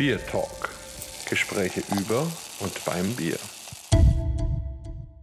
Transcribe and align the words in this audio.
Bier 0.00 0.18
Talk. 0.28 0.70
Gespräche 1.28 1.82
über 1.94 2.26
und 2.60 2.84
beim 2.86 3.14
Bier. 3.16 3.36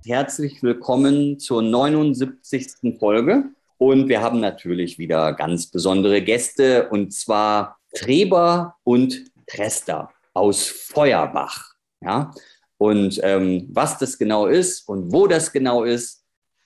Herzlich 0.05 0.61
willkommen 0.61 1.39
zur 1.39 1.63
79. 1.63 2.95
Folge. 2.99 3.45
Und 3.79 4.07
wir 4.07 4.21
haben 4.21 4.39
natürlich 4.39 4.99
wieder 4.99 5.33
ganz 5.33 5.71
besondere 5.71 6.21
Gäste 6.21 6.89
und 6.89 7.11
zwar 7.11 7.79
Treber 7.95 8.75
und 8.83 9.19
Trester 9.47 10.11
aus 10.35 10.67
Feuerbach. 10.67 11.73
Ja? 12.01 12.31
Und 12.77 13.19
ähm, 13.23 13.65
was 13.71 13.97
das 13.97 14.19
genau 14.19 14.45
ist 14.45 14.87
und 14.87 15.11
wo 15.11 15.25
das 15.25 15.51
genau 15.51 15.85
ist, 15.85 16.23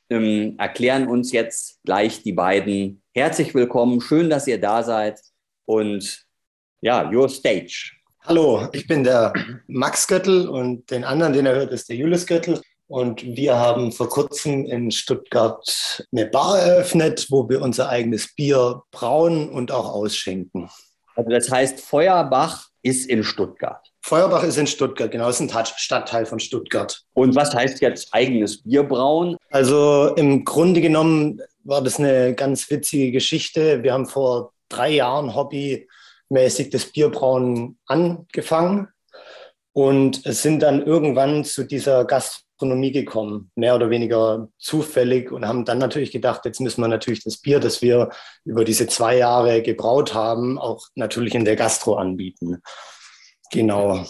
ähm, 0.09 0.55
erklären 0.57 1.07
uns 1.07 1.32
jetzt 1.32 1.79
gleich 1.86 2.23
die 2.23 2.33
beiden. 2.33 3.01
Herzlich 3.14 3.55
willkommen, 3.55 4.01
schön, 4.01 4.29
dass 4.29 4.47
ihr 4.47 4.59
da 4.59 4.83
seid 4.83 5.18
und 5.64 6.25
ja, 6.82 7.09
your 7.09 7.29
stage. 7.29 8.00
Hallo, 8.24 8.68
ich 8.71 8.86
bin 8.86 9.04
der 9.04 9.34
Max 9.66 10.07
Göttel 10.07 10.48
und 10.48 10.92
den 10.92 11.04
anderen, 11.04 11.34
den 11.34 11.48
er 11.48 11.56
hört, 11.56 11.71
ist 11.71 11.89
der 11.89 11.96
Julius 11.96 12.28
Göttel. 12.28 12.61
Und 12.88 13.24
wir 13.24 13.56
haben 13.56 13.92
vor 13.92 14.10
kurzem 14.10 14.66
in 14.66 14.92
Stuttgart 14.92 16.06
eine 16.11 16.28
Bar 16.28 16.60
eröffnet, 16.60 17.25
wo 17.32 17.50
wir 17.50 17.64
unser 17.64 17.89
eigenes 17.89 18.36
Bier 18.36 18.84
brauen 18.92 19.50
und 19.50 19.71
auch 19.71 19.92
ausschenken. 19.92 20.70
Also 21.16 21.32
das 21.32 21.50
heißt, 21.50 21.80
Feuerbach 21.82 22.68
ist 22.84 23.10
in 23.10 23.24
Stuttgart. 23.24 23.92
Feuerbach 24.02 24.44
ist 24.44 24.58
in 24.58 24.68
Stuttgart, 24.68 25.10
genau, 25.10 25.28
ist 25.30 25.39
ein 25.39 25.50
Stadtteil 25.78 26.28
von 26.28 26.39
Stuttgart. 26.39 27.02
Und 27.14 27.33
was 27.33 27.56
heißt 27.56 27.82
jetzt 27.82 28.14
eigenes 28.14 28.61
Bier 28.61 28.83
brauen? 28.83 29.36
Also 29.50 30.14
im 30.16 30.46
Grunde 30.46 30.82
genommen 30.82 31.42
war 31.64 31.82
das 31.82 31.97
eine 31.97 32.36
ganz 32.36 32.69
witzige 32.69 33.11
Geschichte. 33.11 33.81
Wir 33.81 33.94
haben 33.94 34.06
vor 34.06 34.53
drei 34.69 34.92
Jahren 34.92 35.33
hobbymäßig 36.31 36.69
das 36.69 36.85
Bierbrauen 36.85 37.77
angefangen 37.85 38.87
und 39.73 40.21
sind 40.25 40.61
dann 40.61 40.85
irgendwann 40.85 41.43
zu 41.43 41.63
dieser 41.63 42.05
Gastronomie 42.05 42.91
gekommen, 42.91 43.51
mehr 43.55 43.75
oder 43.75 43.89
weniger 43.89 44.49
zufällig 44.57 45.31
und 45.31 45.47
haben 45.47 45.65
dann 45.65 45.77
natürlich 45.77 46.11
gedacht, 46.11 46.45
jetzt 46.45 46.61
müssen 46.61 46.81
wir 46.81 46.88
natürlich 46.88 47.23
das 47.23 47.38
Bier, 47.38 47.59
das 47.59 47.81
wir 47.81 48.09
über 48.45 48.63
diese 48.65 48.88
zwei 48.88 49.17
Jahre 49.17 49.61
gebraut 49.61 50.13
haben, 50.13 50.57
auch 50.57 50.88
natürlich 50.95 51.35
in 51.35 51.45
der 51.45 51.55
Gastro 51.55 51.95
anbieten. 51.95 52.61
Genau. 53.51 54.05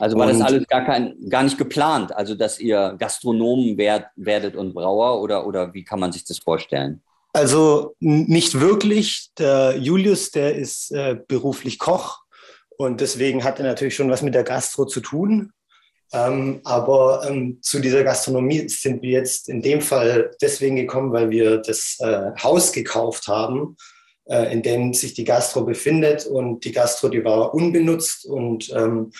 Also 0.00 0.16
war 0.16 0.28
und, 0.28 0.38
das 0.38 0.46
alles 0.46 0.66
gar, 0.68 0.84
kein, 0.84 1.16
gar 1.28 1.42
nicht 1.42 1.58
geplant, 1.58 2.14
also 2.14 2.34
dass 2.34 2.60
ihr 2.60 2.94
Gastronomen 2.98 3.76
werd, 3.76 4.06
werdet 4.14 4.54
und 4.54 4.72
Brauer 4.74 5.20
oder, 5.20 5.44
oder 5.46 5.74
wie 5.74 5.82
kann 5.82 5.98
man 5.98 6.12
sich 6.12 6.24
das 6.24 6.38
vorstellen? 6.38 7.02
Also 7.32 7.94
nicht 8.00 8.60
wirklich. 8.60 9.30
Der 9.38 9.76
Julius, 9.76 10.30
der 10.30 10.56
ist 10.56 10.90
äh, 10.92 11.16
beruflich 11.28 11.78
Koch 11.78 12.20
und 12.76 13.00
deswegen 13.00 13.44
hat 13.44 13.58
er 13.58 13.66
natürlich 13.66 13.94
schon 13.94 14.10
was 14.10 14.22
mit 14.22 14.34
der 14.34 14.44
Gastro 14.44 14.86
zu 14.86 15.00
tun. 15.00 15.52
Ähm, 16.12 16.60
aber 16.64 17.26
ähm, 17.28 17.58
zu 17.60 17.80
dieser 17.80 18.02
Gastronomie 18.02 18.68
sind 18.68 19.02
wir 19.02 19.10
jetzt 19.10 19.48
in 19.48 19.60
dem 19.60 19.82
Fall 19.82 20.30
deswegen 20.40 20.76
gekommen, 20.76 21.12
weil 21.12 21.28
wir 21.28 21.58
das 21.58 21.98
äh, 22.00 22.30
Haus 22.42 22.72
gekauft 22.72 23.28
haben, 23.28 23.76
äh, 24.24 24.50
in 24.52 24.62
dem 24.62 24.94
sich 24.94 25.12
die 25.14 25.24
Gastro 25.24 25.64
befindet. 25.64 26.24
Und 26.24 26.64
die 26.64 26.72
Gastro, 26.72 27.08
die 27.08 27.24
war 27.24 27.52
unbenutzt. 27.52 28.24
Und 28.24 28.70
ähm, 28.74 29.10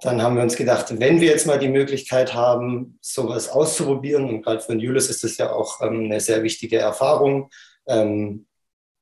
dann 0.00 0.22
haben 0.22 0.36
wir 0.36 0.42
uns 0.42 0.56
gedacht, 0.56 0.98
wenn 0.98 1.20
wir 1.20 1.28
jetzt 1.28 1.46
mal 1.46 1.58
die 1.58 1.68
Möglichkeit 1.68 2.34
haben, 2.34 2.98
sowas 3.00 3.48
auszuprobieren, 3.48 4.28
und 4.28 4.42
gerade 4.42 4.60
für 4.60 4.74
Julius 4.74 5.08
ist 5.08 5.22
das 5.22 5.36
ja 5.36 5.52
auch 5.52 5.80
ähm, 5.80 6.04
eine 6.04 6.20
sehr 6.20 6.42
wichtige 6.42 6.78
Erfahrung, 6.78 7.50
ähm, 7.86 8.46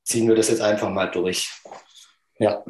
ziehen 0.04 0.28
wir 0.28 0.34
das 0.34 0.50
jetzt 0.50 0.60
einfach 0.60 0.90
mal 0.90 1.06
durch. 1.06 1.50
Ja. 2.38 2.62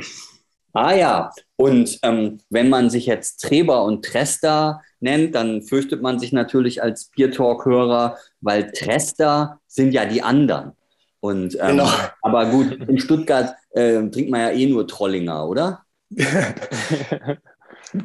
Ah 0.74 0.94
ja, 0.94 1.30
und 1.56 1.98
ähm, 2.02 2.40
wenn 2.48 2.70
man 2.70 2.88
sich 2.88 3.04
jetzt 3.04 3.42
Treber 3.42 3.84
und 3.84 4.04
Trester 4.04 4.80
nennt, 5.00 5.34
dann 5.34 5.62
fürchtet 5.62 6.00
man 6.00 6.18
sich 6.18 6.32
natürlich 6.32 6.82
als 6.82 7.10
Biertalk-Hörer, 7.10 8.16
weil 8.40 8.72
Trester 8.72 9.60
sind 9.66 9.92
ja 9.92 10.06
die 10.06 10.22
anderen. 10.22 10.72
Und, 11.20 11.54
ähm, 11.60 11.76
genau. 11.76 11.90
Aber 12.22 12.46
gut, 12.46 12.72
in 12.72 12.98
Stuttgart 12.98 13.54
äh, 13.72 14.00
trinkt 14.08 14.30
man 14.30 14.40
ja 14.40 14.50
eh 14.50 14.66
nur 14.66 14.86
Trollinger, 14.88 15.46
oder? 15.46 15.84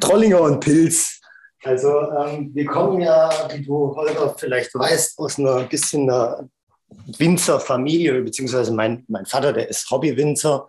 Trollinger 0.00 0.40
und 0.40 0.60
Pilz. 0.60 1.20
Also 1.64 2.00
ähm, 2.12 2.50
wir 2.54 2.66
kommen 2.66 3.00
ja, 3.00 3.30
wie 3.52 3.64
du 3.64 3.94
Holger 3.94 4.34
vielleicht 4.38 4.74
weißt, 4.74 5.18
aus 5.18 5.38
einer 5.38 5.64
bisschen 5.64 6.08
einer 6.08 6.48
Winzerfamilie, 7.18 8.22
beziehungsweise 8.22 8.72
mein, 8.72 9.04
mein 9.08 9.26
Vater, 9.26 9.52
der 9.52 9.68
ist 9.68 9.90
Hobbywinzer. 9.90 10.68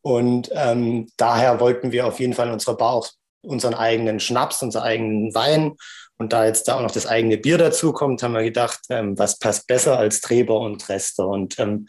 Und 0.00 0.50
ähm, 0.52 1.08
daher 1.16 1.60
wollten 1.60 1.92
wir 1.92 2.06
auf 2.06 2.18
jeden 2.18 2.32
Fall 2.32 2.48
in 2.48 2.54
unserer 2.54 2.76
Bar 2.76 2.92
auch 2.94 3.08
unseren 3.42 3.74
eigenen 3.74 4.20
Schnaps, 4.20 4.62
unseren 4.62 4.82
eigenen 4.82 5.34
Wein. 5.34 5.76
Und 6.18 6.32
da 6.32 6.46
jetzt 6.46 6.68
da 6.68 6.76
auch 6.76 6.82
noch 6.82 6.90
das 6.90 7.06
eigene 7.06 7.36
Bier 7.36 7.58
dazu 7.58 7.92
kommt, 7.92 8.22
haben 8.22 8.34
wir 8.34 8.42
gedacht, 8.42 8.80
ähm, 8.90 9.18
was 9.18 9.38
passt 9.38 9.66
besser 9.66 9.98
als 9.98 10.20
Treber 10.20 10.60
und 10.60 10.88
Rester. 10.88 11.26
Und 11.26 11.58
ähm, 11.58 11.86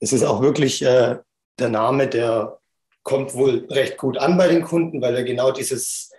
es 0.00 0.12
ist 0.12 0.24
auch 0.24 0.40
wirklich 0.42 0.82
äh, 0.82 1.18
der 1.58 1.68
Name, 1.68 2.08
der 2.08 2.58
kommt 3.02 3.34
wohl 3.34 3.66
recht 3.70 3.98
gut 3.98 4.18
an 4.18 4.36
bei 4.36 4.48
den 4.48 4.62
Kunden, 4.62 5.00
weil 5.02 5.14
er 5.14 5.24
genau 5.24 5.52
dieses 5.52 6.10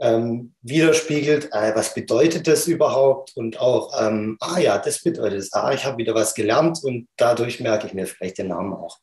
ähm, 0.00 0.54
widerspiegelt, 0.62 1.50
äh, 1.52 1.74
was 1.74 1.94
bedeutet 1.94 2.46
das 2.46 2.66
überhaupt 2.66 3.36
und 3.36 3.60
auch, 3.60 3.92
ähm, 4.00 4.36
ah 4.40 4.58
ja, 4.58 4.78
das 4.78 5.02
bedeutet 5.02 5.38
es, 5.38 5.52
ah, 5.52 5.72
ich 5.72 5.84
habe 5.84 5.98
wieder 5.98 6.14
was 6.14 6.34
gelernt 6.34 6.80
und 6.82 7.08
dadurch 7.16 7.60
merke 7.60 7.86
ich 7.86 7.94
mir 7.94 8.06
vielleicht 8.06 8.38
den 8.38 8.48
Namen 8.48 8.72
auch. 8.72 8.98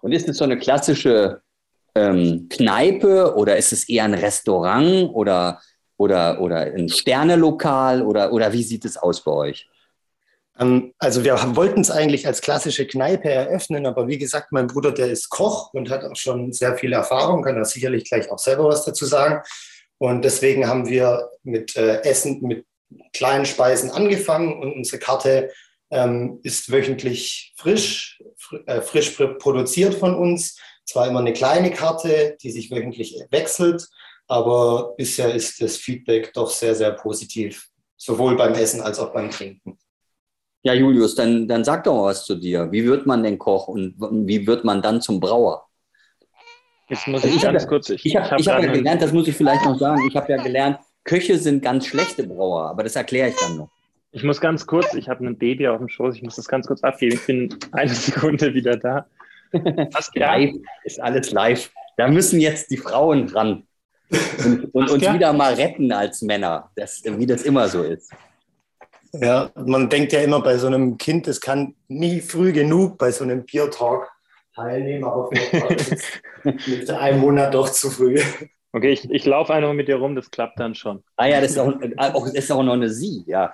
Und 0.00 0.12
ist 0.12 0.28
es 0.28 0.38
so 0.38 0.44
eine 0.44 0.58
klassische 0.58 1.42
ähm, 1.94 2.48
Kneipe 2.48 3.34
oder 3.36 3.56
ist 3.56 3.72
es 3.72 3.88
eher 3.88 4.04
ein 4.04 4.14
Restaurant 4.14 5.10
oder, 5.12 5.60
oder, 5.96 6.40
oder 6.40 6.56
ein 6.60 6.88
Sternelokal 6.88 8.02
oder, 8.02 8.32
oder 8.32 8.52
wie 8.52 8.62
sieht 8.62 8.84
es 8.84 8.96
aus 8.96 9.22
bei 9.22 9.32
euch? 9.32 9.68
Ähm, 10.58 10.94
also 10.98 11.24
wir 11.24 11.36
wollten 11.56 11.80
es 11.80 11.90
eigentlich 11.90 12.26
als 12.26 12.40
klassische 12.40 12.86
Kneipe 12.86 13.30
eröffnen, 13.30 13.86
aber 13.86 14.08
wie 14.08 14.18
gesagt, 14.18 14.52
mein 14.52 14.66
Bruder, 14.66 14.92
der 14.92 15.06
ist 15.10 15.28
Koch 15.28 15.72
und 15.72 15.90
hat 15.90 16.04
auch 16.04 16.16
schon 16.16 16.52
sehr 16.52 16.76
viel 16.76 16.92
Erfahrung, 16.92 17.42
kann 17.42 17.56
da 17.56 17.64
sicherlich 17.64 18.04
gleich 18.04 18.30
auch 18.30 18.38
selber 18.38 18.64
was 18.64 18.84
dazu 18.84 19.06
sagen. 19.06 19.42
Und 19.98 20.24
deswegen 20.24 20.66
haben 20.66 20.88
wir 20.88 21.30
mit 21.42 21.76
äh, 21.76 22.02
Essen, 22.02 22.40
mit 22.42 22.66
kleinen 23.12 23.46
Speisen 23.46 23.90
angefangen 23.90 24.60
und 24.60 24.72
unsere 24.74 24.98
Karte 24.98 25.50
ähm, 25.90 26.40
ist 26.42 26.70
wöchentlich 26.72 27.54
frisch, 27.56 28.20
fr 28.36 28.66
äh, 28.66 28.80
frisch 28.80 29.10
produziert 29.38 29.94
von 29.94 30.14
uns. 30.14 30.58
Zwar 30.84 31.06
immer 31.06 31.20
eine 31.20 31.32
kleine 31.32 31.70
Karte, 31.70 32.36
die 32.42 32.50
sich 32.50 32.70
wöchentlich 32.70 33.16
wechselt, 33.30 33.88
aber 34.26 34.94
bisher 34.96 35.32
ist 35.34 35.60
das 35.60 35.76
Feedback 35.76 36.32
doch 36.32 36.50
sehr, 36.50 36.74
sehr 36.74 36.92
positiv, 36.92 37.68
sowohl 37.96 38.36
beim 38.36 38.54
Essen 38.54 38.80
als 38.80 38.98
auch 38.98 39.12
beim 39.12 39.30
Trinken. 39.30 39.78
Ja, 40.64 40.74
Julius, 40.74 41.14
dann, 41.14 41.48
dann 41.48 41.64
sag 41.64 41.84
doch 41.84 41.94
mal 41.94 42.04
was 42.04 42.24
zu 42.24 42.36
dir. 42.36 42.70
Wie 42.70 42.84
wird 42.84 43.06
man 43.06 43.22
denn 43.22 43.38
Koch 43.38 43.68
und 43.68 43.94
wie 43.98 44.46
wird 44.46 44.64
man 44.64 44.80
dann 44.80 45.00
zum 45.00 45.18
Brauer? 45.18 45.66
Jetzt 46.88 47.08
muss 47.08 47.24
ich, 47.24 47.36
ich 47.36 47.42
ganz 47.42 47.62
hab, 47.62 47.68
kurz. 47.68 47.90
Ich, 47.90 48.06
ich 48.06 48.16
habe 48.16 48.30
hab, 48.30 48.38
hab 48.38 48.62
ja 48.62 48.72
gelernt, 48.72 49.02
das 49.02 49.12
muss 49.12 49.26
ich 49.26 49.34
vielleicht 49.34 49.64
noch 49.64 49.78
sagen. 49.78 50.06
Ich 50.06 50.14
habe 50.14 50.30
ja 50.30 50.42
gelernt, 50.42 50.78
Köche 51.04 51.38
sind 51.38 51.62
ganz 51.62 51.86
schlechte 51.86 52.24
Brauer, 52.24 52.66
aber 52.68 52.84
das 52.84 52.94
erkläre 52.96 53.30
ich 53.30 53.36
dann 53.36 53.56
noch. 53.56 53.70
Ich 54.12 54.22
muss 54.22 54.40
ganz 54.40 54.66
kurz, 54.66 54.92
ich 54.94 55.08
habe 55.08 55.26
ein 55.26 55.38
Baby 55.38 55.66
auf 55.68 55.78
dem 55.78 55.88
Schoß, 55.88 56.16
ich 56.16 56.22
muss 56.22 56.36
das 56.36 56.46
ganz 56.46 56.66
kurz 56.66 56.82
abgeben. 56.84 57.14
Ich 57.14 57.26
bin 57.26 57.56
eine 57.72 57.90
Sekunde 57.90 58.52
wieder 58.54 58.76
da. 58.76 59.06
Was 59.52 60.10
live 60.14 60.54
ist 60.84 61.00
alles 61.00 61.30
live. 61.32 61.70
Da 61.96 62.08
müssen 62.08 62.40
jetzt 62.40 62.70
die 62.70 62.76
Frauen 62.76 63.28
ran 63.28 63.66
und, 64.44 64.74
und 64.74 64.90
uns 64.90 65.12
wieder 65.12 65.32
mal 65.32 65.54
retten 65.54 65.92
als 65.92 66.22
Männer, 66.22 66.70
das, 66.76 67.02
wie 67.04 67.26
das 67.26 67.42
immer 67.42 67.68
so 67.68 67.82
ist. 67.82 68.12
Ja, 69.12 69.50
man 69.54 69.90
denkt 69.90 70.12
ja 70.12 70.20
immer 70.20 70.40
bei 70.40 70.56
so 70.56 70.66
einem 70.66 70.96
Kind, 70.96 71.28
es 71.28 71.40
kann 71.40 71.74
nie 71.88 72.20
früh 72.20 72.52
genug 72.52 72.96
bei 72.96 73.10
so 73.10 73.24
einem 73.24 73.44
Bier-Talk 73.44 74.10
teilnehmen, 74.54 75.04
aber 75.04 75.30
mit 76.44 76.90
einem 76.90 77.20
Monat 77.20 77.54
doch 77.54 77.68
zu 77.68 77.90
früh. 77.90 78.20
Okay, 78.72 78.90
ich, 78.90 79.10
ich 79.10 79.26
laufe 79.26 79.52
einfach 79.52 79.74
mit 79.74 79.88
dir 79.88 79.96
rum, 79.96 80.16
das 80.16 80.30
klappt 80.30 80.58
dann 80.58 80.74
schon. 80.74 81.02
Ah 81.16 81.26
ja, 81.26 81.40
das 81.42 81.52
ist 81.52 81.58
auch, 81.58 81.74
auch, 81.98 82.24
das 82.24 82.44
ist 82.44 82.50
auch 82.50 82.62
noch 82.62 82.72
eine 82.72 82.88
Sie, 82.88 83.22
ja. 83.26 83.52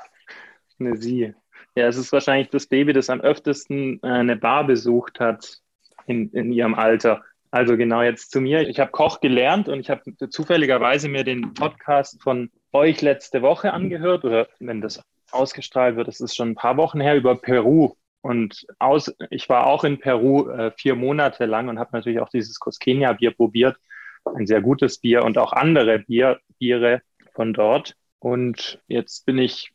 Eine 0.78 0.96
Sie. 0.96 1.34
Ja, 1.74 1.88
es 1.88 1.96
ist 1.96 2.12
wahrscheinlich 2.12 2.50
das 2.50 2.66
Baby, 2.66 2.92
das 2.92 3.10
am 3.10 3.20
öftesten 3.20 4.00
äh, 4.02 4.06
eine 4.06 4.36
Bar 4.36 4.64
besucht 4.64 5.18
hat 5.18 5.60
in, 6.06 6.30
in 6.30 6.52
ihrem 6.52 6.74
Alter. 6.74 7.22
Also 7.50 7.76
genau 7.76 8.02
jetzt 8.02 8.30
zu 8.30 8.40
mir. 8.40 8.68
Ich 8.68 8.78
habe 8.78 8.90
Koch 8.90 9.20
gelernt 9.20 9.68
und 9.68 9.80
ich 9.80 9.90
habe 9.90 10.02
zufälligerweise 10.28 11.08
mir 11.08 11.24
den 11.24 11.54
Podcast 11.54 12.22
von 12.22 12.50
euch 12.72 13.00
letzte 13.00 13.42
Woche 13.42 13.72
angehört 13.72 14.24
oder 14.24 14.48
wenn 14.60 14.80
das 14.80 15.02
ausgestrahlt 15.32 15.96
wird. 15.96 16.08
Das 16.08 16.20
ist 16.20 16.34
schon 16.34 16.50
ein 16.50 16.54
paar 16.54 16.76
Wochen 16.76 17.00
her 17.00 17.16
über 17.16 17.36
Peru. 17.36 17.94
Und 18.20 18.66
aus, 18.78 19.14
ich 19.30 19.48
war 19.48 19.66
auch 19.66 19.84
in 19.84 20.00
Peru 20.00 20.48
äh, 20.50 20.72
vier 20.72 20.96
Monate 20.96 21.46
lang 21.46 21.68
und 21.68 21.78
habe 21.78 21.90
natürlich 21.92 22.20
auch 22.20 22.28
dieses 22.28 22.58
Cosqueña-Bier 22.60 23.32
probiert. 23.32 23.76
Ein 24.24 24.46
sehr 24.46 24.60
gutes 24.60 24.98
Bier 24.98 25.24
und 25.24 25.38
auch 25.38 25.52
andere 25.52 26.00
Bier, 26.00 26.40
Biere 26.58 27.02
von 27.34 27.54
dort. 27.54 27.94
Und 28.18 28.82
jetzt 28.88 29.24
bin 29.24 29.38
ich, 29.38 29.70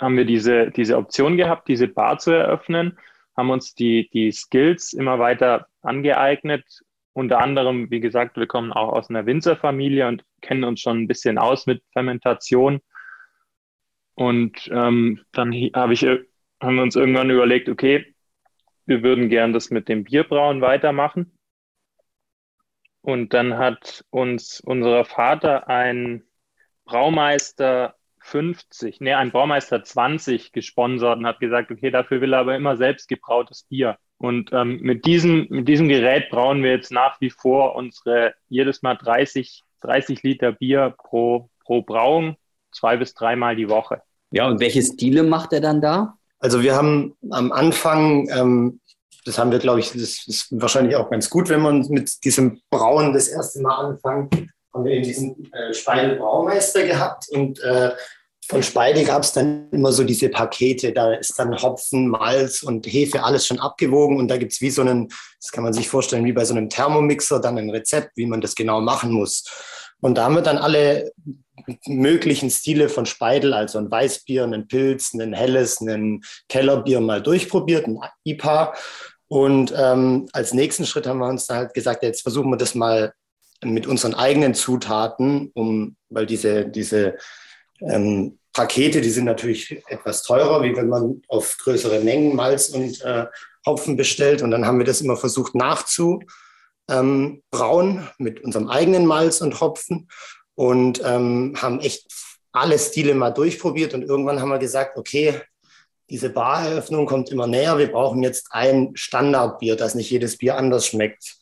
haben 0.00 0.16
wir 0.16 0.24
diese, 0.24 0.70
diese 0.70 0.96
Option 0.96 1.36
gehabt, 1.36 1.68
diese 1.68 1.88
Bar 1.88 2.18
zu 2.18 2.30
eröffnen, 2.30 2.98
haben 3.36 3.50
uns 3.50 3.74
die, 3.74 4.08
die 4.12 4.30
Skills 4.32 4.92
immer 4.92 5.18
weiter 5.18 5.66
angeeignet, 5.82 6.64
unter 7.12 7.40
anderem, 7.40 7.90
wie 7.90 8.00
gesagt, 8.00 8.36
wir 8.36 8.46
kommen 8.46 8.72
auch 8.72 8.92
aus 8.92 9.10
einer 9.10 9.26
Winzerfamilie 9.26 10.06
und 10.06 10.24
kennen 10.40 10.64
uns 10.64 10.80
schon 10.80 11.02
ein 11.02 11.08
bisschen 11.08 11.38
aus 11.38 11.66
mit 11.66 11.82
Fermentation. 11.92 12.80
Und 14.20 14.68
ähm, 14.70 15.24
dann 15.32 15.50
hab 15.50 15.90
ich, 15.92 16.02
haben 16.02 16.74
wir 16.74 16.82
uns 16.82 16.94
irgendwann 16.94 17.30
überlegt, 17.30 17.70
okay, 17.70 18.14
wir 18.84 19.02
würden 19.02 19.30
gern 19.30 19.54
das 19.54 19.70
mit 19.70 19.88
dem 19.88 20.04
Bierbrauen 20.04 20.60
weitermachen. 20.60 21.38
Und 23.00 23.32
dann 23.32 23.56
hat 23.56 24.04
uns 24.10 24.60
unser 24.60 25.06
Vater 25.06 25.68
ein 25.68 26.22
Braumeister 26.84 27.94
50, 28.18 29.00
nee, 29.00 29.14
ein 29.14 29.30
Braumeister 29.30 29.82
20 29.82 30.52
gesponsert 30.52 31.16
und 31.16 31.26
hat 31.26 31.40
gesagt, 31.40 31.70
okay, 31.70 31.90
dafür 31.90 32.20
will 32.20 32.34
er 32.34 32.40
aber 32.40 32.56
immer 32.56 32.76
selbst 32.76 33.08
gebrautes 33.08 33.62
Bier. 33.70 33.96
Und 34.18 34.52
ähm, 34.52 34.80
mit, 34.82 35.06
diesem, 35.06 35.46
mit 35.48 35.66
diesem 35.66 35.88
Gerät 35.88 36.28
brauen 36.28 36.62
wir 36.62 36.72
jetzt 36.72 36.92
nach 36.92 37.18
wie 37.22 37.30
vor 37.30 37.74
unsere 37.74 38.34
jedes 38.50 38.82
Mal 38.82 38.96
30, 38.96 39.62
30 39.80 40.22
Liter 40.22 40.52
Bier 40.52 40.94
pro, 40.98 41.48
pro 41.64 41.80
Brauung, 41.80 42.36
zwei 42.70 42.98
bis 42.98 43.14
dreimal 43.14 43.56
die 43.56 43.70
Woche. 43.70 44.02
Ja, 44.30 44.46
und 44.48 44.60
welche 44.60 44.82
Stile 44.82 45.22
macht 45.22 45.52
er 45.52 45.60
dann 45.60 45.80
da? 45.80 46.16
Also 46.38 46.62
wir 46.62 46.74
haben 46.74 47.16
am 47.30 47.52
Anfang, 47.52 48.28
ähm, 48.30 48.80
das 49.24 49.38
haben 49.38 49.50
wir, 49.50 49.58
glaube 49.58 49.80
ich, 49.80 49.92
das 49.92 50.26
ist 50.26 50.48
wahrscheinlich 50.50 50.96
auch 50.96 51.10
ganz 51.10 51.28
gut, 51.28 51.48
wenn 51.48 51.60
man 51.60 51.86
mit 51.88 52.24
diesem 52.24 52.60
Brauen 52.70 53.12
das 53.12 53.28
erste 53.28 53.60
Mal 53.60 53.76
anfängt, 53.76 54.48
haben 54.72 54.84
wir 54.84 54.92
eben 54.92 55.04
diesen 55.04 55.52
äh, 55.52 55.74
Speidel 55.74 56.16
Braumeister 56.16 56.84
gehabt 56.84 57.28
und 57.30 57.60
äh, 57.60 57.90
von 58.48 58.64
Speidel 58.64 59.04
gab 59.04 59.22
es 59.22 59.32
dann 59.32 59.68
immer 59.70 59.92
so 59.92 60.02
diese 60.02 60.28
Pakete, 60.28 60.92
da 60.92 61.12
ist 61.12 61.38
dann 61.38 61.62
Hopfen, 61.62 62.08
Malz 62.08 62.64
und 62.64 62.84
Hefe 62.84 63.22
alles 63.22 63.46
schon 63.46 63.60
abgewogen 63.60 64.16
und 64.16 64.26
da 64.26 64.38
gibt 64.38 64.52
es 64.52 64.60
wie 64.60 64.70
so 64.70 64.82
einen, 64.82 65.08
das 65.40 65.52
kann 65.52 65.62
man 65.62 65.72
sich 65.72 65.88
vorstellen, 65.88 66.24
wie 66.24 66.32
bei 66.32 66.44
so 66.44 66.54
einem 66.54 66.68
Thermomixer, 66.68 67.38
dann 67.38 67.58
ein 67.58 67.70
Rezept, 67.70 68.16
wie 68.16 68.26
man 68.26 68.40
das 68.40 68.56
genau 68.56 68.80
machen 68.80 69.12
muss. 69.12 69.44
Und 70.00 70.16
da 70.16 70.24
haben 70.24 70.34
wir 70.34 70.42
dann 70.42 70.58
alle 70.58 71.12
möglichen 71.86 72.50
Stile 72.50 72.88
von 72.88 73.06
Speidel, 73.06 73.54
also 73.54 73.78
ein 73.78 73.90
Weißbier, 73.90 74.44
ein 74.44 74.66
Pilz, 74.66 75.12
ein 75.14 75.32
helles, 75.32 75.80
ein 75.80 76.22
Kellerbier 76.48 77.00
mal 77.00 77.22
durchprobiert, 77.22 77.86
ein 77.86 77.98
IPA. 78.24 78.74
Und 79.28 79.72
ähm, 79.76 80.28
als 80.32 80.54
nächsten 80.54 80.86
Schritt 80.86 81.06
haben 81.06 81.18
wir 81.18 81.28
uns 81.28 81.46
dann 81.46 81.58
halt 81.58 81.74
gesagt, 81.74 82.02
jetzt 82.02 82.22
versuchen 82.22 82.50
wir 82.50 82.56
das 82.56 82.74
mal 82.74 83.12
mit 83.62 83.86
unseren 83.86 84.14
eigenen 84.14 84.54
Zutaten, 84.54 85.50
um, 85.54 85.96
weil 86.08 86.26
diese, 86.26 86.66
diese 86.66 87.16
ähm, 87.80 88.38
Pakete, 88.52 89.00
die 89.00 89.10
sind 89.10 89.26
natürlich 89.26 89.82
etwas 89.88 90.22
teurer, 90.22 90.62
wie 90.62 90.74
wenn 90.74 90.88
man 90.88 91.22
auf 91.28 91.56
größere 91.58 92.00
Mengen 92.00 92.34
Malz 92.34 92.70
und 92.70 93.00
äh, 93.02 93.26
Hopfen 93.66 93.96
bestellt. 93.96 94.42
Und 94.42 94.50
dann 94.50 94.66
haben 94.66 94.78
wir 94.78 94.86
das 94.86 95.02
immer 95.02 95.16
versucht 95.16 95.54
nachzubrauen 95.54 96.26
ähm, 96.90 97.42
mit 98.18 98.42
unserem 98.42 98.68
eigenen 98.68 99.06
Malz 99.06 99.40
und 99.40 99.60
Hopfen 99.60 100.08
und 100.54 101.00
ähm, 101.04 101.54
haben 101.56 101.80
echt 101.80 102.06
alle 102.52 102.78
Stile 102.78 103.14
mal 103.14 103.30
durchprobiert. 103.30 103.94
Und 103.94 104.02
irgendwann 104.02 104.40
haben 104.40 104.50
wir 104.50 104.58
gesagt, 104.58 104.96
okay, 104.96 105.40
diese 106.10 106.30
Bareröffnung 106.30 107.06
kommt 107.06 107.30
immer 107.30 107.46
näher. 107.46 107.78
Wir 107.78 107.90
brauchen 107.90 108.22
jetzt 108.22 108.48
ein 108.50 108.90
Standardbier, 108.94 109.76
dass 109.76 109.94
nicht 109.94 110.10
jedes 110.10 110.36
Bier 110.36 110.56
anders 110.56 110.86
schmeckt. 110.86 111.36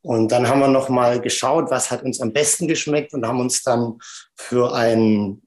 Und 0.00 0.32
dann 0.32 0.48
haben 0.48 0.60
wir 0.60 0.68
noch 0.68 0.88
mal 0.88 1.20
geschaut, 1.20 1.70
was 1.70 1.90
hat 1.90 2.02
uns 2.02 2.20
am 2.20 2.32
besten 2.32 2.68
geschmeckt 2.68 3.12
und 3.14 3.26
haben 3.26 3.40
uns 3.40 3.62
dann 3.62 3.98
für 4.36 4.74
ein 4.74 5.42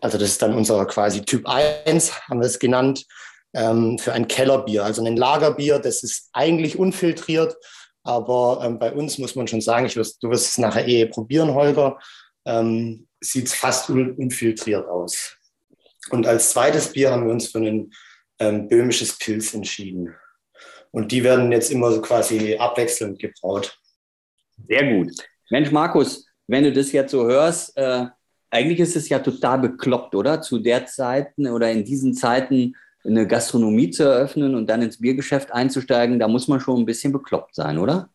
also 0.00 0.18
das 0.18 0.30
ist 0.30 0.42
dann 0.42 0.54
unser 0.54 0.84
quasi 0.86 1.22
Typ 1.22 1.46
1, 1.46 2.28
haben 2.28 2.40
wir 2.40 2.46
es 2.46 2.58
genannt, 2.58 3.06
ähm, 3.54 3.98
für 3.98 4.12
ein 4.12 4.28
Kellerbier, 4.28 4.84
also 4.84 5.04
ein 5.04 5.16
Lagerbier, 5.16 5.78
das 5.78 6.02
ist 6.02 6.28
eigentlich 6.32 6.78
unfiltriert, 6.78 7.56
aber 8.04 8.60
ähm, 8.62 8.78
bei 8.78 8.92
uns 8.92 9.18
muss 9.18 9.34
man 9.34 9.48
schon 9.48 9.62
sagen, 9.62 9.86
ich 9.86 9.96
wirst, 9.96 10.22
du 10.22 10.30
wirst 10.30 10.50
es 10.50 10.58
nachher 10.58 10.86
eh 10.86 11.06
probieren, 11.06 11.54
Holger, 11.54 11.98
ähm, 12.44 13.08
sieht 13.20 13.46
es 13.46 13.54
fast 13.54 13.88
un 13.90 14.12
unfiltriert 14.12 14.86
aus. 14.86 15.36
Und 16.10 16.26
als 16.26 16.50
zweites 16.50 16.92
Bier 16.92 17.10
haben 17.10 17.24
wir 17.24 17.32
uns 17.32 17.48
für 17.48 17.58
ein 17.58 17.90
ähm, 18.38 18.68
böhmisches 18.68 19.18
Pilz 19.18 19.54
entschieden. 19.54 20.14
Und 20.90 21.10
die 21.10 21.24
werden 21.24 21.50
jetzt 21.50 21.70
immer 21.70 21.90
so 21.90 22.02
quasi 22.02 22.56
abwechselnd 22.56 23.18
gebraut. 23.18 23.80
Sehr 24.68 24.86
gut. 24.94 25.12
Mensch, 25.50 25.70
Markus, 25.70 26.26
wenn 26.46 26.64
du 26.64 26.72
das 26.72 26.92
jetzt 26.92 27.10
so 27.10 27.26
hörst, 27.26 27.76
äh, 27.76 28.06
eigentlich 28.50 28.80
ist 28.80 28.96
es 28.96 29.08
ja 29.08 29.18
total 29.18 29.58
bekloppt, 29.58 30.14
oder? 30.14 30.40
Zu 30.40 30.58
der 30.58 30.86
Zeiten 30.86 31.48
oder 31.48 31.72
in 31.72 31.84
diesen 31.84 32.14
Zeiten 32.14 32.76
eine 33.06 33.26
Gastronomie 33.26 33.90
zu 33.90 34.04
eröffnen 34.04 34.54
und 34.54 34.68
dann 34.68 34.82
ins 34.82 35.00
Biergeschäft 35.00 35.52
einzusteigen, 35.52 36.18
da 36.18 36.28
muss 36.28 36.48
man 36.48 36.60
schon 36.60 36.80
ein 36.80 36.86
bisschen 36.86 37.12
bekloppt 37.12 37.54
sein, 37.54 37.78
oder? 37.78 38.08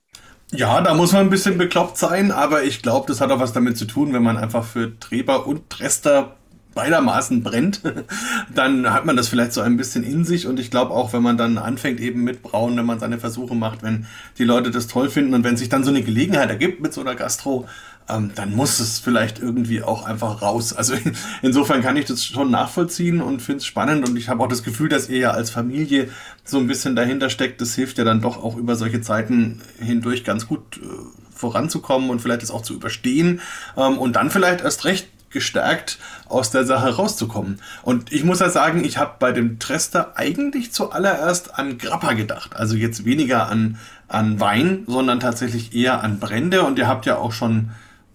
Ja, 0.51 0.81
da 0.81 0.95
muss 0.95 1.12
man 1.12 1.21
ein 1.21 1.30
bisschen 1.30 1.57
bekloppt 1.57 1.97
sein, 1.97 2.31
aber 2.31 2.63
ich 2.63 2.81
glaube, 2.81 3.07
das 3.07 3.21
hat 3.21 3.30
auch 3.31 3.39
was 3.39 3.53
damit 3.53 3.77
zu 3.77 3.86
tun, 3.86 4.13
wenn 4.13 4.24
man 4.24 4.38
einfach 4.38 4.63
für 4.65 5.00
Treber 5.00 5.45
und 5.45 5.69
Trester 5.69 6.36
beidermaßen 6.74 7.44
brennt, 7.44 7.81
dann 8.56 8.91
hat 8.91 9.06
man 9.06 9.15
das 9.15 9.27
vielleicht 9.27 9.53
so 9.53 9.62
ein 9.62 9.77
bisschen 9.77 10.03
in 10.03 10.25
sich 10.25 10.47
und 10.47 10.59
ich 10.59 10.71
glaube 10.71 10.94
auch, 10.94 11.13
wenn 11.13 11.21
man 11.21 11.38
dann 11.38 11.57
anfängt 11.57 12.00
eben 12.00 12.24
mit 12.24 12.41
Brauen, 12.41 12.77
wenn 12.77 12.86
man 12.86 13.00
seine 13.00 13.19
Versuche 13.19 13.56
macht, 13.56 13.83
wenn 13.83 14.07
die 14.38 14.44
Leute 14.44 14.71
das 14.71 14.88
toll 14.88 15.09
finden 15.09 15.33
und 15.33 15.44
wenn 15.44 15.57
sich 15.57 15.69
dann 15.69 15.83
so 15.83 15.89
eine 15.89 16.01
Gelegenheit 16.01 16.50
ergibt 16.50 16.81
mit 16.81 16.94
so 16.94 17.01
einer 17.01 17.15
Gastro, 17.15 17.68
ähm, 18.09 18.31
dann 18.35 18.56
muss 18.56 18.79
es 18.79 19.00
vielleicht 19.00 19.39
irgendwie 19.39 19.81
auch 19.81 20.06
einfach 20.06 20.41
raus. 20.41 20.73
Also 20.73 20.94
in, 20.94 21.15
insofern 21.41 21.81
kann 21.81 21.97
ich 21.97 22.06
das 22.06 22.25
schon 22.25 22.51
nachvollziehen 22.51 23.21
und 23.21 23.41
finde 23.41 23.59
es 23.59 23.65
spannend 23.65 24.07
und 24.07 24.17
ich 24.17 24.29
habe 24.29 24.44
auch 24.44 24.47
das 24.47 24.63
Gefühl, 24.63 24.89
dass 24.89 25.09
ihr 25.09 25.19
ja 25.19 25.31
als 25.31 25.50
Familie 25.50 26.09
so 26.44 26.57
ein 26.57 26.67
bisschen 26.67 26.95
dahinter 26.95 27.29
steckt. 27.29 27.61
Das 27.61 27.75
hilft 27.75 27.97
ja 27.97 28.03
dann 28.03 28.21
doch 28.21 28.44
auch 28.44 28.57
über 28.57 28.75
solche 28.75 29.01
Zeiten 29.01 29.61
hindurch 29.79 30.23
ganz 30.23 30.47
gut 30.47 30.77
äh, 30.77 30.85
voranzukommen 31.33 32.09
und 32.09 32.19
vielleicht 32.21 32.41
das 32.41 32.51
auch 32.51 32.63
zu 32.63 32.73
überstehen 32.73 33.41
ähm, 33.77 33.97
und 33.97 34.15
dann 34.15 34.29
vielleicht 34.29 34.62
erst 34.62 34.85
recht 34.85 35.07
gestärkt 35.29 36.00
aus 36.27 36.50
der 36.51 36.65
Sache 36.65 36.95
rauszukommen. 36.95 37.59
Und 37.83 38.12
ich 38.12 38.23
muss 38.23 38.39
ja 38.39 38.50
sagen, 38.50 38.83
ich 38.83 38.97
habe 38.97 39.13
bei 39.19 39.31
dem 39.31 39.59
Trester 39.59 40.13
eigentlich 40.15 40.71
zuallererst 40.71 41.57
an 41.57 41.77
Grappa 41.77 42.13
gedacht. 42.13 42.55
Also 42.55 42.75
jetzt 42.75 43.05
weniger 43.05 43.47
an, 43.47 43.77
an 44.07 44.39
Wein, 44.39 44.83
sondern 44.88 45.19
tatsächlich 45.19 45.75
eher 45.75 46.03
an 46.03 46.19
Brände. 46.19 46.63
Und 46.63 46.79
ihr 46.79 46.88
habt 46.88 47.05
ja 47.05 47.17
auch 47.17 47.31
schon 47.31 47.69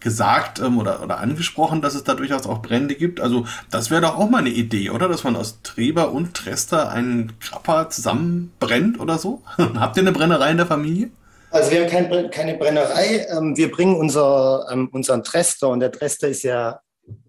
gesagt 0.05 0.61
ähm, 0.61 0.79
oder, 0.79 1.03
oder 1.03 1.19
angesprochen, 1.19 1.83
dass 1.83 1.95
es 1.95 2.05
da 2.05 2.15
durchaus 2.15 2.47
auch 2.47 2.63
Brände 2.63 2.95
gibt. 2.95 3.21
Also 3.21 3.47
das 3.71 3.91
wäre 3.91 4.03
doch 4.03 4.17
auch 4.17 4.31
mal 4.31 4.39
eine 4.39 4.51
Idee, 4.51 4.91
oder? 4.91 5.09
Dass 5.09 5.25
man 5.25 5.35
aus 5.35 5.63
Treber 5.63 6.13
und 6.13 6.35
Trester 6.35 6.91
einen 6.91 7.37
Krapper 7.41 7.91
zusammenbrennt 7.91 9.01
oder 9.01 9.19
so. 9.19 9.43
Habt 9.59 9.97
ihr 9.97 10.03
eine 10.03 10.13
Brennerei 10.13 10.53
in 10.53 10.59
der 10.59 10.67
Familie? 10.67 11.11
Also 11.51 11.71
wir 11.71 11.83
haben 11.83 11.91
kein, 11.91 12.31
keine 12.31 12.55
Brennerei. 12.55 13.27
Ähm, 13.31 13.57
wir 13.57 13.71
bringen 13.73 13.97
unser, 13.97 14.67
ähm, 14.71 14.89
unseren 14.93 15.25
Trester 15.25 15.71
und 15.71 15.81
der 15.81 15.91
Trester 15.91 16.29
ist 16.29 16.43
ja 16.43 16.81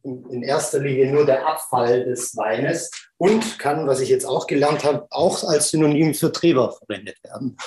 in 0.03 0.43
erster 0.43 0.79
Linie 0.79 1.11
nur 1.11 1.25
der 1.25 1.47
Abfall 1.47 2.05
des 2.05 2.35
Weines 2.37 2.91
und 3.17 3.57
kann, 3.59 3.87
was 3.87 3.99
ich 3.99 4.09
jetzt 4.09 4.25
auch 4.25 4.47
gelernt 4.47 4.83
habe, 4.83 5.07
auch 5.09 5.43
als 5.43 5.69
Synonym 5.69 6.13
für 6.13 6.31
Treber 6.31 6.73
verwendet 6.73 7.17
werden. 7.23 7.57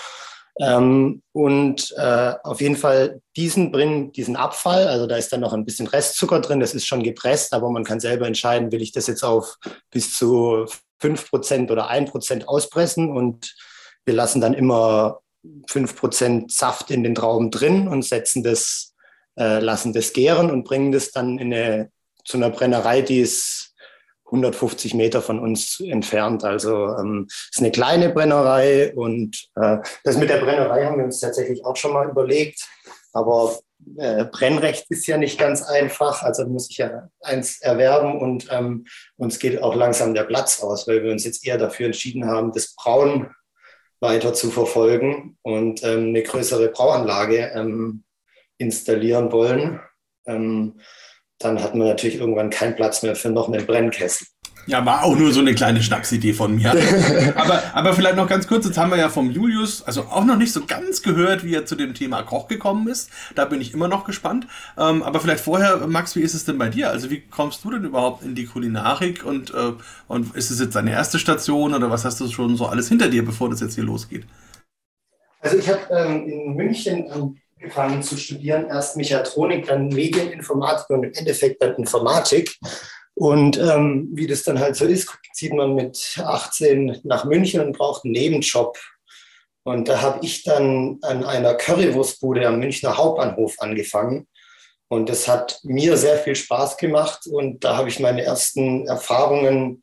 Ähm, 0.60 1.22
und 1.32 1.94
äh, 1.96 2.34
auf 2.42 2.60
jeden 2.60 2.76
Fall 2.76 3.20
diesen 3.36 3.70
bringen, 3.70 4.10
diesen 4.12 4.34
Abfall, 4.34 4.88
also 4.88 5.06
da 5.06 5.16
ist 5.16 5.32
dann 5.32 5.40
noch 5.40 5.52
ein 5.52 5.64
bisschen 5.64 5.86
Restzucker 5.86 6.40
drin, 6.40 6.60
das 6.60 6.74
ist 6.74 6.86
schon 6.86 7.02
gepresst, 7.02 7.52
aber 7.54 7.70
man 7.70 7.84
kann 7.84 8.00
selber 8.00 8.26
entscheiden, 8.26 8.72
will 8.72 8.82
ich 8.82 8.92
das 8.92 9.06
jetzt 9.06 9.22
auf 9.22 9.56
bis 9.90 10.16
zu 10.16 10.66
5% 11.00 11.70
oder 11.70 11.90
1% 11.90 12.44
auspressen 12.46 13.10
und 13.10 13.54
wir 14.04 14.14
lassen 14.14 14.40
dann 14.40 14.54
immer 14.54 15.20
5% 15.68 16.50
Saft 16.50 16.90
in 16.90 17.04
den 17.04 17.14
Trauben 17.14 17.50
drin 17.50 17.86
und 17.86 18.04
setzen 18.04 18.42
das, 18.42 18.94
äh, 19.38 19.60
lassen 19.60 19.92
das 19.92 20.12
gären 20.12 20.50
und 20.50 20.64
bringen 20.64 20.90
das 20.90 21.12
dann 21.12 21.38
in 21.38 21.54
eine, 21.54 21.92
zu 22.24 22.36
einer 22.36 22.50
Brennerei, 22.50 23.02
die 23.02 23.20
ist 23.20 23.67
150 24.28 24.94
Meter 24.94 25.22
von 25.22 25.38
uns 25.38 25.80
entfernt. 25.80 26.44
Also 26.44 26.96
ähm, 26.96 27.26
ist 27.28 27.58
eine 27.58 27.70
kleine 27.70 28.10
Brennerei 28.10 28.94
und 28.94 29.48
äh, 29.56 29.78
das 30.04 30.16
mit 30.16 30.30
der 30.30 30.38
Brennerei 30.38 30.84
haben 30.84 30.98
wir 30.98 31.04
uns 31.04 31.20
tatsächlich 31.20 31.64
auch 31.64 31.76
schon 31.76 31.92
mal 31.92 32.08
überlegt. 32.08 32.68
Aber 33.12 33.58
äh, 33.96 34.24
Brennrecht 34.24 34.86
ist 34.90 35.06
ja 35.06 35.16
nicht 35.16 35.38
ganz 35.38 35.62
einfach. 35.62 36.22
Also 36.22 36.46
muss 36.46 36.70
ich 36.70 36.78
ja 36.78 37.08
eins 37.20 37.60
erwerben 37.60 38.20
und 38.20 38.48
ähm, 38.50 38.86
uns 39.16 39.38
geht 39.38 39.62
auch 39.62 39.74
langsam 39.74 40.14
der 40.14 40.24
Platz 40.24 40.62
aus, 40.62 40.86
weil 40.86 41.02
wir 41.02 41.12
uns 41.12 41.24
jetzt 41.24 41.46
eher 41.46 41.58
dafür 41.58 41.86
entschieden 41.86 42.26
haben, 42.26 42.52
das 42.52 42.74
Brauen 42.74 43.30
weiter 44.00 44.32
zu 44.32 44.50
verfolgen 44.50 45.36
und 45.42 45.82
ähm, 45.82 46.08
eine 46.08 46.22
größere 46.22 46.68
Brauanlage 46.68 47.50
ähm, 47.54 48.04
installieren 48.58 49.32
wollen. 49.32 49.80
Ähm, 50.26 50.80
dann 51.38 51.62
hat 51.62 51.74
man 51.74 51.88
natürlich 51.88 52.18
irgendwann 52.18 52.50
keinen 52.50 52.74
Platz 52.74 53.02
mehr 53.02 53.16
für 53.16 53.30
noch 53.30 53.48
einen 53.48 53.66
Brennkessel. 53.66 54.26
Ja, 54.68 54.84
war 54.84 55.02
auch 55.02 55.16
nur 55.16 55.32
so 55.32 55.40
eine 55.40 55.54
kleine 55.54 55.82
Schnapsidee 55.82 56.34
von 56.34 56.54
mir. 56.54 56.72
aber, 57.36 57.62
aber 57.72 57.94
vielleicht 57.94 58.16
noch 58.16 58.28
ganz 58.28 58.46
kurz, 58.46 58.66
jetzt 58.66 58.76
haben 58.76 58.90
wir 58.90 58.98
ja 58.98 59.08
vom 59.08 59.30
Julius, 59.30 59.82
also 59.82 60.02
auch 60.02 60.26
noch 60.26 60.36
nicht 60.36 60.52
so 60.52 60.66
ganz 60.66 61.00
gehört, 61.00 61.42
wie 61.42 61.54
er 61.54 61.64
zu 61.64 61.74
dem 61.74 61.94
Thema 61.94 62.22
Koch 62.22 62.48
gekommen 62.48 62.86
ist. 62.86 63.08
Da 63.34 63.46
bin 63.46 63.62
ich 63.62 63.72
immer 63.72 63.88
noch 63.88 64.04
gespannt. 64.04 64.46
Ähm, 64.76 65.02
aber 65.02 65.20
vielleicht 65.20 65.42
vorher, 65.42 65.86
Max, 65.86 66.16
wie 66.16 66.20
ist 66.20 66.34
es 66.34 66.44
denn 66.44 66.58
bei 66.58 66.68
dir? 66.68 66.90
Also 66.90 67.08
wie 67.10 67.20
kommst 67.20 67.64
du 67.64 67.70
denn 67.70 67.84
überhaupt 67.84 68.22
in 68.22 68.34
die 68.34 68.44
Kulinarik 68.44 69.24
und, 69.24 69.54
äh, 69.54 69.72
und 70.06 70.36
ist 70.36 70.50
es 70.50 70.60
jetzt 70.60 70.76
deine 70.76 70.92
erste 70.92 71.18
Station 71.18 71.72
oder 71.72 71.90
was 71.90 72.04
hast 72.04 72.20
du 72.20 72.28
schon 72.28 72.58
so 72.58 72.66
alles 72.66 72.90
hinter 72.90 73.08
dir, 73.08 73.24
bevor 73.24 73.48
das 73.48 73.60
jetzt 73.60 73.76
hier 73.76 73.84
losgeht? 73.84 74.26
Also 75.40 75.56
ich 75.56 75.68
habe 75.70 75.80
ähm, 75.90 76.28
in 76.28 76.56
München 76.56 77.06
angefangen 77.60 78.02
zu 78.02 78.16
studieren, 78.16 78.66
erst 78.68 78.96
Mechatronik, 78.96 79.66
dann 79.66 79.88
Medieninformatik 79.88 80.90
und 80.90 81.04
im 81.04 81.12
Endeffekt 81.12 81.62
dann 81.62 81.74
Informatik. 81.76 82.56
Und 83.14 83.58
ähm, 83.58 84.08
wie 84.12 84.28
das 84.28 84.44
dann 84.44 84.60
halt 84.60 84.76
so 84.76 84.84
ist, 84.84 85.12
zieht 85.32 85.52
man 85.52 85.74
mit 85.74 86.20
18 86.22 87.00
nach 87.02 87.24
München 87.24 87.60
und 87.60 87.76
braucht 87.76 88.04
einen 88.04 88.12
Nebenjob. 88.12 88.78
Und 89.64 89.88
da 89.88 90.00
habe 90.00 90.24
ich 90.24 90.44
dann 90.44 90.98
an 91.02 91.24
einer 91.24 91.54
Currywurstbude 91.54 92.46
am 92.46 92.60
Münchner 92.60 92.96
Hauptbahnhof 92.96 93.56
angefangen. 93.58 94.28
Und 94.88 95.08
das 95.08 95.28
hat 95.28 95.60
mir 95.64 95.96
sehr 95.96 96.16
viel 96.18 96.36
Spaß 96.36 96.76
gemacht. 96.76 97.26
Und 97.26 97.64
da 97.64 97.76
habe 97.76 97.88
ich 97.88 97.98
meine 97.98 98.22
ersten 98.22 98.86
Erfahrungen 98.86 99.82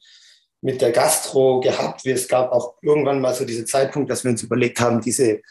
mit 0.61 0.81
der 0.81 0.91
Gastro 0.91 1.59
gehabt. 1.59 2.05
Es 2.05 2.27
gab 2.27 2.51
auch 2.51 2.75
irgendwann 2.81 3.21
mal 3.21 3.35
so 3.35 3.45
diese 3.45 3.65
Zeitpunkt, 3.65 4.09
dass 4.09 4.23
wir 4.23 4.31
uns 4.31 4.41
überlegt 4.41 4.79
haben, 4.79 5.01
diese, 5.01 5.41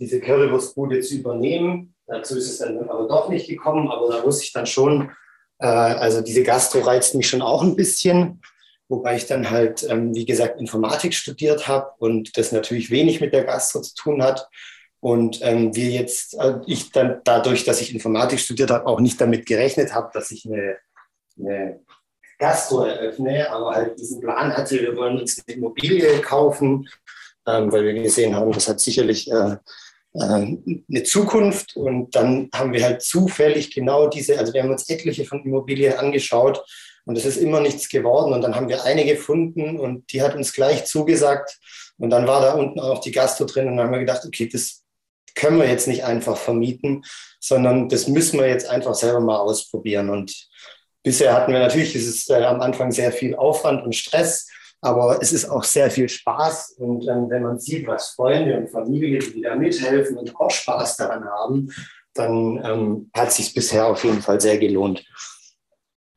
diese 0.00 0.20
Currywurstbude 0.20 1.00
zu 1.00 1.16
übernehmen. 1.16 1.94
Dazu 2.06 2.36
ist 2.36 2.50
es 2.50 2.58
dann 2.58 2.88
aber 2.88 3.06
doch 3.06 3.28
nicht 3.28 3.48
gekommen. 3.48 3.88
Aber 3.88 4.08
da 4.08 4.24
wusste 4.24 4.44
ich 4.44 4.52
dann 4.52 4.66
schon, 4.66 5.10
äh, 5.58 5.66
also 5.66 6.22
diese 6.22 6.42
Gastro 6.42 6.80
reizt 6.80 7.14
mich 7.14 7.28
schon 7.28 7.42
auch 7.42 7.62
ein 7.62 7.76
bisschen, 7.76 8.40
wobei 8.88 9.16
ich 9.16 9.26
dann 9.26 9.50
halt, 9.50 9.86
ähm, 9.88 10.14
wie 10.14 10.24
gesagt, 10.24 10.60
Informatik 10.60 11.14
studiert 11.14 11.68
habe 11.68 11.92
und 11.98 12.36
das 12.36 12.50
natürlich 12.50 12.90
wenig 12.90 13.20
mit 13.20 13.32
der 13.32 13.44
Gastro 13.44 13.80
zu 13.82 13.94
tun 13.94 14.22
hat. 14.22 14.48
Und 14.98 15.40
ähm, 15.42 15.74
wir 15.74 15.90
jetzt, 15.90 16.34
äh, 16.34 16.58
ich 16.66 16.90
dann 16.90 17.20
dadurch, 17.24 17.64
dass 17.64 17.80
ich 17.80 17.94
Informatik 17.94 18.40
studiert 18.40 18.70
habe, 18.70 18.86
auch 18.86 19.00
nicht 19.00 19.20
damit 19.20 19.46
gerechnet 19.46 19.94
habe, 19.94 20.10
dass 20.12 20.30
ich 20.30 20.44
eine, 20.46 20.76
eine 21.38 21.80
Gastro 22.38 22.84
eröffne, 22.84 23.50
aber 23.50 23.74
halt 23.74 23.98
diesen 23.98 24.20
Plan 24.20 24.56
hatte, 24.56 24.80
wir 24.80 24.96
wollen 24.96 25.18
uns 25.18 25.42
eine 25.46 25.56
Immobilie 25.56 26.20
kaufen, 26.20 26.88
ähm, 27.46 27.70
weil 27.70 27.84
wir 27.84 27.94
gesehen 27.94 28.34
haben, 28.34 28.52
das 28.52 28.68
hat 28.68 28.80
sicherlich 28.80 29.30
äh, 29.30 29.56
eine 30.14 31.02
Zukunft. 31.04 31.76
Und 31.76 32.14
dann 32.14 32.48
haben 32.54 32.72
wir 32.72 32.84
halt 32.84 33.02
zufällig 33.02 33.74
genau 33.74 34.08
diese, 34.08 34.38
also 34.38 34.52
wir 34.52 34.62
haben 34.62 34.70
uns 34.70 34.88
etliche 34.88 35.24
von 35.24 35.44
Immobilien 35.44 35.94
angeschaut 35.94 36.64
und 37.04 37.16
es 37.16 37.24
ist 37.24 37.36
immer 37.36 37.60
nichts 37.60 37.88
geworden. 37.88 38.32
Und 38.32 38.42
dann 38.42 38.54
haben 38.54 38.68
wir 38.68 38.84
eine 38.84 39.04
gefunden 39.04 39.78
und 39.78 40.12
die 40.12 40.22
hat 40.22 40.34
uns 40.34 40.52
gleich 40.52 40.84
zugesagt. 40.84 41.58
Und 41.98 42.10
dann 42.10 42.26
war 42.26 42.40
da 42.40 42.54
unten 42.54 42.80
auch 42.80 43.00
die 43.00 43.12
Gastro 43.12 43.44
drin 43.44 43.68
und 43.68 43.76
dann 43.76 43.86
haben 43.86 43.92
wir 43.92 44.00
gedacht, 44.00 44.24
okay, 44.24 44.48
das 44.50 44.82
können 45.34 45.58
wir 45.58 45.68
jetzt 45.68 45.86
nicht 45.86 46.04
einfach 46.04 46.36
vermieten, 46.36 47.04
sondern 47.38 47.88
das 47.88 48.08
müssen 48.08 48.38
wir 48.38 48.48
jetzt 48.48 48.68
einfach 48.68 48.94
selber 48.94 49.20
mal 49.20 49.38
ausprobieren. 49.38 50.10
Und 50.10 50.48
bisher 51.02 51.34
hatten 51.34 51.52
wir 51.52 51.60
natürlich, 51.60 51.94
es 51.94 52.06
ist 52.06 52.30
äh, 52.30 52.44
am 52.44 52.60
Anfang 52.60 52.92
sehr 52.92 53.12
viel 53.12 53.34
Aufwand 53.34 53.84
und 53.84 53.94
Stress. 53.94 54.48
Aber 54.82 55.20
es 55.20 55.32
ist 55.32 55.48
auch 55.48 55.64
sehr 55.64 55.90
viel 55.90 56.08
Spaß. 56.08 56.76
Und 56.78 57.06
ähm, 57.06 57.28
wenn 57.28 57.42
man 57.42 57.58
sieht, 57.58 57.86
was 57.86 58.10
Freunde 58.10 58.56
und 58.56 58.70
Familie, 58.70 59.18
die 59.18 59.42
da 59.42 59.54
mithelfen 59.54 60.16
und 60.16 60.34
auch 60.36 60.50
Spaß 60.50 60.96
daran 60.96 61.24
haben, 61.24 61.70
dann 62.14 62.60
ähm, 62.64 63.10
hat 63.14 63.32
sich 63.32 63.54
bisher 63.54 63.86
auf 63.86 64.02
jeden 64.04 64.22
Fall 64.22 64.40
sehr 64.40 64.58
gelohnt. 64.58 65.04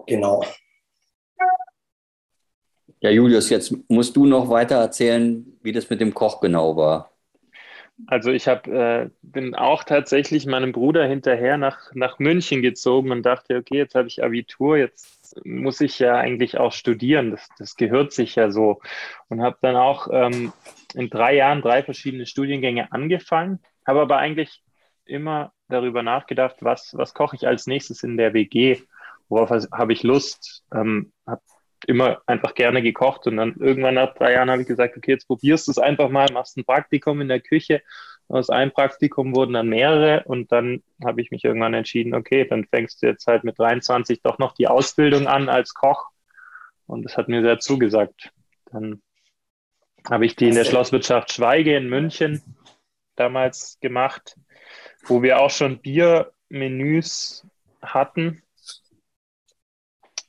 Genau. 0.08 0.44
Ja, 3.00 3.10
Julius, 3.10 3.50
jetzt 3.50 3.76
musst 3.90 4.16
du 4.16 4.26
noch 4.26 4.50
weiter 4.50 4.76
erzählen, 4.76 5.46
wie 5.62 5.74
das 5.74 5.90
mit 5.90 6.00
dem 6.00 6.14
Koch 6.14 6.40
genau 6.40 6.78
war. 6.78 7.12
Also 8.08 8.32
ich 8.32 8.48
hab, 8.48 8.68
äh, 8.68 9.10
bin 9.22 9.56
auch 9.56 9.84
tatsächlich 9.84 10.46
meinem 10.46 10.72
Bruder 10.72 11.06
hinterher 11.06 11.58
nach, 11.58 11.94
nach 11.94 12.20
München 12.20 12.62
gezogen 12.62 13.12
und 13.12 13.24
dachte, 13.24 13.58
okay, 13.58 13.78
jetzt 13.78 13.96
habe 13.96 14.08
ich 14.08 14.24
Abitur, 14.24 14.78
jetzt 14.78 15.23
muss 15.44 15.82
ich 15.82 16.00
ja 16.00 16.16
eigentlich 16.16 16.58
auch 16.58 16.72
studieren. 16.72 17.32
Das, 17.32 17.50
das 17.58 17.76
gehört 17.76 18.14
sich 18.14 18.36
ja 18.36 18.52
so. 18.52 18.82
Und 19.30 19.42
habe 19.42 19.58
dann 19.62 19.76
auch 19.76 20.08
ähm, 20.12 20.54
in 20.94 21.10
drei 21.10 21.36
Jahren 21.36 21.62
drei 21.62 21.84
verschiedene 21.84 22.26
Studiengänge 22.26 22.92
angefangen, 22.92 23.60
habe 23.86 24.02
aber 24.02 24.18
eigentlich 24.18 24.64
immer 25.06 25.52
darüber 25.68 26.04
nachgedacht, 26.04 26.58
was, 26.62 26.94
was 26.96 27.14
koche 27.14 27.36
ich 27.36 27.48
als 27.48 27.68
nächstes 27.68 28.04
in 28.04 28.18
der 28.18 28.34
WG, 28.34 28.80
worauf 29.28 29.50
habe 29.72 29.94
ich 29.94 30.04
Lust, 30.04 30.64
ähm, 30.74 31.12
habe 31.26 31.42
immer 31.86 32.22
einfach 32.28 32.54
gerne 32.54 32.82
gekocht 32.82 33.28
und 33.28 33.38
dann 33.38 33.56
irgendwann 33.60 33.96
nach 33.96 34.14
drei 34.14 34.34
Jahren 34.34 34.50
habe 34.50 34.62
ich 34.62 34.68
gesagt, 34.68 34.96
okay, 34.96 35.12
jetzt 35.12 35.28
probierst 35.28 35.68
du 35.68 35.72
es 35.72 35.78
einfach 35.78 36.10
mal, 36.10 36.28
machst 36.32 36.58
ein 36.58 36.64
Praktikum 36.64 37.20
in 37.20 37.28
der 37.28 37.42
Küche 37.42 37.82
aus 38.28 38.50
einem 38.50 38.72
Praktikum 38.72 39.36
wurden 39.36 39.54
dann 39.54 39.68
mehrere 39.68 40.24
und 40.26 40.52
dann 40.52 40.82
habe 41.04 41.22
ich 41.22 41.32
mich 41.32 41.44
irgendwann 41.44 41.74
entschieden, 41.74 42.16
okay, 42.16 42.46
dann 42.46 42.66
fängst 42.66 43.02
du 43.02 43.08
jetzt 43.08 43.28
halt 43.28 43.44
mit 43.44 43.60
23 43.60 44.22
doch 44.22 44.40
noch 44.40 44.54
die 44.54 44.68
Ausbildung 44.68 45.28
an 45.28 45.50
als 45.50 45.74
Koch. 45.74 46.10
Und 46.88 47.04
das 47.04 47.18
hat 47.18 47.28
mir 47.28 47.42
sehr 47.42 47.60
zugesagt. 47.60 48.32
Dann 48.72 49.02
habe 50.10 50.26
ich 50.26 50.36
die 50.36 50.50
in 50.50 50.56
der 50.56 50.66
Schlosswirtschaft 50.66 51.32
Schweige 51.32 51.76
in 51.76 51.90
München 51.90 52.42
damals 53.16 53.78
gemacht, 53.80 54.38
wo 55.06 55.22
wir 55.22 55.40
auch 55.40 55.52
schon 55.52 55.80
Biermenüs 55.80 57.48
hatten. 57.82 58.42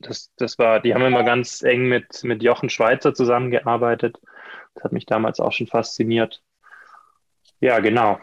Das, 0.00 0.32
das 0.36 0.58
war, 0.58 0.80
die 0.80 0.94
haben 0.94 1.04
immer 1.04 1.24
ganz 1.24 1.62
eng 1.62 1.88
mit, 1.88 2.22
mit 2.24 2.42
Jochen 2.42 2.68
Schweizer 2.68 3.14
zusammengearbeitet. 3.14 4.18
Das 4.74 4.84
hat 4.84 4.92
mich 4.92 5.06
damals 5.06 5.40
auch 5.40 5.52
schon 5.52 5.66
fasziniert. 5.66 6.42
Ja, 7.60 7.80
genau. 7.80 8.18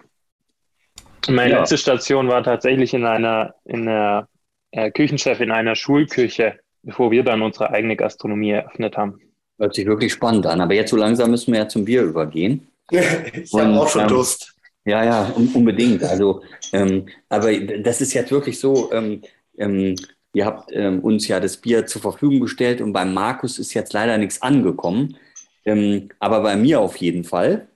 Meine 1.29 1.51
ja. 1.51 1.59
letzte 1.59 1.77
Station 1.77 2.27
war 2.27 2.43
tatsächlich 2.43 2.93
in 2.93 3.05
einer, 3.05 3.55
in 3.65 3.87
einer 3.87 4.27
äh, 4.71 4.91
Küchenchef 4.91 5.39
in 5.39 5.51
einer 5.51 5.75
Schulküche, 5.75 6.59
bevor 6.83 7.11
wir 7.11 7.23
dann 7.23 7.41
unsere 7.41 7.69
eigene 7.69 7.95
Gastronomie 7.95 8.51
eröffnet 8.51 8.97
haben. 8.97 9.19
Hört 9.59 9.75
sich 9.75 9.85
wirklich 9.85 10.13
spannend 10.13 10.47
an. 10.47 10.61
Aber 10.61 10.73
jetzt 10.73 10.89
so 10.89 10.97
langsam 10.97 11.29
müssen 11.29 11.51
wir 11.51 11.59
ja 11.59 11.67
zum 11.67 11.85
Bier 11.85 12.03
übergehen. 12.03 12.67
ich 12.91 13.53
habe 13.53 13.79
auch 13.79 13.87
schon 13.87 14.01
ähm, 14.01 14.07
Durst. 14.07 14.55
Ja, 14.85 15.03
ja, 15.03 15.33
un 15.35 15.49
unbedingt. 15.53 16.03
Also, 16.03 16.41
ähm, 16.73 17.07
aber 17.29 17.53
das 17.59 18.01
ist 18.01 18.13
jetzt 18.13 18.31
wirklich 18.31 18.59
so. 18.59 18.91
Ähm, 18.91 19.21
ähm, 19.57 19.95
ihr 20.33 20.45
habt 20.45 20.71
ähm, 20.73 21.01
uns 21.01 21.27
ja 21.27 21.39
das 21.39 21.57
Bier 21.57 21.85
zur 21.85 22.01
Verfügung 22.01 22.39
gestellt 22.39 22.81
und 22.81 22.93
beim 22.93 23.13
Markus 23.13 23.59
ist 23.59 23.75
jetzt 23.75 23.93
leider 23.93 24.17
nichts 24.17 24.41
angekommen. 24.41 25.17
Ähm, 25.65 26.09
aber 26.19 26.41
bei 26.41 26.55
mir 26.55 26.79
auf 26.79 26.95
jeden 26.95 27.23
Fall. 27.23 27.67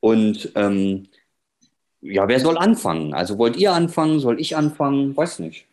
Und 0.00 0.52
ähm, 0.54 1.08
ja, 2.00 2.28
wer 2.28 2.40
soll 2.40 2.58
anfangen? 2.58 3.14
Also 3.14 3.38
wollt 3.38 3.56
ihr 3.56 3.72
anfangen? 3.72 4.20
Soll 4.20 4.40
ich 4.40 4.56
anfangen? 4.56 5.16
Weiß 5.16 5.38
nicht. 5.38 5.66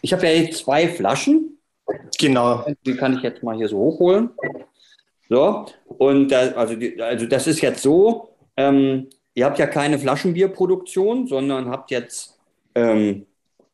Ich 0.00 0.12
habe 0.12 0.26
ja 0.26 0.32
jetzt 0.32 0.58
zwei 0.58 0.88
Flaschen. 0.88 1.58
Genau. 2.18 2.66
Die 2.86 2.96
kann 2.96 3.14
ich 3.14 3.22
jetzt 3.22 3.42
mal 3.42 3.56
hier 3.56 3.68
so 3.68 3.78
hochholen. 3.78 4.30
So, 5.28 5.66
und 5.86 6.28
da, 6.28 6.52
also, 6.52 6.74
die, 6.74 7.00
also 7.00 7.24
das 7.26 7.46
ist 7.46 7.62
jetzt 7.62 7.82
so, 7.82 8.34
ähm, 8.56 9.08
ihr 9.34 9.46
habt 9.46 9.58
ja 9.58 9.66
keine 9.66 9.98
Flaschenbierproduktion, 9.98 11.26
sondern 11.26 11.70
habt 11.70 11.90
jetzt 11.90 12.38
ähm, 12.74 13.26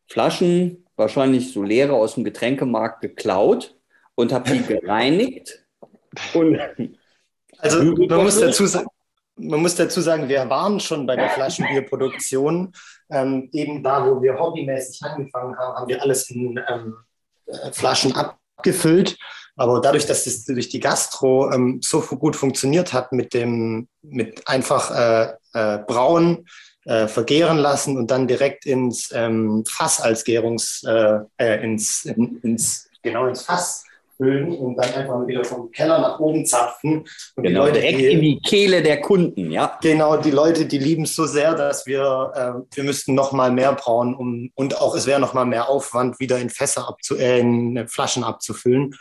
Flaschen, 0.06 0.84
wahrscheinlich 0.94 1.52
so 1.52 1.62
leere 1.62 1.94
aus 1.94 2.14
dem 2.14 2.22
Getränkemarkt 2.22 3.00
geklaut 3.00 3.74
und 4.14 4.32
habt 4.32 4.50
die 4.50 4.62
gereinigt. 4.62 5.64
Und 6.32 6.60
also 7.58 7.82
man 7.82 8.22
muss 8.22 8.38
dazu 8.38 8.66
sagen, 8.66 8.86
man 9.38 9.60
muss 9.60 9.74
dazu 9.74 10.00
sagen, 10.00 10.28
wir 10.28 10.48
waren 10.50 10.80
schon 10.80 11.06
bei 11.06 11.16
der 11.16 11.30
Flaschenbierproduktion. 11.30 12.72
Ähm, 13.10 13.48
eben 13.52 13.82
da, 13.82 14.04
wo 14.06 14.20
wir 14.20 14.38
hobbymäßig 14.38 15.02
angefangen 15.02 15.56
haben, 15.56 15.74
haben 15.74 15.88
wir 15.88 16.02
alles 16.02 16.30
in 16.30 16.60
ähm, 16.68 16.96
äh, 17.46 17.72
Flaschen 17.72 18.14
abgefüllt. 18.14 19.16
Aber 19.56 19.80
dadurch, 19.80 20.06
dass 20.06 20.26
es 20.26 20.44
durch 20.44 20.68
die 20.68 20.80
Gastro 20.80 21.50
ähm, 21.50 21.80
so 21.82 22.00
gut 22.00 22.36
funktioniert 22.36 22.92
hat 22.92 23.12
mit 23.12 23.34
dem, 23.34 23.88
mit 24.02 24.46
einfach 24.46 24.90
äh, 24.90 25.32
äh, 25.52 25.78
brauen, 25.78 26.46
äh, 26.84 27.08
vergären 27.08 27.58
lassen 27.58 27.96
und 27.96 28.10
dann 28.10 28.28
direkt 28.28 28.66
ins 28.66 29.10
ähm, 29.12 29.64
Fass 29.68 30.00
als 30.00 30.24
Gärungs, 30.24 30.84
äh, 30.86 31.18
äh, 31.38 31.64
ins, 31.64 32.04
in, 32.04 32.38
ins, 32.42 32.88
genau 33.02 33.26
ins 33.26 33.42
Fass 33.42 33.84
füllen 34.18 34.54
und 34.54 34.76
dann 34.76 34.92
einfach 34.92 35.26
wieder 35.26 35.44
vom 35.44 35.70
Keller 35.70 35.98
nach 36.00 36.20
oben 36.20 36.44
zapfen. 36.44 37.06
Und 37.36 37.42
genau, 37.42 37.64
Leute, 37.64 37.80
direkt 37.80 38.00
die, 38.00 38.06
in 38.06 38.20
die 38.20 38.40
Kehle 38.40 38.82
der 38.82 39.00
Kunden, 39.00 39.50
ja. 39.50 39.78
Genau, 39.80 40.18
die 40.18 40.30
Leute, 40.30 40.66
die 40.66 40.78
lieben 40.78 41.04
es 41.04 41.14
so 41.14 41.24
sehr, 41.24 41.54
dass 41.54 41.86
wir, 41.86 42.32
äh, 42.34 42.76
wir 42.76 42.84
müssten 42.84 43.14
noch 43.14 43.32
mal 43.32 43.50
mehr 43.50 43.72
brauen 43.72 44.14
um, 44.14 44.50
und 44.54 44.78
auch 44.80 44.94
es 44.94 45.06
wäre 45.06 45.20
noch 45.20 45.32
mal 45.32 45.46
mehr 45.46 45.68
Aufwand, 45.68 46.20
wieder 46.20 46.38
in 46.38 46.50
Fässer 46.50 46.88
abzu, 46.88 47.16
äh, 47.16 47.38
in 47.38 47.88
Flaschen 47.88 48.24
abzufüllen. 48.24 48.94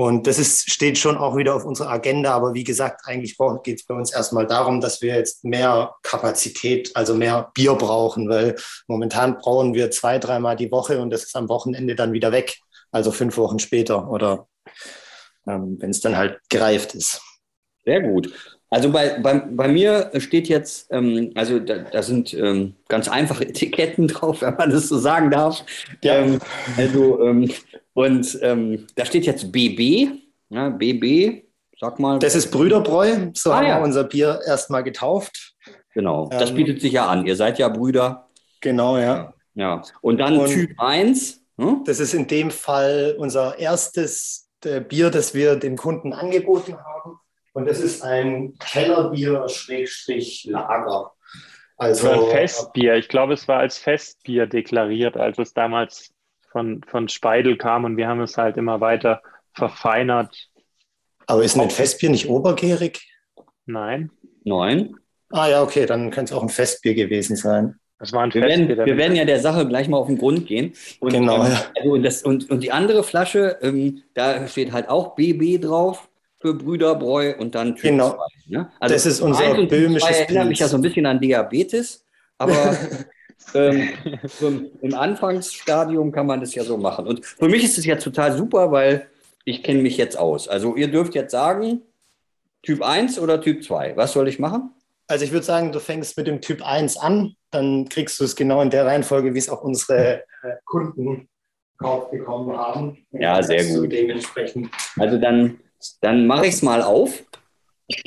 Und 0.00 0.26
das 0.26 0.38
ist, 0.38 0.70
steht 0.70 0.96
schon 0.96 1.18
auch 1.18 1.36
wieder 1.36 1.54
auf 1.54 1.66
unserer 1.66 1.90
Agenda. 1.90 2.32
Aber 2.32 2.54
wie 2.54 2.64
gesagt, 2.64 3.02
eigentlich 3.04 3.36
geht 3.62 3.80
es 3.80 3.84
bei 3.84 3.94
uns 3.94 4.10
erstmal 4.10 4.46
darum, 4.46 4.80
dass 4.80 5.02
wir 5.02 5.14
jetzt 5.14 5.44
mehr 5.44 5.94
Kapazität, 6.02 6.96
also 6.96 7.14
mehr 7.14 7.50
Bier 7.52 7.74
brauchen, 7.74 8.26
weil 8.30 8.56
momentan 8.86 9.36
brauen 9.36 9.74
wir 9.74 9.90
zwei, 9.90 10.18
dreimal 10.18 10.56
die 10.56 10.70
Woche 10.72 11.02
und 11.02 11.10
das 11.10 11.24
ist 11.24 11.36
am 11.36 11.50
Wochenende 11.50 11.96
dann 11.96 12.14
wieder 12.14 12.32
weg. 12.32 12.60
Also 12.92 13.12
fünf 13.12 13.36
Wochen 13.36 13.58
später 13.58 14.10
oder 14.10 14.48
ähm, 15.46 15.76
wenn 15.80 15.90
es 15.90 16.00
dann 16.00 16.16
halt 16.16 16.38
gereift 16.48 16.94
ist. 16.94 17.20
Sehr 17.84 18.02
gut. 18.02 18.32
Also 18.72 18.92
bei, 18.92 19.18
bei, 19.18 19.34
bei 19.34 19.66
mir 19.66 20.12
steht 20.18 20.48
jetzt, 20.48 20.86
ähm, 20.92 21.32
also 21.34 21.58
da, 21.58 21.78
da 21.78 22.02
sind 22.02 22.32
ähm, 22.34 22.76
ganz 22.88 23.08
einfache 23.08 23.44
Etiketten 23.48 24.06
drauf, 24.06 24.42
wenn 24.42 24.54
man 24.54 24.70
das 24.70 24.88
so 24.88 24.98
sagen 24.98 25.30
darf. 25.30 25.64
Ja. 26.04 26.16
Ähm, 26.16 26.38
also, 26.76 27.20
ähm, 27.24 27.50
und 27.94 28.38
ähm, 28.42 28.86
da 28.94 29.04
steht 29.04 29.26
jetzt 29.26 29.50
BB, 29.50 30.10
ja, 30.50 30.68
BB, 30.68 31.42
sag 31.80 31.98
mal. 31.98 32.20
Das 32.20 32.36
ist 32.36 32.52
Brüderbräu, 32.52 33.30
so 33.34 33.50
ah, 33.50 33.56
haben 33.56 33.66
ja. 33.66 33.78
wir 33.78 33.84
unser 33.84 34.04
Bier 34.04 34.40
erstmal 34.46 34.84
getauft. 34.84 35.56
Genau, 35.92 36.28
das 36.28 36.54
bietet 36.54 36.80
sich 36.80 36.92
ja 36.92 37.08
an. 37.08 37.26
Ihr 37.26 37.34
seid 37.34 37.58
ja 37.58 37.68
Brüder. 37.68 38.28
Genau, 38.60 38.98
ja. 38.98 39.34
Ja. 39.54 39.82
Und 40.00 40.18
dann 40.18 40.38
Und- 40.38 40.48
Typ 40.50 40.70
1. 40.78 41.39
Hm? 41.60 41.84
Das 41.84 42.00
ist 42.00 42.14
in 42.14 42.26
dem 42.26 42.50
Fall 42.50 43.14
unser 43.18 43.58
erstes 43.58 44.48
äh, 44.64 44.80
Bier, 44.80 45.10
das 45.10 45.34
wir 45.34 45.56
dem 45.56 45.76
Kunden 45.76 46.14
angeboten 46.14 46.78
haben. 46.78 47.18
Und 47.52 47.66
das 47.66 47.80
ist 47.80 48.00
ein 48.02 48.54
Kellerbier-Lager. 48.58 51.12
Also, 51.76 52.10
ein 52.10 52.30
Festbier. 52.30 52.94
Ich 52.94 53.08
glaube, 53.08 53.34
es 53.34 53.46
war 53.48 53.58
als 53.58 53.76
Festbier 53.78 54.46
deklariert, 54.46 55.18
als 55.18 55.38
es 55.38 55.52
damals 55.52 56.14
von, 56.50 56.82
von 56.86 57.08
Speidel 57.08 57.58
kam 57.58 57.84
und 57.84 57.96
wir 57.96 58.06
haben 58.08 58.20
es 58.20 58.38
halt 58.38 58.56
immer 58.56 58.80
weiter 58.80 59.20
verfeinert. 59.52 60.48
aber 61.26 61.42
ist 61.42 61.58
ein 61.58 61.70
Festbier 61.70 62.10
nicht 62.10 62.28
obergärig? 62.28 63.00
Nein, 63.66 64.12
9. 64.44 64.94
Ah 65.30 65.48
ja, 65.48 65.62
okay, 65.62 65.86
dann 65.86 66.10
könnte 66.10 66.32
es 66.32 66.38
auch 66.38 66.42
ein 66.42 66.48
Festbier 66.48 66.94
gewesen 66.94 67.36
sein. 67.36 67.79
Das 68.00 68.12
war 68.14 68.22
ein 68.22 68.32
Wir 68.32 68.42
werden, 68.42 68.68
wir 68.68 68.96
werden 68.96 69.14
ja 69.14 69.26
der 69.26 69.40
Sache 69.40 69.68
gleich 69.68 69.86
mal 69.86 69.98
auf 69.98 70.06
den 70.06 70.16
Grund 70.16 70.46
gehen. 70.46 70.72
Und, 71.00 71.12
Genau, 71.12 71.44
ähm, 71.44 71.52
also 71.76 71.92
und, 71.92 72.02
das, 72.02 72.22
und, 72.22 72.50
und 72.50 72.62
die 72.62 72.72
andere 72.72 73.04
Flasche, 73.04 73.58
ähm, 73.60 74.02
da 74.14 74.48
steht 74.48 74.72
halt 74.72 74.88
auch 74.88 75.14
BB 75.14 75.60
drauf 75.60 76.08
für 76.38 76.54
Brüderbräu 76.54 77.34
und 77.38 77.54
dann 77.54 77.76
Typ 77.76 77.90
Genau. 77.90 78.10
2. 78.12 78.16
Ne? 78.46 78.72
Also 78.80 78.94
Das 78.94 79.04
ist 79.04 79.20
unser 79.20 79.54
böhmisches 79.66 80.08
zwei 80.08 80.14
erinnert 80.14 80.48
mich 80.48 80.58
ja 80.60 80.68
so 80.68 80.78
ein 80.78 80.82
bisschen 80.82 81.04
an 81.04 81.20
Diabetes, 81.20 82.06
aber 82.38 82.74
ähm, 83.54 83.90
im 84.80 84.94
Anfangsstadium 84.94 86.10
kann 86.10 86.26
man 86.26 86.40
das 86.40 86.54
ja 86.54 86.64
so 86.64 86.78
machen. 86.78 87.06
Und 87.06 87.26
für 87.26 87.48
mich 87.48 87.62
ist 87.62 87.76
es 87.76 87.84
ja 87.84 87.96
total 87.96 88.34
super, 88.34 88.72
weil 88.72 89.08
ich 89.44 89.62
kenne 89.62 89.82
mich 89.82 89.98
jetzt 89.98 90.18
aus. 90.18 90.48
Also 90.48 90.74
ihr 90.74 90.88
dürft 90.88 91.14
jetzt 91.14 91.32
sagen, 91.32 91.82
Typ 92.62 92.82
1 92.82 93.18
oder 93.18 93.42
Typ 93.42 93.62
2. 93.62 93.96
Was 93.96 94.12
soll 94.12 94.26
ich 94.28 94.38
machen? 94.38 94.70
Also 95.10 95.24
ich 95.24 95.32
würde 95.32 95.44
sagen, 95.44 95.72
du 95.72 95.80
fängst 95.80 96.16
mit 96.16 96.26
dem 96.28 96.40
Typ 96.40 96.62
1 96.64 96.96
an, 96.96 97.34
dann 97.50 97.88
kriegst 97.88 98.20
du 98.20 98.24
es 98.24 98.36
genau 98.36 98.62
in 98.62 98.70
der 98.70 98.86
Reihenfolge, 98.86 99.34
wie 99.34 99.38
es 99.38 99.48
auch 99.48 99.62
unsere 99.62 100.20
äh, 100.42 100.52
Kunden 100.64 101.28
gekauft 101.78 102.12
bekommen 102.12 102.56
haben. 102.56 103.06
Ja, 103.10 103.42
sehr 103.42 103.58
Also 103.58 103.80
gut. 103.82 103.92
Dementsprechend. 103.92 104.70
Also 104.98 105.18
dann, 105.18 105.58
dann 106.00 106.26
mache 106.28 106.46
ich 106.46 106.54
es 106.54 106.62
mal 106.62 106.82
auf. 106.82 107.24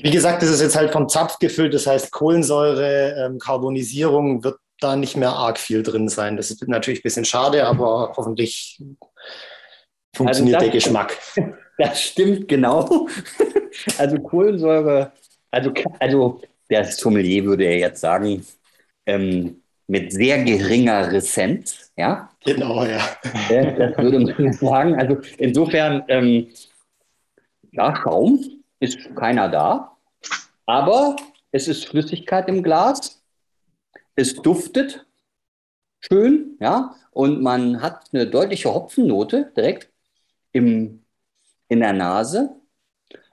Wie 0.02 0.12
gesagt, 0.12 0.42
das 0.42 0.50
ist 0.50 0.62
jetzt 0.62 0.78
halt 0.78 0.92
vom 0.94 1.10
Zapf 1.10 1.40
gefüllt, 1.40 1.74
das 1.74 1.88
heißt 1.88 2.12
Kohlensäure, 2.12 3.16
ähm, 3.26 3.38
Karbonisierung 3.38 4.42
wird 4.46 4.58
da 4.80 4.96
nicht 4.96 5.18
mehr 5.18 5.34
arg 5.34 5.58
viel 5.60 5.84
drin 5.84 6.08
sein. 6.08 6.38
Das 6.38 6.52
ist 6.52 6.66
natürlich 6.68 7.00
ein 7.00 7.04
bisschen 7.04 7.26
schade, 7.26 7.66
aber 7.66 8.14
hoffentlich 8.16 8.82
funktioniert 10.16 10.56
Also 10.56 10.66
der 10.72 10.74
das- 10.74 10.84
Geschmack. 10.84 11.18
Das 11.80 12.00
stimmt 12.04 12.48
genau. 12.48 13.08
Also 13.98 14.18
Kohlensäure, 14.20 15.12
also, 15.50 15.72
also 16.00 16.42
der 16.74 16.86
Sommelier 16.86 17.46
würde 17.46 17.66
ja 17.66 17.72
jetzt 17.88 18.02
sagen, 18.02 18.46
ähm, 19.06 19.62
mit 19.88 20.12
sehr 20.12 20.44
geringer 20.44 21.12
Ressenz, 21.12 21.92
ja, 21.98 22.30
Genau, 22.46 22.84
ja. 22.86 23.00
das 23.24 23.98
würde 23.98 24.20
man 24.20 24.54
sagen. 24.54 24.96
Also 24.96 25.18
insofern, 25.38 26.04
ähm, 26.08 26.50
ja, 27.72 27.96
Schaum 27.96 28.64
ist 28.80 28.98
keiner 29.16 29.50
da, 29.50 29.98
aber 30.66 31.16
es 31.52 31.68
ist 31.68 31.86
Flüssigkeit 31.86 32.48
im 32.50 32.64
Glas, 32.64 33.24
es 34.16 34.36
duftet 34.36 35.06
schön, 36.00 36.58
ja, 36.60 36.96
und 37.12 37.42
man 37.42 37.82
hat 37.82 38.08
eine 38.12 38.28
deutliche 38.28 38.74
Hopfennote 38.74 39.52
direkt 39.56 39.90
im, 40.52 41.04
in 41.70 41.80
der 41.80 41.94
Nase. 41.94 42.56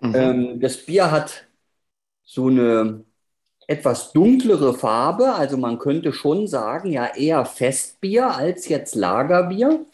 Mhm. 0.00 0.14
Ähm, 0.14 0.61
das 0.61 0.76
Bier 0.85 1.11
hat 1.11 1.47
so 2.23 2.47
eine 2.47 3.04
etwas 3.70 4.12
dunklere 4.12 4.74
Farbe, 4.74 5.34
also 5.34 5.56
man 5.58 5.78
könnte 5.78 6.12
schon 6.12 6.48
sagen, 6.48 6.92
ja 6.92 7.06
eher 7.16 7.46
Festbier 7.46 8.34
als 8.36 8.68
jetzt 8.68 8.96
Lagerbier. 8.96 9.86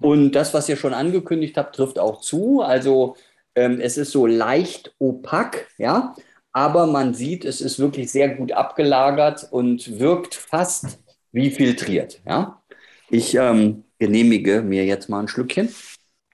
Und 0.00 0.32
das, 0.32 0.54
was 0.54 0.68
ihr 0.68 0.76
schon 0.76 0.94
angekündigt 0.94 1.56
habt, 1.56 1.76
trifft 1.76 1.98
auch 1.98 2.20
zu. 2.20 2.62
Also 2.62 3.16
ähm, 3.54 3.80
es 3.80 3.98
ist 3.98 4.12
so 4.12 4.26
leicht 4.26 4.94
opak, 4.98 5.68
ja, 5.78 6.14
aber 6.52 6.86
man 6.86 7.14
sieht, 7.14 7.44
es 7.44 7.60
ist 7.60 7.78
wirklich 7.78 8.10
sehr 8.12 8.30
gut 8.36 8.52
abgelagert 8.52 9.48
und 9.52 9.98
wirkt 10.00 10.34
fast 10.34 11.00
wie 11.32 11.50
filtriert, 11.50 12.20
ja. 12.26 12.62
Ich 13.10 13.34
ähm, 13.34 13.84
genehmige 13.98 14.62
mir 14.62 14.84
jetzt 14.86 15.08
mal 15.08 15.20
ein 15.20 15.28
Schlückchen. 15.28 15.68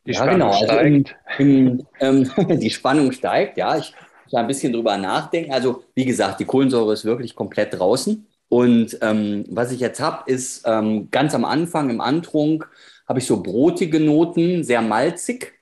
Die 0.07 0.15
Ja, 0.15 0.27
Spannung 0.27 0.27
genau, 0.27 0.61
also 0.61 0.79
steigt. 0.79 1.17
Im, 1.37 1.87
ähm, 2.01 2.31
die 2.61 2.71
Spannung 2.71 3.13
steigt, 3.13 3.59
ja. 3.59 3.79
Ich 3.79 3.93
da 4.35 4.41
ein 4.41 4.47
bisschen 4.47 4.73
drüber 4.73 4.97
nachdenken. 4.99 5.53
Also, 5.53 5.85
wie 5.95 6.05
gesagt, 6.05 6.41
die 6.41 6.45
Kohlensäure 6.45 6.93
ist 6.93 7.05
wirklich 7.05 7.35
komplett 7.35 7.79
draußen. 7.79 8.27
Und 8.49 8.99
ähm, 9.01 9.45
was 9.49 9.73
ich 9.73 9.81
jetzt 9.81 10.01
habe, 10.01 10.31
ist 10.31 10.63
ähm, 10.67 11.11
ganz 11.11 11.35
am 11.35 11.45
Anfang 11.45 11.91
im 11.91 12.01
Antrunk 12.01 12.69
habe 13.09 13.19
ich 13.19 13.27
so 13.27 13.43
brotige 13.43 14.01
Noten, 14.01 14.65
sehr 14.65 14.83
malzig. 14.83 15.53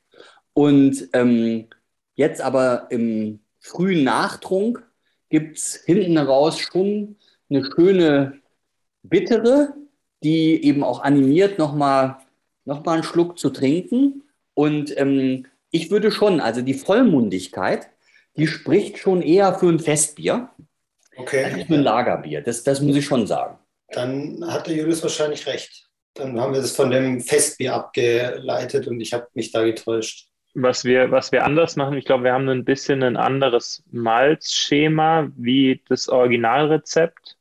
Und 0.52 1.08
ähm, 1.12 1.68
jetzt 2.14 2.40
aber 2.40 2.88
im 2.90 3.40
frühen 3.61 4.04
Nachtrunk 4.04 4.85
gibt 5.30 5.56
es 5.56 5.82
hinten 5.87 6.18
raus 6.18 6.58
schon 6.58 7.16
eine 7.48 7.64
schöne 7.64 8.40
bittere, 9.02 9.74
die 10.22 10.62
eben 10.64 10.85
auch 10.85 11.02
animiert, 11.02 11.58
nochmal 11.58 12.18
noch 12.64 12.85
mal 12.85 12.94
einen 12.94 13.02
Schluck 13.02 13.38
zu 13.38 13.50
trinken. 13.50 14.22
Und 14.54 14.96
ähm, 14.98 15.46
ich 15.70 15.90
würde 15.90 16.12
schon, 16.12 16.40
also 16.40 16.62
die 16.62 16.74
Vollmundigkeit, 16.74 17.88
die 18.37 18.47
spricht 18.47 18.99
schon 18.99 19.23
eher 19.23 19.55
für 19.55 19.68
ein 19.68 19.79
Festbier 19.79 20.51
als 21.16 21.18
Okay, 21.18 21.64
für 21.66 21.75
ein 21.75 21.83
Lagerbier. 21.83 22.40
Das, 22.42 22.64
das 22.64 22.81
muss 22.81 22.97
ich 22.97 23.05
schon 23.05 23.27
sagen. 23.27 23.59
dann 23.88 24.42
hat 24.47 24.66
der 24.66 24.77
Julius 24.77 25.03
wahrscheinlich 25.03 25.47
recht. 25.47 25.88
Dann 26.14 26.38
haben 26.40 26.53
wir 26.55 26.61
das 26.61 26.75
von 26.77 26.90
dem 26.90 27.21
Festbier 27.21 27.75
abgeleitet 27.75 28.87
und 28.87 29.01
ich 29.01 29.12
habe 29.12 29.29
mich 29.35 29.53
da 29.53 29.62
getäuscht. 29.64 30.29
Was 30.55 30.85
wir, 30.85 31.11
was 31.11 31.33
wir 31.33 31.45
anders 31.45 31.77
machen, 31.77 31.97
ich 31.97 32.05
glaube, 32.05 32.25
wir 32.25 32.33
haben 32.35 32.49
ein 32.49 32.64
bisschen 32.64 33.03
ein 33.03 33.16
anderes 33.16 33.83
Malzschema 33.90 35.31
wie 35.37 35.83
das 35.88 36.09
Originalrezept. 36.11 37.38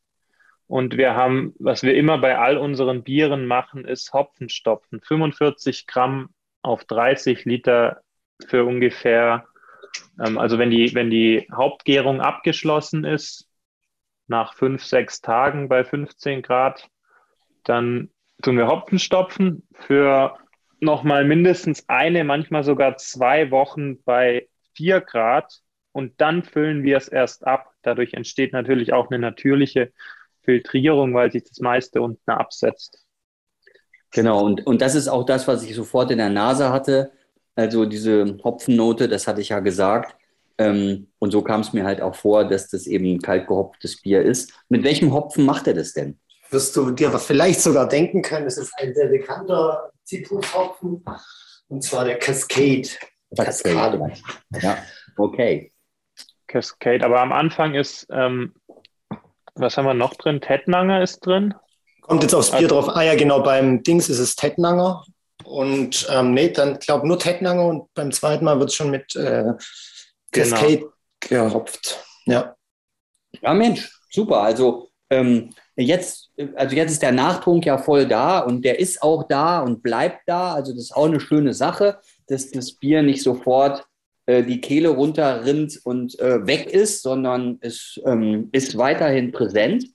Und 0.68 0.96
wir 0.96 1.16
haben, 1.16 1.54
was 1.60 1.84
wir 1.84 1.94
immer 1.96 2.18
bei 2.20 2.38
all 2.38 2.58
unseren 2.58 3.04
Bieren 3.04 3.46
machen, 3.46 3.84
ist 3.84 4.14
Hopfenstopfen. 4.14 5.02
45 5.02 5.86
Gramm 5.88 6.30
auf 6.62 6.86
30 6.86 7.44
Liter 7.44 8.02
für 8.48 8.64
ungefähr, 8.64 9.46
also 10.17 10.58
wenn 10.58 10.69
die, 10.69 10.93
wenn 10.93 11.10
die 11.10 11.47
Hauptgärung 11.52 12.21
abgeschlossen 12.21 13.04
ist, 13.04 13.47
nach 14.28 14.54
fünf, 14.54 14.84
sechs 14.84 15.21
Tagen 15.21 15.69
bei 15.69 15.84
15 15.84 16.41
Grad, 16.41 16.89
dann 17.63 18.10
tun 18.41 18.58
wir 18.58 18.67
Hopfenstopfen 18.67 19.67
für 19.74 20.38
nochmal 20.80 21.26
mindestens 21.26 21.88
eine, 21.88 22.24
manchmal 22.24 22.63
sogar 22.63 22.97
zwei 22.97 23.52
Wochen 23.52 24.02
bei 24.04 24.47
4 24.76 25.02
Grad 25.02 25.60
und 25.91 26.19
dann 26.19 26.43
füllen 26.43 26.84
wir 26.84 26.97
es 26.97 27.08
erst 27.08 27.45
ab. 27.45 27.71
Dadurch 27.84 28.13
entsteht 28.13 28.54
natürlich 28.54 28.93
auch 28.93 29.12
eine 29.12 29.19
natürliche 29.19 29.91
Filtrierung, 30.41 31.13
weil 31.13 31.32
sich 31.32 31.43
das 31.43 31.60
meiste 31.60 32.02
unten 32.02 32.32
absetzt. 32.32 33.06
Genau, 34.12 34.43
und, 34.43 34.65
und 34.65 34.82
das 34.82 34.95
ist 34.95 35.08
auch 35.08 35.26
das, 35.26 35.47
was 35.47 35.63
ich 35.63 35.76
sofort 35.76 36.12
in 36.12 36.17
der 36.17 36.30
Nase 36.30 36.71
hatte. 36.71 37.12
Also 37.56 37.86
diese 37.86 38.38
Hopfennote, 38.44 39.08
das 39.10 39.28
hatte 39.28 39.42
ich 39.42 39.50
ja 39.50 39.60
gesagt. 39.60 40.16
Ähm, 40.58 41.08
und 41.20 41.32
so 41.32 41.42
kam 41.42 41.62
es 41.62 41.74
mir 41.74 41.84
halt 41.86 42.02
auch 42.02 42.16
vor, 42.16 42.46
dass 42.46 42.68
das 42.70 42.86
eben 42.88 43.20
kalt 43.22 43.48
gehopftes 43.48 44.02
Bier 44.02 44.22
ist. 44.22 44.54
Mit 44.70 44.84
welchem 44.84 45.14
Hopfen 45.14 45.46
macht 45.46 45.68
er 45.68 45.74
das 45.74 45.94
denn? 45.94 46.20
Wirst 46.50 46.76
du 46.76 46.92
dir 46.92 47.12
vielleicht 47.18 47.62
sogar 47.62 47.88
denken 47.88 48.22
können, 48.22 48.46
es 48.46 48.58
ist 48.58 48.74
ein 48.78 48.94
sehr 48.94 49.08
bekannter 49.08 49.92
Zitrushopfen 50.04 51.04
und 51.70 51.84
zwar 51.84 52.04
der 52.06 52.20
Cascade. 52.20 52.90
Kaskade. 53.36 54.12
Ja, 54.62 54.78
okay. 55.18 55.72
Cascade. 56.48 57.06
Aber 57.06 57.22
am 57.22 57.32
Anfang 57.32 57.76
ist, 57.76 58.06
ähm, 58.12 58.54
was 59.56 59.78
haben 59.78 59.86
wir 59.86 59.94
noch 59.94 60.16
drin? 60.16 60.42
Tettnanger 60.42 61.02
ist 61.02 61.26
drin. 61.26 61.54
Kommt 62.02 62.24
jetzt 62.24 62.34
aufs 62.36 62.52
Bier 62.52 62.60
Also- 62.60 62.68
drauf. 62.82 62.90
Ah 62.90 63.04
ja, 63.04 63.16
genau, 63.16 63.42
beim 63.42 63.84
Dings 63.84 64.10
ist 64.10 64.20
es 64.20 64.36
Tettnanger. 64.36 65.06
Und 65.44 66.08
ähm, 66.12 66.34
nee, 66.34 66.50
dann 66.50 66.80
glaube 66.80 67.08
nur 67.08 67.20
Tettnanger 67.20 67.66
und 67.66 67.94
beim 67.94 68.12
zweiten 68.12 68.46
Mal 68.46 68.60
wird 68.60 68.70
es 68.70 68.76
schon 68.76 68.92
mit 68.92 69.16
äh, 69.16 69.54
Cascade 70.32 70.92
gehopft. 71.20 72.04
Ja. 72.26 72.56
Ja, 73.42 73.54
Mensch, 73.54 73.92
super. 74.10 74.42
Also 74.42 74.90
ähm, 75.10 75.50
jetzt, 75.76 76.32
also 76.56 76.76
jetzt 76.76 76.92
ist 76.92 77.02
der 77.02 77.12
Nachtrunk 77.12 77.66
ja 77.66 77.78
voll 77.78 78.08
da 78.08 78.40
und 78.40 78.64
der 78.64 78.80
ist 78.80 79.02
auch 79.02 79.28
da 79.28 79.62
und 79.62 79.84
bleibt 79.84 80.22
da. 80.26 80.54
Also 80.54 80.74
das 80.74 80.84
ist 80.84 80.96
auch 80.96 81.06
eine 81.06 81.20
schöne 81.20 81.54
Sache, 81.54 82.00
dass 82.28 82.52
das 82.52 82.74
Bier 82.74 83.04
nicht 83.04 83.24
sofort 83.24 83.86
äh, 84.26 84.44
die 84.44 84.62
Kehle 84.62 84.90
runterrinnt 84.90 85.80
und 85.84 86.20
äh, 86.20 86.46
weg 86.46 86.68
ist, 86.68 87.02
sondern 87.02 87.58
es 87.62 88.00
ähm, 88.06 88.50
ist 88.52 88.78
weiterhin 88.78 89.32
präsent. 89.32 89.86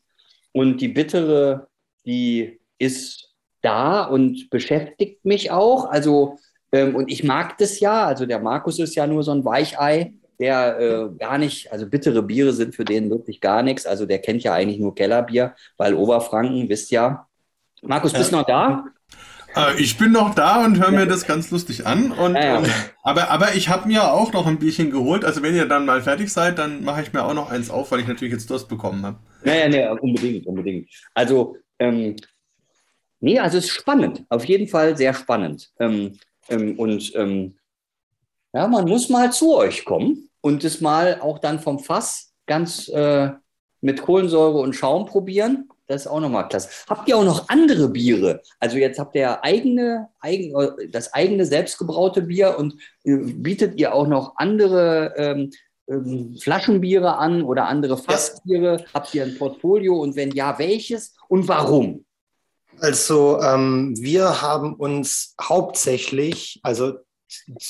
Und 0.53 0.81
die 0.81 0.89
bittere, 0.89 1.69
die 2.05 2.61
ist 2.79 3.35
da 3.66 4.05
und 4.05 4.48
beschäftigt 4.50 5.24
mich 5.24 5.50
auch. 5.50 5.90
Also, 5.90 6.38
ähm, 6.72 6.94
und 6.94 7.11
ich 7.11 7.24
mag 7.24 7.59
das 7.59 7.81
ja. 7.81 8.07
Also 8.07 8.24
der 8.26 8.38
Markus 8.38 8.79
ist 8.79 8.94
ja 8.94 9.07
nur 9.07 9.22
so 9.22 9.33
ein 9.33 9.44
Weichei 9.44 10.12
der 10.38 10.79
äh, 10.79 11.09
gar 11.18 11.38
nicht, 11.38 11.72
also 11.72 11.87
bittere 11.87 12.22
Biere 12.22 12.52
sind 12.52 12.74
für 12.74 12.85
den 12.85 13.11
wirklich 13.11 13.40
gar 13.40 13.62
nichts. 13.62 13.87
Also 13.87 14.07
der 14.07 14.18
kennt 14.18 14.42
ja 14.42 14.52
eigentlich 14.52 14.79
nur 14.79 14.94
Kellerbier, 14.94 15.55
weil 15.76 15.94
Oberfranken, 15.94 16.68
wisst 16.68 16.90
ja, 16.90 17.26
Markus, 17.83 18.12
bist 18.12 18.33
du 18.33 18.37
noch 18.37 18.46
da? 18.46 18.87
Äh, 19.55 19.81
ich 19.81 19.96
bin 19.96 20.12
noch 20.12 20.35
da 20.35 20.64
und 20.64 20.79
höre 20.79 20.90
mir 20.90 21.07
das 21.07 21.26
ganz 21.26 21.50
lustig 21.50 21.87
an. 21.87 22.12
Und, 22.12 22.35
ja, 22.35 22.40
ja. 22.42 22.59
Ähm, 22.59 22.70
aber, 23.02 23.31
aber 23.31 23.55
ich 23.55 23.68
habe 23.68 23.88
mir 23.88 24.12
auch 24.12 24.33
noch 24.33 24.46
ein 24.46 24.59
Bierchen 24.59 24.90
geholt. 24.90 25.24
Also 25.24 25.42
wenn 25.42 25.55
ihr 25.55 25.66
dann 25.66 25.87
mal 25.87 26.02
fertig 26.02 26.33
seid, 26.33 26.59
dann 26.59 26.85
mache 26.85 27.02
ich 27.02 27.12
mir 27.12 27.24
auch 27.24 27.35
noch 27.35 27.50
eins 27.50 27.70
auf, 27.70 27.90
weil 27.92 28.00
ich 28.00 28.09
natürlich 28.09 28.33
jetzt 28.33 28.50
Durst 28.50 28.68
bekommen 28.68 29.05
habe. 29.05 29.18
Naja, 29.44 29.68
nee, 29.68 29.88
unbedingt, 30.00 30.46
unbedingt. 30.46 30.88
Also, 31.14 31.57
ähm, 31.79 32.16
nee, 33.20 33.38
also 33.38 33.59
es 33.59 33.64
ist 33.64 33.70
spannend. 33.70 34.24
Auf 34.29 34.44
jeden 34.44 34.68
Fall 34.68 34.96
sehr 34.96 35.14
spannend. 35.14 35.70
Ähm, 35.79 36.18
ähm, 36.48 36.79
und 36.79 37.12
ähm, 37.14 37.57
ja, 38.52 38.66
man 38.66 38.88
muss 38.88 39.09
mal 39.09 39.33
zu 39.33 39.55
euch 39.57 39.85
kommen 39.85 40.31
und 40.40 40.64
es 40.64 40.81
mal 40.81 41.20
auch 41.20 41.38
dann 41.38 41.61
vom 41.61 41.79
Fass 41.79 42.33
ganz 42.46 42.88
äh, 42.88 43.31
mit 43.81 44.02
Kohlensäure 44.02 44.59
und 44.59 44.74
Schaum 44.74 45.07
probieren. 45.07 45.68
Das 45.87 46.02
ist 46.02 46.07
auch 46.09 46.20
nochmal 46.20 46.48
klasse. 46.48 46.68
Habt 46.88 47.09
ihr 47.09 47.16
auch 47.16 47.24
noch 47.24 47.48
andere 47.48 47.88
Biere? 47.88 48.42
Also 48.59 48.76
jetzt 48.76 48.98
habt 48.98 49.14
ihr 49.14 49.44
eigene, 49.44 50.09
eigen, 50.20 50.52
das 50.90 51.14
eigene 51.14 51.44
selbstgebraute 51.44 52.22
Bier 52.22 52.57
und 52.59 52.74
äh, 53.05 53.16
bietet 53.16 53.79
ihr 53.79 53.94
auch 53.94 54.09
noch 54.09 54.35
andere 54.37 55.14
ähm, 55.16 55.50
ähm, 55.88 56.37
Flaschenbiere 56.40 57.16
an 57.18 57.42
oder 57.42 57.68
andere 57.68 57.96
Fassbiere? 57.96 58.79
Ja. 58.81 58.85
Habt 58.94 59.14
ihr 59.14 59.24
ein 59.24 59.38
Portfolio 59.38 60.00
und 60.00 60.16
wenn 60.16 60.33
ja, 60.33 60.59
welches 60.59 61.14
und 61.29 61.46
warum? 61.46 62.05
Also 62.81 63.41
ähm, 63.41 63.95
wir 63.99 64.43
haben 64.43 64.75
uns 64.75 65.35
hauptsächlich, 65.41 66.61
also 66.62 66.99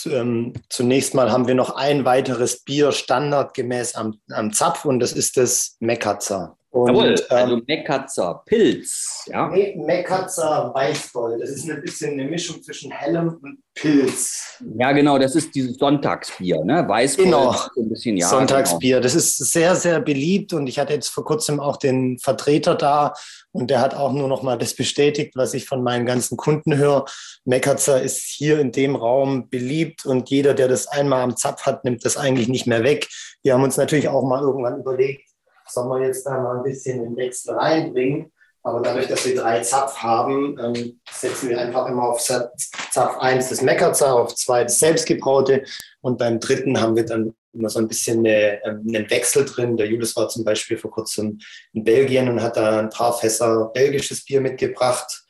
ähm, 0.05 0.53
zunächst 0.69 1.14
mal 1.14 1.31
haben 1.31 1.47
wir 1.47 1.55
noch 1.55 1.77
ein 1.77 2.05
weiteres 2.05 2.62
Bier 2.62 2.92
standardgemäß 2.92 3.95
am, 3.95 4.21
am 4.31 4.53
Zapf 4.53 4.85
und 4.85 5.01
das 5.01 5.12
ist 5.12 5.37
das 5.37 5.77
Mekatzer. 5.81 6.57
Und, 6.70 6.88
Jawohl, 6.88 7.14
also 7.31 7.55
ähm, 7.55 7.62
Mekatzer 7.66 8.42
Pilz. 8.44 9.24
Ja? 9.26 9.46
Mekatzer 9.48 10.72
Weißgold. 10.74 11.40
Das 11.40 11.50
ist 11.50 11.70
ein 11.70 11.81
bisschen 11.81 12.12
eine 12.12 12.29
Mischung 12.29 12.62
zwischen 12.62 12.90
hellem 12.90 13.38
und 13.42 13.59
Pilz. 13.74 14.61
Ja, 14.79 14.92
genau, 14.92 15.18
das 15.18 15.37
ist 15.37 15.55
dieses 15.55 15.76
Sonntagsbier, 15.76 16.64
ne? 16.64 16.87
Weißgold. 16.87 17.26
Genau, 17.26 17.50
ein 17.50 17.88
bisschen, 17.88 18.16
ja, 18.16 18.29
Sonntagsbier. 18.29 18.96
Genau. 18.96 19.02
Das 19.02 19.14
ist 19.14 19.37
sehr, 19.37 19.74
sehr 19.76 20.00
beliebt 20.00 20.52
und 20.52 20.66
ich 20.66 20.79
hatte 20.79 20.92
jetzt 20.92 21.09
vor 21.09 21.24
kurzem 21.24 21.61
auch 21.61 21.76
den 21.76 22.18
Vertreter 22.18 22.74
da 22.74 23.14
und 23.52 23.70
der 23.70 23.81
hat 23.81 23.94
auch 23.94 24.12
nur 24.12 24.29
noch 24.29 24.42
mal 24.42 24.59
das 24.59 24.74
bestätigt, 24.74 25.33
was 25.35 25.55
ich 25.55 25.66
von 25.66 25.83
meinen 25.83 26.05
ganzen 26.05 26.37
Kunden 26.37 26.76
höre. 26.76 27.07
Mekatzer 27.44 28.02
ist 28.02 28.18
hier 28.18 28.61
in 28.61 28.72
dem 28.72 28.96
Raum 28.96 29.48
beliebt 29.48 30.05
und 30.05 30.29
jeder, 30.31 30.52
der 30.52 30.68
das 30.68 30.88
einmal 30.88 31.22
am 31.22 31.37
Zapf 31.37 31.64
hat, 31.64 31.85
nimmt 31.85 32.05
das 32.05 32.16
eigentlich 32.16 32.48
nicht 32.48 32.66
mehr 32.66 32.83
weg. 32.83 33.09
Wir 33.42 33.55
haben 33.55 33.62
uns 33.62 33.76
natürlich 33.76 34.09
auch 34.09 34.24
mal 34.24 34.42
irgendwann 34.42 34.81
überlegt, 34.81 35.31
soll 35.68 35.88
man 35.88 36.02
jetzt 36.02 36.26
da 36.26 36.40
mal 36.40 36.59
ein 36.59 36.62
bisschen 36.62 37.02
den 37.02 37.16
Wechsel 37.16 37.55
reinbringen. 37.55 38.33
Aber 38.62 38.81
dadurch, 38.81 39.07
dass 39.07 39.24
wir 39.24 39.37
drei 39.37 39.61
Zapf 39.61 39.98
haben, 39.98 40.59
ähm, 40.59 41.00
setzen 41.09 41.50
wir 41.50 41.61
einfach 41.61 41.87
immer 41.87 42.09
auf 42.09 42.20
Zapf 42.20 43.18
1 43.18 43.48
das 43.48 43.62
Meckerzer, 43.62 44.12
auf 44.12 44.35
2 44.35 44.64
das 44.64 44.81
selbstgebraute 44.81 45.62
und 46.00 46.18
beim 46.18 46.40
dritten 46.40 46.81
haben 46.81 46.96
wir 46.96 47.05
dann 47.05 47.33
immer 47.52 47.68
so 47.68 47.79
ein 47.79 47.88
bisschen 47.88 48.20
eine, 48.20 48.62
ähm, 48.64 48.85
einen 48.88 49.09
Wechsel 49.09 49.44
drin. 49.44 49.76
Der 49.76 49.87
Julius 49.87 50.16
war 50.16 50.29
zum 50.29 50.44
Beispiel 50.44 50.79
vor 50.79 50.90
kurzem 50.90 51.38
in 51.72 51.85
Belgien 51.85 52.29
und 52.29 52.42
hat 52.42 52.57
da 52.57 52.81
ein 52.81 52.90
paar 52.90 53.16
Fässer 53.16 53.70
belgisches 53.72 54.24
Bier 54.24 54.40
mitgebracht. 54.40 55.26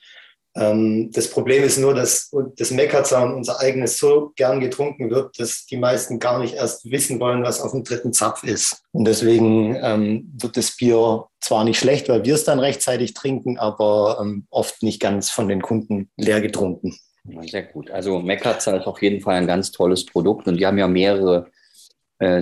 Ähm, 0.57 1.11
das 1.13 1.29
Problem 1.29 1.63
ist 1.63 1.79
nur, 1.79 1.95
dass 1.95 2.31
das 2.57 2.71
Meckerzaun, 2.71 3.35
unser 3.35 3.61
eigenes, 3.61 3.99
so 3.99 4.33
gern 4.37 4.61
getrunken 4.61 5.11
wird, 5.11 5.39
dass 5.39 5.67
die 5.67 5.77
meisten 5.77 6.19
gar 6.19 6.39
nicht 6.39 6.55
erst 6.55 6.91
wissen 6.91 7.21
wollen, 7.21 7.43
was 7.43 7.61
auf 7.61 7.73
dem 7.73 7.85
dritten 7.85 8.13
Zapf 8.13 8.43
ist. 8.43 8.83
Und 8.93 9.05
deswegen 9.05 9.77
ähm, 9.83 10.33
wird 10.39 10.57
das 10.57 10.75
Bier 10.75 11.25
zwar 11.41 11.65
nicht 11.65 11.79
schlecht, 11.79 12.09
weil 12.09 12.25
wir 12.25 12.35
es 12.35 12.45
dann 12.45 12.59
rechtzeitig 12.59 13.13
trinken, 13.13 13.59
aber 13.59 14.19
ähm, 14.21 14.47
oft 14.51 14.83
nicht 14.83 15.01
ganz 15.01 15.31
von 15.31 15.49
den 15.49 15.61
Kunden 15.61 16.11
leer 16.17 16.41
getrunken. 16.41 16.97
Sehr 17.43 17.65
gut. 17.65 17.91
Also 17.91 18.21
Meckerzer 18.21 18.81
ist 18.81 18.87
auf 18.87 19.03
jeden 19.03 19.21
Fall 19.21 19.35
ein 19.35 19.47
ganz 19.47 19.73
tolles 19.73 20.07
Produkt 20.07 20.47
und 20.47 20.57
die 20.57 20.67
haben 20.67 20.79
ja 20.79 20.89
mehrere 20.89 21.51
äh, 22.19 22.41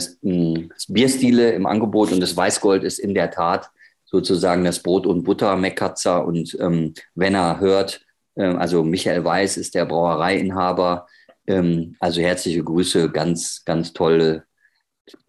Bierstile 0.88 1.53
im 1.53 1.66
Angebot 1.66 2.12
und 2.12 2.20
das 2.20 2.37
Weißgold 2.37 2.85
ist 2.85 2.98
in 2.98 3.14
der 3.14 3.31
Tat 3.31 3.70
sozusagen 4.14 4.62
das 4.64 4.79
Brot 4.79 5.07
und 5.07 5.24
Butter 5.24 5.57
Mekatzer 5.57 6.24
und 6.24 6.57
ähm, 6.61 6.94
wenn 7.16 7.35
er 7.35 7.59
hört, 7.59 8.00
äh, 8.37 8.44
also 8.44 8.85
Michael 8.85 9.24
Weiß 9.24 9.57
ist 9.57 9.74
der 9.74 9.87
Brauereiinhaber, 9.87 11.07
ähm, 11.48 11.96
also 11.98 12.20
herzliche 12.20 12.62
Grüße, 12.62 13.11
ganz, 13.11 13.64
ganz 13.64 13.92
tolle, 13.92 14.44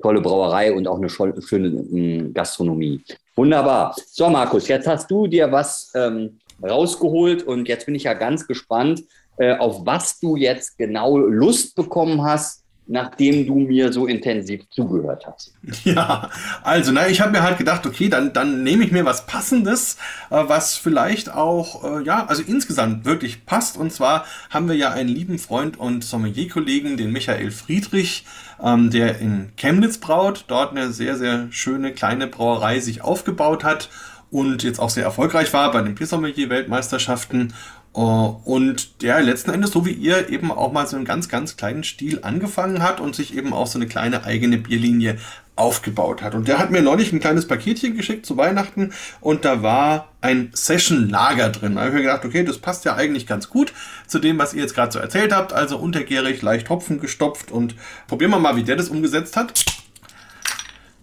tolle 0.02 0.22
Brauerei 0.22 0.72
und 0.72 0.88
auch 0.88 0.98
eine 0.98 1.10
schöne 1.10 1.68
ähm, 1.68 2.32
Gastronomie. 2.32 3.04
Wunderbar. 3.36 3.96
So, 4.06 4.30
Markus, 4.30 4.68
jetzt 4.68 4.88
hast 4.88 5.10
du 5.10 5.26
dir 5.26 5.52
was 5.52 5.92
ähm, 5.96 6.38
rausgeholt 6.62 7.42
und 7.42 7.68
jetzt 7.68 7.88
bin 7.88 7.96
ich 7.96 8.04
ja 8.04 8.14
ganz 8.14 8.46
gespannt, 8.46 9.04
äh, 9.38 9.58
auf 9.58 9.84
was 9.84 10.20
du 10.20 10.36
jetzt 10.36 10.78
genau 10.78 11.18
Lust 11.18 11.76
bekommen 11.76 12.24
hast, 12.24 12.65
nachdem 12.88 13.48
du 13.48 13.56
mir 13.56 13.92
so 13.92 14.06
intensiv 14.06 14.62
zugehört 14.70 15.26
hast. 15.26 15.54
Ja, 15.84 16.30
also, 16.64 16.92
na, 16.92 17.08
ich 17.08 17.22
habe 17.22 17.32
mir 17.32 17.44
halt 17.44 17.58
gedacht, 17.58 17.86
okay, 17.86 18.10
dann, 18.10 18.34
dann 18.34 18.64
nehme 18.64 18.84
ich 18.84 18.92
mir 18.92 19.06
was 19.06 19.26
Passendes, 19.26 19.98
äh, 20.30 20.44
was 20.48 20.76
vielleicht 20.78 21.32
auch, 21.32 21.84
äh, 21.84 22.04
ja, 22.04 22.26
also 22.26 22.44
insgesamt 22.46 23.06
wirklich 23.06 23.46
passt. 23.46 23.78
Und 23.78 23.92
zwar 23.92 24.26
haben 24.50 24.68
wir 24.68 24.76
ja 24.76 24.92
einen 24.92 25.10
lieben 25.10 25.38
Freund 25.38 25.78
und 25.78 26.04
Sommelier-Kollegen, 26.04 26.98
den 26.98 27.12
Michael 27.12 27.52
Friedrich, 27.52 28.26
ähm, 28.64 28.90
der 28.90 29.20
in 29.20 29.52
Chemnitz 29.58 29.98
braut, 30.00 30.46
dort 30.48 30.72
eine 30.72 30.92
sehr, 30.92 31.18
sehr 31.18 31.48
schöne 31.52 31.92
kleine 31.94 32.28
Brauerei 32.28 32.80
sich 32.80 33.02
aufgebaut 33.02 33.64
hat 33.64 33.90
und 34.32 34.64
jetzt 34.64 34.80
auch 34.80 34.90
sehr 34.90 35.04
erfolgreich 35.04 35.54
war 35.54 35.72
bei 35.72 35.82
den 35.82 35.96
Biersommelier-Weltmeisterschaften 35.96 37.54
und 37.96 39.02
der 39.04 39.22
letzten 39.22 39.52
Endes, 39.52 39.72
so 39.72 39.86
wie 39.86 39.94
ihr, 39.94 40.30
eben 40.30 40.52
auch 40.52 40.74
mal 40.74 40.86
so 40.86 40.98
einen 40.98 41.06
ganz, 41.06 41.30
ganz 41.30 41.56
kleinen 41.56 41.86
Stil 41.86 42.20
angefangen 42.24 42.84
hat 42.84 43.00
und 43.00 43.16
sich 43.16 43.38
eben 43.38 43.54
auch 43.54 43.68
so 43.68 43.80
eine 43.80 43.88
kleine 43.88 44.26
eigene 44.26 44.58
Bierlinie 44.58 45.18
aufgebaut 45.56 46.22
hat. 46.22 46.36
Und 46.36 46.50
der 46.50 46.60
hat 46.60 46.72
mir 46.72 46.82
neulich 46.82 47.14
ein 47.14 47.22
kleines 47.22 47.48
Paketchen 47.48 47.96
geschickt 47.96 48.26
zu 48.26 48.36
Weihnachten 48.36 48.92
und 49.22 49.46
da 49.46 49.64
war 49.64 50.10
ein 50.20 50.50
Session-Lager 50.54 51.50
drin. 51.50 51.76
Da 51.76 51.82
habe 51.82 51.92
ich 51.92 51.96
mir 51.96 52.02
gedacht, 52.02 52.26
okay, 52.26 52.44
das 52.44 52.58
passt 52.58 52.84
ja 52.84 52.96
eigentlich 52.96 53.28
ganz 53.28 53.50
gut 53.50 53.72
zu 54.08 54.20
dem, 54.20 54.38
was 54.38 54.54
ihr 54.54 54.62
jetzt 54.62 54.76
gerade 54.76 54.92
so 54.92 55.00
erzählt 55.00 55.32
habt. 55.32 55.54
Also 55.54 55.78
untergärig, 55.78 56.42
leicht 56.42 56.70
Hopfen 56.70 57.00
gestopft 57.00 57.50
und 57.50 57.76
probieren 58.08 58.32
wir 58.32 58.40
mal, 58.40 58.58
wie 58.58 58.64
der 58.64 58.76
das 58.76 58.90
umgesetzt 58.90 59.38
hat. 59.38 59.64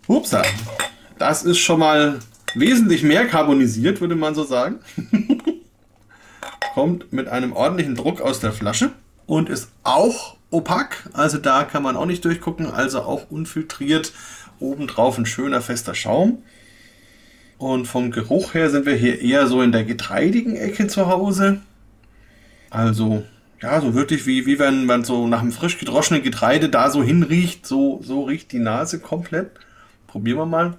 Upsa, 0.09 0.43
das 1.19 1.43
ist 1.43 1.59
schon 1.59 1.81
mal 1.81 2.19
wesentlich 2.55 3.03
mehr 3.03 3.27
carbonisiert, 3.29 4.03
würde 4.03 4.15
man 4.15 4.35
so 4.35 4.45
sagen. 4.45 4.81
kommt 6.75 7.13
mit 7.13 7.29
einem 7.29 7.53
ordentlichen 7.53 7.95
Druck 7.95 8.21
aus 8.21 8.41
der 8.41 8.53
Flasche 8.53 8.93
und 9.27 9.49
ist 9.49 9.71
auch 9.83 10.37
opak, 10.51 11.09
also 11.13 11.39
da 11.39 11.65
kann 11.65 11.83
man 11.83 11.97
auch 11.97 12.07
nicht 12.07 12.25
durchgucken, 12.25 12.67
also 12.67 13.01
auch 13.01 13.31
unfiltriert. 13.31 14.13
Obendrauf 14.61 15.19
ein 15.19 15.27
schöner 15.27 15.61
fester 15.61 15.95
Schaum. 15.95 16.43
Und 17.59 17.87
vom 17.87 18.11
Geruch 18.11 18.55
her 18.55 18.71
sind 18.71 18.87
wir 18.87 18.95
hier 18.95 19.21
eher 19.21 19.47
so 19.47 19.63
in 19.63 19.73
der 19.73 19.85
getreidigen 19.85 20.57
Ecke 20.57 20.89
zu 20.89 21.07
Hause. 21.07 21.61
Also, 22.71 23.25
ja, 23.61 23.81
so 23.81 23.95
wirklich 23.95 24.27
wie, 24.27 24.47
wie 24.47 24.59
wenn 24.59 24.87
man 24.87 25.05
so 25.05 25.27
nach 25.27 25.41
einem 25.41 25.53
frisch 25.53 25.79
gedroschenen 25.79 26.23
Getreide 26.23 26.69
da 26.69 26.91
so 26.91 27.03
hinriecht, 27.03 27.67
so, 27.67 28.01
so 28.03 28.25
riecht 28.25 28.53
die 28.53 28.59
Nase 28.59 28.99
komplett. 28.99 29.51
Probieren 30.07 30.39
wir 30.39 30.47
mal. 30.47 30.79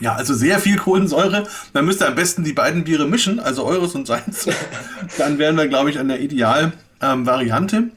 Ja, 0.00 0.14
also 0.14 0.34
sehr 0.34 0.58
viel 0.58 0.76
Kohlensäure. 0.76 1.44
Man 1.72 1.84
müsste 1.84 2.06
am 2.06 2.14
besten 2.14 2.44
die 2.44 2.52
beiden 2.52 2.84
Biere 2.84 3.06
mischen, 3.06 3.40
also 3.40 3.64
eures 3.64 3.94
und 3.94 4.06
seins. 4.06 4.48
Dann 5.18 5.38
wären 5.38 5.56
wir, 5.56 5.68
glaube 5.68 5.90
ich, 5.90 5.98
an 5.98 6.08
der 6.08 6.20
Ideal-Variante. 6.20 7.76
Ähm, 7.76 7.92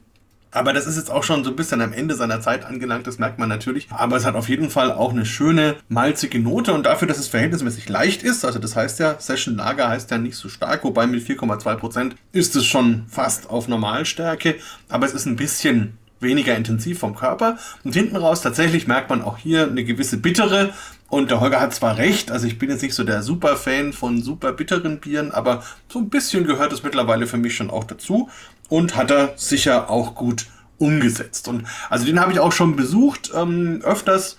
aber 0.56 0.72
das 0.72 0.88
ist 0.88 0.96
jetzt 0.96 1.12
auch 1.12 1.24
schon 1.24 1.44
so 1.44 1.50
ein 1.50 1.58
bisschen 1.58 1.82
am 1.82 1.92
Ende 1.92 2.16
seiner 2.16 2.40
Zeit 2.40 2.64
angelangt, 2.64 3.08
das 3.08 3.20
merkt 3.20 3.40
man 3.40 3.50
natürlich. 3.50 3.90
Aber 3.92 4.16
es 4.16 4.24
hat 4.24 4.36
auf 4.36 4.48
jeden 4.48 4.70
Fall 4.70 4.90
auch 4.94 5.12
eine 5.12 5.26
schöne 5.26 5.76
malzige 5.90 6.40
Note 6.40 6.74
und 6.74 6.86
dafür, 6.86 7.10
dass 7.10 7.18
es 7.18 7.28
verhältnismäßig 7.28 7.90
leicht 7.90 8.24
ist, 8.24 8.46
also 8.46 8.58
das 8.58 8.74
heißt 8.74 9.00
ja, 9.00 9.20
Session 9.20 9.58
Lager 9.58 9.90
heißt 9.90 10.12
ja 10.12 10.18
nicht 10.18 10.38
so 10.38 10.48
stark, 10.48 10.86
wobei 10.86 11.08
mit 11.08 11.28
4,2% 11.28 12.14
ist 12.32 12.56
es 12.56 12.66
schon 12.66 13.04
fast 13.10 13.50
auf 13.50 13.68
Normalstärke, 13.68 14.56
aber 14.88 15.06
es 15.06 15.14
ist 15.14 15.26
ein 15.26 15.36
bisschen 15.36 15.98
weniger 16.22 16.56
intensiv 16.56 17.00
vom 17.00 17.16
Körper. 17.16 17.58
Und 17.84 17.94
hinten 17.94 18.16
raus 18.16 18.42
tatsächlich 18.42 18.88
merkt 18.88 19.10
man 19.10 19.22
auch 19.22 19.38
hier 19.38 19.68
eine 19.68 19.84
gewisse 19.84 20.18
bittere. 20.18 20.74
Und 21.10 21.30
der 21.30 21.40
Holger 21.40 21.62
hat 21.62 21.74
zwar 21.74 21.98
recht, 21.98 22.32
also 22.32 22.48
ich 22.48 22.58
bin 22.58 22.70
jetzt 22.70 22.82
nicht 22.82 22.96
so 22.96 23.04
der 23.04 23.22
super 23.22 23.58
Fan 23.58 23.94
von 23.94 24.22
super 24.24 24.54
bitteren 24.54 25.00
Bieren, 25.00 25.32
aber 25.32 25.64
so 25.88 26.00
ein 26.00 26.10
bisschen 26.10 26.46
gehört 26.46 26.74
es 26.74 26.84
mittlerweile 26.84 27.28
für 27.28 27.38
mich 27.38 27.56
schon 27.56 27.70
auch 27.70 27.84
dazu 27.84 28.30
und 28.70 28.96
hat 28.96 29.12
er 29.12 29.34
sicher 29.36 29.90
auch 29.90 30.16
gut 30.16 30.48
umgesetzt. 30.78 31.48
Und 31.48 31.66
also 31.90 32.06
den 32.06 32.20
habe 32.20 32.32
ich 32.32 32.40
auch 32.40 32.52
schon 32.52 32.76
besucht, 32.76 33.32
ähm, 33.36 33.82
öfters. 33.84 34.38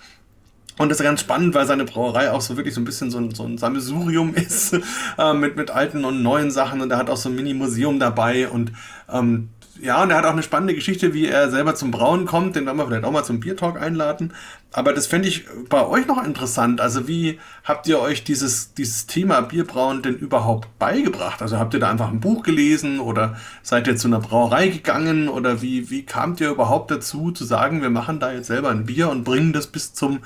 Und 0.77 0.89
das 0.89 0.99
ist 0.99 1.03
ganz 1.03 1.21
spannend, 1.21 1.55
weil 1.55 1.65
seine 1.65 1.85
Brauerei 1.85 2.31
auch 2.31 2.41
so 2.41 2.55
wirklich 2.55 2.75
so 2.75 2.81
ein 2.81 2.85
bisschen 2.85 3.09
so 3.09 3.17
ein, 3.17 3.33
so 3.33 3.43
ein 3.43 3.57
Sammelsurium 3.57 4.33
ist, 4.35 4.73
äh, 5.17 5.33
mit, 5.33 5.55
mit 5.55 5.71
alten 5.71 6.05
und 6.05 6.21
neuen 6.21 6.51
Sachen. 6.51 6.81
Und 6.81 6.91
er 6.91 6.97
hat 6.97 7.09
auch 7.09 7.17
so 7.17 7.29
ein 7.29 7.35
Mini-Museum 7.35 7.99
dabei. 7.99 8.47
Und 8.47 8.73
ähm, 9.11 9.49
ja, 9.81 10.03
und 10.03 10.09
er 10.09 10.17
hat 10.17 10.25
auch 10.25 10.31
eine 10.31 10.43
spannende 10.43 10.73
Geschichte, 10.75 11.13
wie 11.13 11.27
er 11.27 11.49
selber 11.49 11.75
zum 11.75 11.91
Brauen 11.91 12.25
kommt. 12.25 12.55
Den 12.55 12.65
werden 12.65 12.77
wir 12.77 12.87
vielleicht 12.87 13.03
auch 13.03 13.11
mal 13.11 13.23
zum 13.23 13.39
Biertalk 13.39 13.79
einladen. 13.79 14.33
Aber 14.71 14.93
das 14.93 15.07
fände 15.07 15.27
ich 15.27 15.45
bei 15.69 15.85
euch 15.85 16.07
noch 16.07 16.23
interessant. 16.23 16.81
Also 16.81 17.07
wie 17.07 17.39
habt 17.63 17.87
ihr 17.87 17.99
euch 17.99 18.23
dieses, 18.23 18.73
dieses 18.73 19.07
Thema 19.07 19.41
Bierbrauen 19.41 20.01
denn 20.01 20.15
überhaupt 20.15 20.77
beigebracht? 20.79 21.41
Also 21.41 21.57
habt 21.57 21.73
ihr 21.73 21.79
da 21.79 21.89
einfach 21.89 22.09
ein 22.09 22.19
Buch 22.19 22.43
gelesen 22.43 22.99
oder 22.99 23.37
seid 23.63 23.87
ihr 23.87 23.95
zu 23.95 24.07
einer 24.07 24.19
Brauerei 24.19 24.67
gegangen? 24.69 25.29
Oder 25.29 25.61
wie, 25.61 25.89
wie 25.89 26.03
kamt 26.03 26.41
ihr 26.41 26.49
überhaupt 26.49 26.91
dazu 26.91 27.31
zu 27.31 27.45
sagen, 27.45 27.81
wir 27.81 27.89
machen 27.89 28.19
da 28.19 28.31
jetzt 28.31 28.47
selber 28.47 28.69
ein 28.69 28.85
Bier 28.85 29.09
und 29.09 29.23
bringen 29.23 29.53
das 29.53 29.67
bis, 29.67 29.93
zum, 29.93 30.19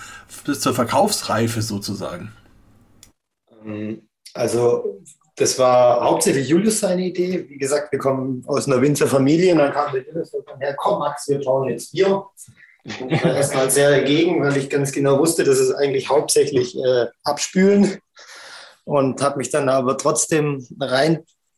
bis 0.45 0.59
zur 0.59 0.73
Verkaufsreife 0.73 1.61
sozusagen? 1.61 2.31
Ähm, 3.65 4.07
also 4.33 5.01
das 5.41 5.57
war 5.57 6.01
hauptsächlich 6.01 6.47
Julius 6.47 6.81
seine 6.81 7.01
Idee. 7.01 7.45
Wie 7.49 7.57
gesagt, 7.57 7.91
wir 7.91 7.97
kommen 7.97 8.43
aus 8.45 8.67
einer 8.67 8.81
Winzerfamilie 8.81 9.53
und 9.53 9.57
dann 9.57 9.73
kam 9.73 9.91
der 9.91 10.05
Julius 10.05 10.33
und 10.33 10.45
her, 10.59 10.75
komm 10.77 10.99
Max, 10.99 11.27
wir 11.27 11.39
brauchen 11.39 11.69
jetzt 11.69 11.91
Bier. 11.91 12.25
Ich 12.83 13.23
war 13.23 13.35
erstmal 13.35 13.69
sehr 13.71 13.89
dagegen, 13.89 14.43
weil 14.43 14.55
ich 14.57 14.69
ganz 14.69 14.91
genau 14.91 15.17
wusste, 15.17 15.43
dass 15.43 15.57
es 15.57 15.73
eigentlich 15.73 16.09
hauptsächlich 16.09 16.77
äh, 16.77 17.07
abspülen 17.23 17.99
und 18.83 19.21
habe 19.21 19.37
mich 19.39 19.49
dann 19.49 19.67
aber 19.67 19.97
trotzdem 19.97 20.65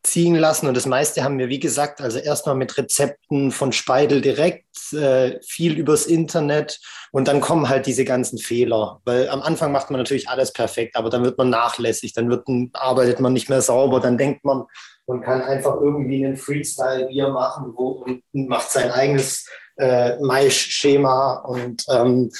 reinziehen 0.03 0.35
lassen. 0.35 0.67
Und 0.67 0.77
das 0.77 0.85
meiste 0.85 1.23
haben 1.23 1.39
wir, 1.39 1.49
wie 1.49 1.59
gesagt, 1.59 2.01
also 2.01 2.19
erstmal 2.19 2.55
mit 2.55 2.77
Rezepten 2.77 3.51
von 3.51 3.71
Speidel 3.71 4.21
direkt, 4.21 4.65
äh, 4.93 5.39
viel 5.41 5.77
übers 5.77 6.05
Internet 6.05 6.79
und 7.11 7.27
dann 7.27 7.41
kommen 7.41 7.69
halt 7.69 7.85
diese 7.85 8.05
ganzen 8.05 8.37
Fehler. 8.37 9.01
Weil 9.05 9.29
am 9.29 9.41
Anfang 9.41 9.71
macht 9.71 9.89
man 9.89 9.99
natürlich 9.99 10.29
alles 10.29 10.51
perfekt, 10.51 10.95
aber 10.95 11.09
dann 11.09 11.23
wird 11.23 11.37
man 11.37 11.49
nachlässig, 11.49 12.13
dann 12.13 12.29
wird, 12.29 12.47
arbeitet 12.73 13.19
man 13.19 13.33
nicht 13.33 13.49
mehr 13.49 13.61
sauber, 13.61 13.99
dann 13.99 14.17
denkt 14.17 14.43
man, 14.45 14.63
man 15.05 15.21
kann 15.21 15.41
einfach 15.41 15.75
irgendwie 15.81 16.25
einen 16.25 16.37
Freestyle-Bier 16.37 17.29
machen 17.29 17.73
wo, 17.75 18.05
und 18.05 18.23
macht 18.33 18.71
sein 18.71 18.89
eigenes 18.89 19.45
äh, 19.77 20.17
Maischema 20.19 21.43
und 21.45 21.83
ähm, 21.89 22.31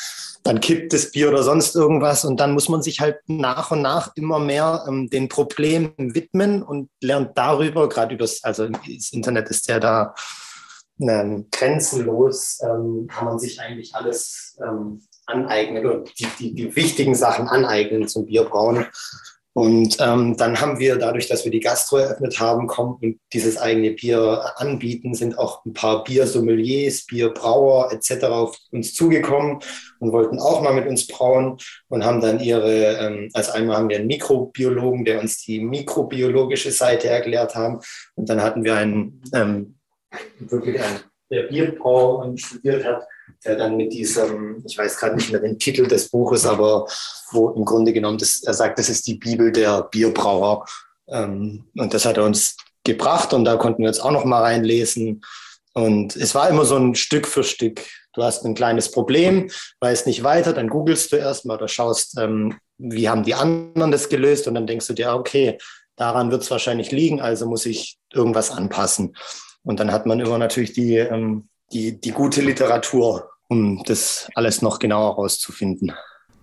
dann 0.44 0.60
kippt 0.60 0.92
das 0.94 1.12
Bier 1.12 1.30
oder 1.30 1.42
sonst 1.42 1.76
irgendwas 1.76 2.26
und 2.26 2.40
dann 2.40 2.54
muss 2.54 2.68
man 2.68 2.82
sich 2.82 3.00
halt 3.00 3.18
nach 3.28 3.72
und 3.72 3.82
nach 3.82 4.12
immer 4.16 4.40
mehr 4.40 4.84
ähm, 4.88 5.10
den 5.10 5.30
Problemen 5.30 5.94
widmen 5.98 6.62
und 6.62 6.90
lernt 7.02 7.38
darüber, 7.38 7.88
gerade 7.88 8.16
über 8.16 8.28
also 8.44 8.68
das 8.68 9.14
Internet 9.14 9.50
ist 9.50 9.68
ja 9.70 9.80
da 9.80 10.14
ähm, 11.00 11.48
grenzenlos, 11.52 12.60
ähm, 12.62 13.08
kann 13.10 13.26
man 13.26 13.40
sich 13.40 13.60
eigentlich 13.60 13.96
alles 13.96 14.58
ähm, 14.62 15.02
aneignen 15.26 15.86
oder 15.86 16.04
die, 16.04 16.28
die, 16.40 16.54
die 16.54 16.76
wichtigen 16.76 17.16
Sachen 17.16 17.48
aneignen 17.48 18.08
zum 18.08 18.26
Bierbrauen. 18.26 18.86
Und 19.54 19.98
ähm, 20.00 20.36
dann 20.36 20.60
haben 20.60 20.80
wir, 20.80 20.98
dadurch, 20.98 21.28
dass 21.28 21.46
wir 21.46 21.52
die 21.52 21.60
Gastro 21.60 21.98
eröffnet 21.98 22.40
haben, 22.40 22.66
kommen 22.66 22.98
und 23.00 23.20
dieses 23.34 23.58
eigene 23.58 23.92
Bier 23.92 24.52
anbieten, 24.56 25.14
sind 25.14 25.38
auch 25.38 25.64
ein 25.64 25.74
paar 25.74 26.04
Biersommeliers, 26.04 27.06
Bierbrauer 27.06 27.92
etc. 27.92 28.24
auf 28.26 28.58
uns 28.72 28.96
zugekommen 28.96 29.60
und 30.00 30.12
wollten 30.12 30.40
auch 30.40 30.62
mal 30.62 30.74
mit 30.74 30.88
uns 30.88 31.06
brauen 31.06 31.58
und 31.88 32.04
haben 32.04 32.20
dann 32.20 32.40
ihre, 32.40 32.98
ähm, 32.98 33.30
also 33.34 33.52
einmal 33.52 33.78
haben 33.78 33.90
wir 33.90 33.98
einen 33.98 34.08
Mikrobiologen, 34.08 35.06
der 35.06 35.22
uns 35.22 35.44
die 35.44 35.60
mikrobiologische 35.60 36.72
Seite 36.72 37.10
erklärt 37.10 37.54
haben 37.54 37.80
und 38.16 38.30
dann 38.30 38.42
hatten 38.42 38.64
wir 38.64 38.76
einen, 38.76 39.22
ähm, 39.36 39.76
wirklich 40.40 40.82
einen, 40.82 41.00
der 41.30 41.44
Bierbrauer 41.44 42.36
studiert 42.38 42.86
hat, 42.86 43.08
der 43.46 43.56
dann 43.56 43.78
mit 43.78 43.94
diesem, 43.94 44.64
ich 44.66 44.78
weiß 44.78 44.98
gerade 44.98 45.16
nicht 45.16 45.32
mehr 45.32 45.42
den 45.42 45.60
Titel 45.60 45.88
des 45.88 46.10
Buches, 46.10 46.46
aber 46.46 46.88
wo 47.32 47.50
im 47.52 47.66
Grunde 47.66 47.94
genommen, 47.94 48.18
das, 48.18 48.44
er 48.44 48.54
sagt, 48.54 48.80
das 48.80 48.90
ist 48.90 49.08
die 49.08 49.16
Bibel 49.16 49.52
der 49.52 49.84
Bierbrauer. 49.84 50.66
Ähm, 51.08 51.66
und 51.76 51.94
das 51.94 52.06
hat 52.06 52.18
er 52.18 52.24
uns 52.24 52.56
gebracht 52.84 53.34
und 53.34 53.46
da 53.46 53.56
konnten 53.58 53.82
wir 53.82 53.90
jetzt 53.90 54.04
auch 54.04 54.12
noch 54.12 54.26
mal 54.26 54.42
reinlesen. 54.42 55.22
Und 55.74 56.16
es 56.16 56.36
war 56.36 56.50
immer 56.50 56.66
so 56.66 56.78
ein 56.78 56.96
Stück 56.96 57.28
für 57.28 57.44
Stück. 57.44 57.82
Du 58.14 58.24
hast 58.24 58.46
ein 58.46 58.54
kleines 58.54 58.92
Problem, 58.92 59.50
weißt 59.80 60.06
nicht 60.06 60.24
weiter, 60.24 60.54
dann 60.54 60.70
googelst 60.70 61.12
du 61.12 61.16
erstmal 61.16 61.58
oder 61.58 61.68
schaust, 61.68 62.18
ähm, 62.20 62.58
wie 62.78 63.10
haben 63.10 63.24
die 63.24 63.34
anderen 63.34 63.92
das 63.92 64.10
gelöst 64.10 64.48
und 64.48 64.56
dann 64.56 64.68
denkst 64.68 64.88
du 64.88 64.94
dir, 64.94 65.14
okay, 65.14 65.58
daran 65.96 66.32
wird 66.32 66.44
es 66.44 66.52
wahrscheinlich 66.52 66.92
liegen, 66.92 67.22
also 67.22 67.48
muss 67.48 67.66
ich 67.66 67.98
irgendwas 68.12 68.52
anpassen. 68.52 69.16
Und 69.64 69.80
dann 69.80 69.92
hat 69.92 70.06
man 70.06 70.20
immer 70.20 70.38
natürlich 70.38 70.74
die, 70.74 70.98
ähm, 70.98 71.48
die, 71.72 72.00
die 72.00 72.12
gute 72.12 72.42
Literatur, 72.42 73.32
um 73.54 73.84
das 73.86 74.30
alles 74.36 74.62
noch 74.62 74.80
genauer 74.80 75.16
herauszufinden. 75.16 75.94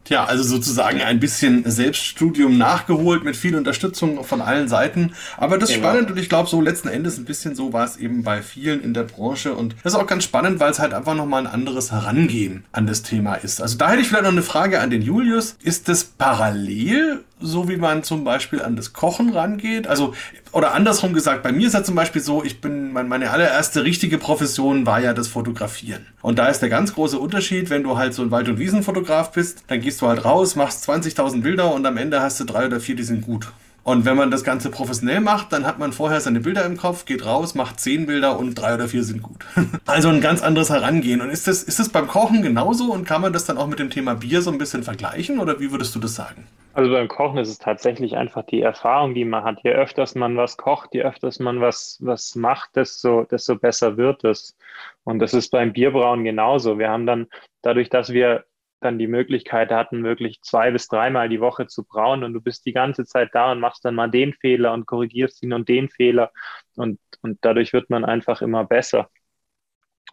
Tja, 0.05 0.25
also 0.25 0.43
sozusagen 0.43 1.03
ein 1.03 1.21
bisschen 1.21 1.63
Selbststudium 1.71 2.59
nachgeholt 2.59 3.23
mit 3.23 3.37
viel 3.37 3.55
Unterstützung 3.55 4.25
von 4.25 4.41
allen 4.41 4.67
Seiten. 4.67 5.13
Aber 5.37 5.59
das 5.59 5.71
ist 5.71 5.77
genau. 5.77 5.89
spannend 5.89 6.11
und 6.11 6.19
ich 6.19 6.29
glaube, 6.29 6.49
so 6.49 6.61
letzten 6.61 6.89
Endes 6.89 7.19
ein 7.19 7.27
bisschen 7.27 7.55
so 7.55 7.73
war 7.73 7.85
es 7.85 7.97
eben 7.97 8.25
bei 8.25 8.43
vielen 8.43 8.83
in 8.83 8.95
der 8.95 9.05
Branche. 9.05 9.55
Und 9.55 9.77
das 9.85 9.93
ist 9.93 10.01
auch 10.01 10.07
ganz 10.07 10.25
spannend, 10.25 10.59
weil 10.59 10.71
es 10.71 10.81
halt 10.81 10.95
einfach 10.95 11.15
nochmal 11.15 11.47
ein 11.47 11.53
anderes 11.53 11.93
Herangehen 11.93 12.65
an 12.73 12.87
das 12.87 13.03
Thema 13.03 13.35
ist. 13.35 13.63
Also 13.63 13.77
da 13.77 13.91
hätte 13.91 14.01
ich 14.01 14.09
vielleicht 14.09 14.25
noch 14.25 14.33
eine 14.33 14.43
Frage 14.43 14.81
an 14.81 14.91
den 14.91 15.03
Julius. 15.03 15.57
Ist 15.63 15.89
das 15.89 16.03
parallel 16.03 17.23
so 17.41 17.69
wie 17.69 17.77
man 17.77 18.03
zum 18.03 18.25
Beispiel 18.25 18.63
an 18.63 18.77
das 18.77 18.93
Kochen 18.93 19.31
rangeht. 19.31 19.87
Also, 19.87 20.15
oder 20.53 20.75
andersrum 20.75 21.13
gesagt, 21.13 21.43
bei 21.43 21.53
mir 21.53 21.67
ist 21.67 21.75
ja 21.75 21.83
zum 21.83 21.95
Beispiel 21.95 22.23
so, 22.23 22.45
ich 22.45 22.61
bin, 22.61 22.93
meine 22.93 23.31
allererste 23.31 23.85
richtige 23.85 24.19
Profession 24.19 24.87
war 24.87 25.01
ja 25.01 25.15
das 25.15 25.29
Fotografieren. 25.29 26.07
Und 26.23 26.39
da 26.39 26.49
ist 26.49 26.61
der 26.61 26.69
ganz 26.69 26.95
große 26.95 27.19
Unterschied, 27.19 27.71
wenn 27.71 27.83
du 27.83 27.97
halt 27.97 28.15
so 28.15 28.23
ein 28.23 28.31
Wald- 28.31 28.49
und 28.49 28.59
Wiesenfotograf 28.59 29.33
bist, 29.33 29.65
dann 29.69 29.81
gehst 29.81 30.01
du 30.03 30.09
halt 30.09 30.25
raus, 30.25 30.57
machst 30.57 30.89
20.000 30.89 31.43
Bilder 31.43 31.73
und 31.73 31.87
am 31.87 31.97
Ende 31.97 32.21
hast 32.21 32.41
du 32.41 32.45
drei 32.45 32.67
oder 32.67 32.81
vier, 32.81 32.97
die 32.97 33.05
sind 33.05 33.23
gut. 33.23 33.53
Und 33.83 34.05
wenn 34.05 34.17
man 34.17 34.31
das 34.31 34.45
Ganze 34.45 34.71
professionell 34.71 35.21
macht, 35.21 35.53
dann 35.53 35.67
hat 35.67 35.79
man 35.79 35.93
vorher 35.93 36.21
seine 36.21 36.41
Bilder 36.41 36.65
im 36.67 36.77
Kopf, 36.77 37.07
geht 37.07 37.25
raus, 37.25 37.55
macht 37.55 37.81
zehn 37.81 38.07
Bilder 38.07 38.39
und 38.39 38.55
drei 38.55 38.75
oder 38.75 38.89
vier 38.89 39.05
sind 39.05 39.23
gut. 39.23 39.45
also 39.87 40.11
ein 40.11 40.21
ganz 40.21 40.43
anderes 40.43 40.71
Herangehen. 40.71 41.21
Und 41.21 41.31
ist 41.31 41.47
das, 41.47 41.63
ist 41.63 41.79
das 41.79 41.89
beim 41.89 42.07
Kochen 42.07 42.43
genauso 42.43 42.93
und 42.93 43.07
kann 43.07 43.23
man 43.23 43.33
das 43.33 43.47
dann 43.47 43.57
auch 43.57 43.67
mit 43.67 43.79
dem 43.79 43.91
Thema 43.91 44.15
Bier 44.15 44.43
so 44.43 44.53
ein 44.53 44.59
bisschen 44.59 44.83
vergleichen 44.83 45.39
oder 45.39 45.61
wie 45.61 45.73
würdest 45.73 45.95
du 45.95 45.99
das 45.99 46.15
sagen? 46.15 46.47
Also 46.73 46.93
beim 46.93 47.09
Kochen 47.09 47.39
ist 47.39 47.49
es 47.49 47.59
tatsächlich 47.59 48.17
einfach 48.17 48.45
die 48.45 48.63
Erfahrung, 48.63 49.15
die 49.15 49.25
man 49.25 49.43
hat. 49.43 49.61
Je 49.65 49.73
öfters 49.73 50.15
man 50.15 50.37
was 50.37 50.57
kocht, 50.57 50.95
je 50.95 51.03
öfters 51.03 51.41
man 51.41 51.61
was, 51.61 51.99
was 52.01 52.37
macht, 52.37 52.77
desto, 52.77 53.25
desto 53.25 53.57
besser 53.57 53.97
wird 53.97 54.23
es. 54.25 54.57
Und 55.03 55.19
das 55.19 55.35
ist 55.35 55.51
beim 55.51 55.73
Bierbrauen 55.73 56.23
genauso. 56.23 56.79
Wir 56.79 56.89
haben 56.91 57.07
dann, 57.07 57.27
dadurch, 57.63 57.91
dass 57.91 58.13
wir 58.13 58.45
dann 58.81 58.99
die 58.99 59.09
Möglichkeit 59.09 59.71
hatten, 59.71 60.05
wirklich 60.05 60.41
zwei 60.43 60.71
bis 60.71 60.89
dreimal 60.89 61.29
die 61.29 61.41
Woche 61.41 61.67
zu 61.67 61.85
brauen 61.85 62.25
und 62.25 62.33
du 62.33 62.41
bist 62.41 62.65
die 62.67 62.73
ganze 62.73 63.05
Zeit 63.05 63.31
da 63.33 63.53
und 63.53 63.61
machst 63.61 63.85
dann 63.85 63.95
mal 63.95 64.11
den 64.11 64.33
Fehler 64.33 64.73
und 64.73 64.87
korrigierst 64.87 65.43
ihn 65.43 65.53
und 65.53 65.69
den 65.69 65.89
Fehler 65.89 66.33
und, 66.77 66.99
und 67.21 67.39
dadurch 67.43 67.73
wird 67.73 67.91
man 67.91 68.05
einfach 68.05 68.43
immer 68.43 68.65
besser. 68.65 69.11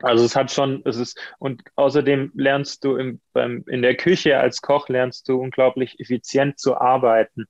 Also 0.01 0.25
es 0.25 0.36
hat 0.36 0.51
schon, 0.51 0.81
es 0.86 0.97
ist, 0.97 1.19
und 1.39 1.63
außerdem 1.75 2.31
lernst 2.36 2.83
du 2.83 2.97
im, 2.97 3.19
beim, 3.33 3.63
in 3.67 3.81
der 3.81 3.95
Küche 3.95 4.38
als 4.38 4.62
Koch 4.62 4.89
lernst 4.89 5.27
du 5.27 5.39
unglaublich 5.39 5.99
effizient 5.99 6.60
zu 6.60 6.77
arbeiten. 6.77 7.45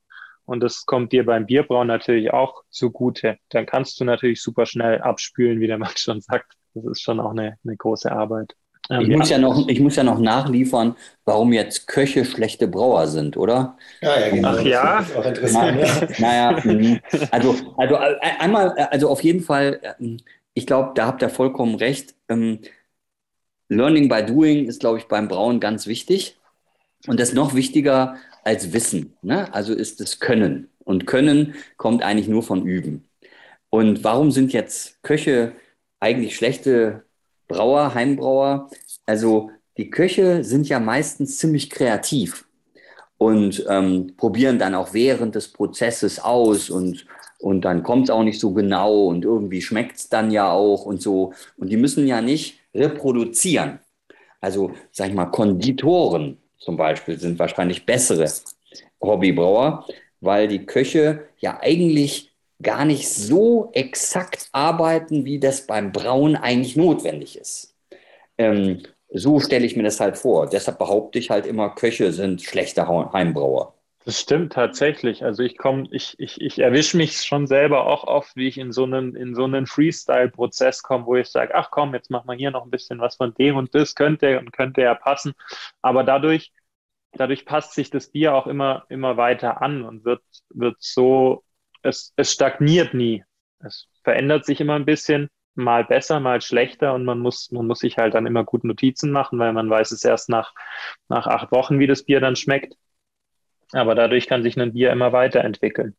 Und 0.45 0.61
das 0.61 0.85
kommt 0.85 1.11
dir 1.11 1.25
beim 1.25 1.45
Bierbrauen 1.45 1.87
natürlich 1.87 2.31
auch 2.31 2.63
zugute. 2.69 3.37
Dann 3.49 3.65
kannst 3.65 3.99
du 3.99 4.05
natürlich 4.05 4.41
super 4.41 4.65
schnell 4.65 5.01
abspülen, 5.01 5.59
wie 5.59 5.67
der 5.67 5.77
Mann 5.77 5.91
schon 5.95 6.21
sagt. 6.21 6.53
Das 6.73 6.85
ist 6.85 7.01
schon 7.01 7.19
auch 7.19 7.31
eine, 7.31 7.57
eine 7.65 7.75
große 7.75 8.11
Arbeit. 8.11 8.55
Ähm, 8.89 9.01
ich, 9.01 9.17
muss 9.17 9.29
ja 9.29 9.37
noch, 9.37 9.67
ich 9.67 9.79
muss 9.79 9.95
ja 9.95 10.03
noch 10.03 10.19
nachliefern, 10.19 10.95
warum 11.25 11.51
jetzt 11.51 11.87
Köche 11.87 12.23
schlechte 12.23 12.67
Brauer 12.67 13.07
sind, 13.07 13.35
oder? 13.35 13.77
Ja, 14.01 14.19
ja, 14.19 14.29
genau. 14.29 14.49
Ach 14.49 14.61
ja? 14.61 15.05
Na, 15.51 15.71
naja, 16.19 16.59
mhm. 16.63 16.99
also, 17.31 17.55
also 17.75 17.95
äh, 17.95 18.17
einmal, 18.39 18.69
also 18.91 19.09
auf 19.09 19.21
jeden 19.23 19.41
Fall, 19.41 19.81
ähm, 19.99 20.17
ich 20.57 20.65
glaube, 20.65 20.93
da 20.95 21.05
habt 21.05 21.21
ihr 21.21 21.29
vollkommen 21.29 21.75
recht. 21.75 22.15
Ähm, 22.29 22.61
Learning 23.69 24.09
by 24.09 24.25
Doing 24.25 24.65
ist, 24.65 24.79
glaube 24.79 24.97
ich, 24.97 25.05
beim 25.05 25.27
Brauen 25.27 25.59
ganz 25.59 25.85
wichtig. 25.85 26.39
Und 27.05 27.19
das 27.19 27.33
noch 27.33 27.53
wichtiger 27.53 28.15
als 28.43 28.73
Wissen. 28.73 29.15
Ne? 29.21 29.53
Also 29.53 29.75
ist 29.75 29.99
das 29.99 30.19
Können. 30.19 30.71
Und 30.79 31.05
Können 31.05 31.53
kommt 31.77 32.01
eigentlich 32.01 32.27
nur 32.27 32.41
von 32.41 32.65
Üben. 32.65 33.07
Und 33.69 34.03
warum 34.03 34.31
sind 34.31 34.51
jetzt 34.51 35.03
Köche 35.03 35.53
eigentlich 35.99 36.35
schlechte 36.35 37.03
Brauer, 37.47 37.93
Heimbrauer? 37.93 38.71
Also 39.05 39.51
die 39.77 39.91
Köche 39.91 40.43
sind 40.43 40.67
ja 40.67 40.79
meistens 40.79 41.37
ziemlich 41.37 41.69
kreativ 41.69 42.47
und 43.19 43.63
ähm, 43.69 44.15
probieren 44.17 44.57
dann 44.57 44.73
auch 44.73 44.93
während 44.93 45.35
des 45.35 45.49
Prozesses 45.49 46.19
aus 46.19 46.71
und 46.71 47.05
und 47.39 47.61
dann 47.61 47.83
kommt 47.83 48.05
es 48.05 48.09
auch 48.09 48.23
nicht 48.23 48.39
so 48.39 48.53
genau 48.53 49.05
und 49.07 49.23
irgendwie 49.23 49.61
schmeckt 49.61 49.97
es 49.97 50.09
dann 50.09 50.31
ja 50.31 50.51
auch 50.51 50.85
und 50.85 51.01
so. 51.01 51.33
Und 51.57 51.69
die 51.69 51.77
müssen 51.77 52.07
ja 52.07 52.21
nicht 52.21 52.59
reproduzieren. 52.73 53.79
Also, 54.41 54.71
sag 54.91 55.09
ich 55.09 55.13
mal, 55.13 55.25
Konditoren 55.27 56.37
zum 56.57 56.77
Beispiel 56.77 57.19
sind 57.19 57.39
wahrscheinlich 57.39 57.85
bessere 57.85 58.29
Hobbybrauer, 59.01 59.85
weil 60.21 60.47
die 60.47 60.65
Köche 60.65 61.27
ja 61.39 61.59
eigentlich 61.61 62.31
gar 62.61 62.85
nicht 62.85 63.09
so 63.09 63.69
exakt 63.73 64.49
arbeiten, 64.51 65.25
wie 65.25 65.39
das 65.39 65.67
beim 65.67 65.91
Brauen 65.91 66.35
eigentlich 66.35 66.75
notwendig 66.75 67.37
ist. 67.37 67.75
Ähm, 68.37 68.83
so 69.09 69.39
stelle 69.39 69.65
ich 69.65 69.75
mir 69.75 69.83
das 69.83 69.99
halt 69.99 70.17
vor. 70.17 70.47
Deshalb 70.49 70.79
behaupte 70.79 71.19
ich 71.19 71.29
halt 71.29 71.45
immer, 71.45 71.69
Köche 71.75 72.11
sind 72.11 72.41
schlechte 72.41 72.87
Heimbrauer. 72.87 73.76
Das 74.07 74.21
stimmt 74.21 74.53
tatsächlich. 74.53 75.25
Also 75.25 75.43
ich 75.43 75.57
komme, 75.57 75.85
ich, 75.91 76.15
ich, 76.17 76.39
ich 76.39 76.59
erwische 76.59 76.95
mich 76.95 77.17
schon 77.25 77.45
selber 77.45 77.85
auch 77.87 78.05
oft, 78.05 78.37
wie 78.37 78.47
ich 78.47 78.57
in 78.57 78.71
so 78.71 78.85
einen, 78.85 79.15
in 79.17 79.35
so 79.35 79.43
einen 79.43 79.67
Freestyle-Prozess 79.67 80.81
komme, 80.81 81.05
wo 81.05 81.17
ich 81.17 81.27
sage, 81.27 81.53
ach 81.53 81.71
komm, 81.71 81.93
jetzt 81.93 82.09
machen 82.09 82.27
wir 82.29 82.35
hier 82.35 82.51
noch 82.51 82.63
ein 82.63 82.69
bisschen 82.71 82.99
was 82.99 83.17
von 83.17 83.33
dem 83.33 83.57
und 83.57 83.75
das 83.75 83.95
könnte 83.95 84.39
und 84.39 84.53
könnte 84.53 84.81
ja 84.81 84.95
passen. 84.95 85.33
Aber 85.81 86.05
dadurch, 86.05 86.53
dadurch 87.11 87.45
passt 87.45 87.73
sich 87.73 87.89
das 87.89 88.09
Bier 88.11 88.33
auch 88.35 88.47
immer, 88.47 88.85
immer 88.89 89.17
weiter 89.17 89.61
an 89.61 89.83
und 89.83 90.05
wird, 90.05 90.23
wird 90.49 90.77
so, 90.79 91.43
es, 91.81 92.13
es 92.15 92.31
stagniert 92.31 92.93
nie. 92.93 93.25
Es 93.59 93.89
verändert 94.05 94.45
sich 94.45 94.61
immer 94.61 94.75
ein 94.75 94.85
bisschen, 94.85 95.27
mal 95.55 95.83
besser, 95.83 96.19
mal 96.21 96.39
schlechter 96.41 96.93
und 96.93 97.03
man 97.03 97.19
muss, 97.19 97.51
man 97.51 97.67
muss 97.67 97.79
sich 97.79 97.97
halt 97.97 98.13
dann 98.13 98.25
immer 98.27 98.45
gut 98.45 98.63
Notizen 98.63 99.11
machen, 99.11 99.37
weil 99.39 99.51
man 99.53 99.69
weiß 99.69 99.91
es 99.91 100.05
erst 100.05 100.29
nach, 100.29 100.53
nach 101.09 101.27
acht 101.27 101.51
Wochen, 101.51 101.79
wie 101.79 101.87
das 101.87 102.03
Bier 102.03 102.21
dann 102.21 102.35
schmeckt. 102.37 102.75
Aber 103.73 103.95
dadurch 103.95 104.27
kann 104.27 104.43
sich 104.43 104.57
ein 104.57 104.73
Bier 104.73 104.91
immer 104.91 105.11
weiterentwickeln. 105.11 105.95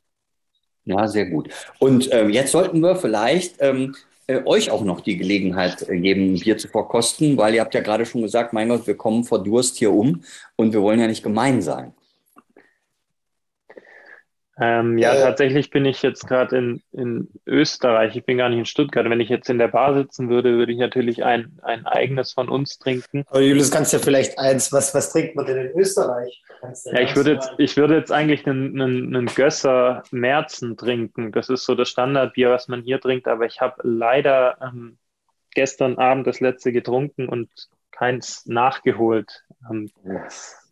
Ja, 0.85 1.07
sehr 1.07 1.26
gut. 1.26 1.50
Und 1.78 2.09
ähm, 2.12 2.31
jetzt 2.31 2.52
sollten 2.52 2.81
wir 2.81 2.96
vielleicht 2.96 3.57
ähm, 3.61 3.94
äh, 4.26 4.42
euch 4.44 4.70
auch 4.70 4.85
noch 4.85 5.00
die 5.00 5.18
Gelegenheit 5.18 5.83
äh, 5.88 5.98
geben, 5.98 6.38
Bier 6.38 6.57
zu 6.57 6.68
verkosten, 6.68 7.37
weil 7.37 7.54
ihr 7.54 7.61
habt 7.61 7.74
ja 7.74 7.81
gerade 7.81 8.07
schon 8.07 8.22
gesagt, 8.22 8.52
mein 8.52 8.68
Gott, 8.68 8.87
wir 8.87 8.96
kommen 8.96 9.24
vor 9.24 9.42
Durst 9.42 9.76
hier 9.76 9.92
um 9.92 10.22
und 10.57 10.72
wir 10.72 10.81
wollen 10.81 11.00
ja 11.00 11.07
nicht 11.07 11.22
gemein 11.22 11.61
sein. 11.61 11.92
Ähm, 14.61 14.99
ja, 14.99 15.14
äh, 15.14 15.21
tatsächlich 15.21 15.71
bin 15.71 15.85
ich 15.85 16.03
jetzt 16.03 16.27
gerade 16.27 16.57
in, 16.57 16.83
in 16.92 17.29
Österreich. 17.47 18.16
Ich 18.16 18.25
bin 18.25 18.38
gar 18.38 18.49
nicht 18.49 18.59
in 18.59 18.66
Stuttgart. 18.66 19.09
Wenn 19.09 19.21
ich 19.21 19.29
jetzt 19.29 19.49
in 19.49 19.59
der 19.59 19.68
Bar 19.68 19.94
sitzen 19.94 20.29
würde, 20.29 20.57
würde 20.57 20.73
ich 20.73 20.79
natürlich 20.79 21.23
ein, 21.23 21.59
ein 21.62 21.87
eigenes 21.87 22.33
von 22.33 22.49
uns 22.49 22.79
trinken. 22.79 23.25
Aber 23.29 23.40
Julius, 23.40 23.71
kannst 23.71 23.92
ja 23.92 24.01
vielleicht 24.01 24.38
eins. 24.38 24.73
Was, 24.73 24.94
was 24.94 25.12
trinkt 25.12 25.37
man 25.37 25.47
denn 25.47 25.59
in 25.59 25.79
Österreich? 25.79 26.42
Ja, 26.87 27.01
ich 27.01 27.14
würde 27.14 27.35
jetzt, 27.35 27.51
ich 27.59 27.77
würde 27.77 27.97
jetzt 27.97 28.11
eigentlich 28.11 28.47
einen, 28.47 28.81
einen, 28.81 29.14
einen 29.14 29.27
Gösser 29.27 30.03
Merzen 30.11 30.77
trinken. 30.77 31.31
Das 31.31 31.49
ist 31.49 31.64
so 31.64 31.77
das 31.77 31.88
Standardbier, 31.88 32.51
was 32.51 32.66
man 32.66 32.83
hier 32.83 33.01
trinkt. 33.01 33.29
Aber 33.29 33.47
ich 33.47 33.61
habe 33.61 33.77
leider 33.85 34.59
ähm, 34.61 34.99
gestern 35.55 35.99
Abend 35.99 36.27
das 36.27 36.40
letzte 36.40 36.73
getrunken 36.73 37.29
und 37.29 37.49
keins 37.92 38.44
nachgeholt. 38.47 39.44
Ähm, 39.71 39.90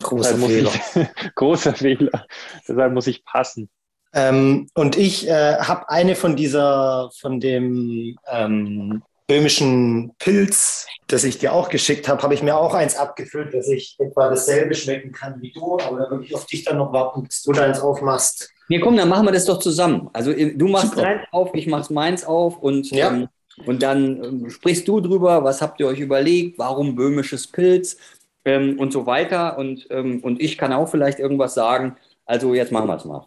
großer 0.01 0.37
Fehler. 0.37 0.71
Ich, 0.73 1.35
großer 1.35 1.75
Fehler. 1.75 2.27
Deshalb 2.67 2.93
muss 2.93 3.07
ich 3.07 3.25
passen. 3.25 3.69
Ähm, 4.17 4.69
und 4.75 4.97
ich 4.97 5.29
äh, 5.29 5.57
habe 5.59 5.91
eine 5.91 6.17
von 6.17 6.37
dieser, 6.37 7.11
von 7.21 7.39
dem 7.39 8.17
ähm, 8.33 9.03
böhmischen 9.27 10.13
Pilz, 10.19 10.87
das 11.07 11.25
ich 11.25 11.39
dir 11.39 11.53
auch 11.53 11.69
geschickt 11.69 12.09
habe, 12.09 12.23
habe 12.23 12.33
ich 12.33 12.43
mir 12.43 12.57
auch 12.57 12.73
eins 12.73 12.97
abgefüllt, 12.97 13.53
dass 13.53 13.69
ich 13.69 13.95
etwa 13.99 14.31
dasselbe 14.31 14.75
schmecken 14.75 15.13
kann 15.13 15.43
wie 15.43 15.53
du, 15.53 15.79
aber 15.79 15.99
da 15.99 16.11
würde 16.11 16.25
ich 16.25 16.35
auf 16.35 16.47
dich 16.47 16.65
dann 16.65 16.79
noch 16.79 16.95
warten, 16.95 17.25
bis 17.25 17.43
du 17.43 17.53
deins 17.53 17.79
aufmachst. 17.81 18.49
Nee, 18.69 18.81
komm, 18.81 18.97
dann 18.97 19.11
machen 19.11 19.27
wir 19.27 19.33
das 19.33 19.45
doch 19.45 19.59
zusammen. 19.59 20.09
Also 20.15 20.33
du 20.33 20.67
machst 20.67 20.97
deins 20.97 21.23
auf, 21.31 21.51
ich 21.53 21.67
mach's 21.67 21.91
meins 21.91 22.25
auf 22.25 22.59
und, 22.59 22.91
ja. 22.93 23.13
ähm, 23.13 23.29
und 23.67 23.83
dann 23.83 24.25
ähm, 24.25 24.51
sprichst 24.51 24.89
du 24.89 25.01
drüber, 25.01 25.45
was 25.45 25.61
habt 25.61 25.79
ihr 25.79 25.89
euch 25.89 26.01
überlegt, 26.01 26.59
warum 26.59 26.97
böhmisches 26.97 27.47
Pilz 27.47 27.99
ähm, 28.47 28.79
und 28.79 28.95
so 28.95 29.05
weiter. 29.05 29.59
Und, 29.59 29.87
ähm, 29.91 30.21
und 30.21 30.41
ich 30.41 30.57
kann 30.57 30.73
auch 30.73 30.89
vielleicht 30.89 31.19
irgendwas 31.19 31.53
sagen. 31.53 31.97
Also 32.25 32.55
jetzt 32.55 32.73
machen 32.73 32.89
wir 32.89 32.97
es 32.97 33.05
mal. 33.05 33.27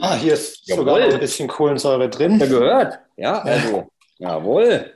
Ah, 0.00 0.16
hier 0.16 0.34
ist 0.34 0.66
jawohl. 0.66 0.84
sogar 0.84 0.96
ein 0.98 1.20
bisschen 1.20 1.48
Kohlensäure 1.48 2.08
drin. 2.08 2.38
Ja, 2.38 2.46
gehört. 2.46 2.98
Ja, 3.16 3.42
also, 3.42 3.88
jawohl. 4.18 4.92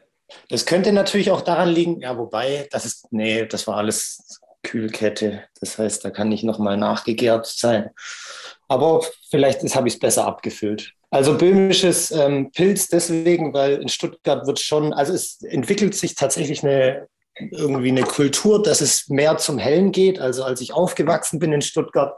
Das 0.49 0.67
könnte 0.67 0.93
natürlich 0.93 1.31
auch 1.31 1.43
daran 1.43 1.69
liegen, 1.69 2.01
ja, 2.01 2.17
wobei, 2.17 2.69
das 2.71 2.85
ist, 2.85 3.13
nee, 3.13 3.47
das 3.47 3.67
war 3.67 3.77
alles 3.77 4.41
Kühlkette. 4.63 5.45
Das 5.61 5.79
heißt, 5.79 6.05
da 6.05 6.11
kann 6.11 6.29
nicht 6.29 6.45
nochmal 6.45 6.77
nachgegärt 6.77 7.47
sein. 7.47 7.91
Aber 8.69 9.03
vielleicht 9.31 9.63
habe 9.75 9.89
ich 9.89 9.95
es 9.95 10.01
besser 10.01 10.27
abgefüllt. 10.27 10.93
Also 11.11 11.37
böhmisches 11.37 12.11
ähm, 12.11 12.51
Pilz 12.51 12.89
deswegen, 12.89 13.53
weil 13.53 13.81
in 13.81 13.89
Stuttgart 13.89 14.47
wird 14.47 14.59
schon, 14.59 14.93
also 14.93 15.13
es 15.13 15.41
entwickelt 15.43 15.95
sich 15.95 16.17
tatsächlich 16.17 16.65
eine 16.65 17.07
irgendwie 17.37 17.89
eine 17.89 18.03
Kultur, 18.03 18.63
dass 18.63 18.81
es 18.81 19.09
mehr 19.09 19.37
zum 19.39 19.59
Hellen 19.59 19.93
geht. 19.93 20.19
Also 20.19 20.45
als 20.45 20.61
ich 20.61 20.73
aufgewachsen 20.73 21.39
bin 21.39 21.53
in 21.53 21.63
Stuttgart, 21.63 22.17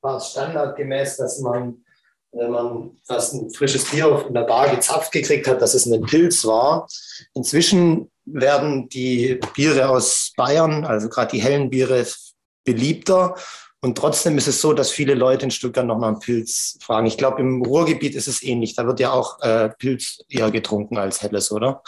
war 0.00 0.18
es 0.18 0.30
standardgemäß, 0.30 1.16
dass 1.16 1.40
man 1.40 1.84
wenn 2.32 2.50
man 2.50 2.90
fast 3.04 3.34
ein 3.34 3.50
frisches 3.50 3.84
Bier 3.90 4.24
in 4.28 4.34
der 4.34 4.42
Bar 4.42 4.68
gezapft 4.74 5.12
gekriegt 5.12 5.48
hat, 5.48 5.62
dass 5.62 5.74
es 5.74 5.86
ein 5.86 6.02
Pilz 6.02 6.44
war. 6.44 6.86
Inzwischen 7.34 8.10
werden 8.24 8.88
die 8.88 9.40
Biere 9.54 9.88
aus 9.88 10.32
Bayern, 10.36 10.84
also 10.84 11.08
gerade 11.08 11.32
die 11.32 11.42
hellen 11.42 11.70
Biere, 11.70 12.06
beliebter. 12.64 13.34
Und 13.80 13.96
trotzdem 13.96 14.36
ist 14.36 14.48
es 14.48 14.60
so, 14.60 14.72
dass 14.72 14.90
viele 14.90 15.14
Leute 15.14 15.44
in 15.44 15.50
Stuttgart 15.50 15.86
noch 15.86 15.98
nach 15.98 16.08
einem 16.08 16.18
Pilz 16.18 16.78
fragen. 16.80 17.06
Ich 17.06 17.16
glaube, 17.16 17.40
im 17.40 17.62
Ruhrgebiet 17.62 18.14
ist 18.14 18.26
es 18.26 18.42
ähnlich. 18.42 18.74
Da 18.74 18.86
wird 18.86 19.00
ja 19.00 19.12
auch 19.12 19.40
äh, 19.40 19.70
Pilz 19.78 20.18
eher 20.28 20.50
getrunken 20.50 20.98
als 20.98 21.22
Helles, 21.22 21.52
oder? 21.52 21.82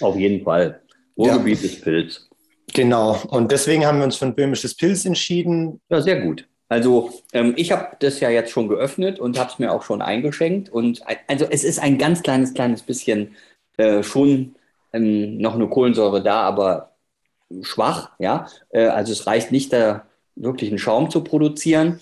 Auf 0.00 0.16
jeden 0.16 0.44
Fall. 0.44 0.82
Ruhrgebiet 1.16 1.60
ja. 1.60 1.66
ist 1.66 1.82
Pilz. 1.82 2.28
Genau. 2.74 3.22
Und 3.28 3.52
deswegen 3.52 3.86
haben 3.86 3.98
wir 3.98 4.04
uns 4.04 4.16
für 4.16 4.26
ein 4.26 4.34
böhmisches 4.34 4.76
Pilz 4.76 5.04
entschieden. 5.04 5.80
Ja, 5.88 6.02
sehr 6.02 6.20
gut. 6.20 6.46
Also 6.68 7.12
ähm, 7.32 7.54
ich 7.56 7.72
habe 7.72 7.96
das 8.00 8.20
ja 8.20 8.30
jetzt 8.30 8.50
schon 8.50 8.68
geöffnet 8.68 9.20
und 9.20 9.38
habe 9.38 9.50
es 9.50 9.58
mir 9.58 9.72
auch 9.72 9.82
schon 9.82 10.02
eingeschenkt. 10.02 10.68
Und 10.68 11.02
also 11.28 11.46
es 11.48 11.64
ist 11.64 11.78
ein 11.78 11.98
ganz 11.98 12.22
kleines, 12.22 12.54
kleines 12.54 12.82
bisschen 12.82 13.36
äh, 13.76 14.02
schon 14.02 14.56
ähm, 14.92 15.38
noch 15.38 15.54
eine 15.54 15.68
Kohlensäure 15.68 16.22
da, 16.22 16.40
aber 16.40 16.96
schwach. 17.62 18.10
Ja, 18.18 18.48
äh, 18.70 18.86
also 18.86 19.12
es 19.12 19.26
reicht 19.26 19.52
nicht, 19.52 19.72
da 19.72 20.06
wirklich 20.34 20.70
einen 20.70 20.78
Schaum 20.78 21.10
zu 21.10 21.22
produzieren. 21.22 22.00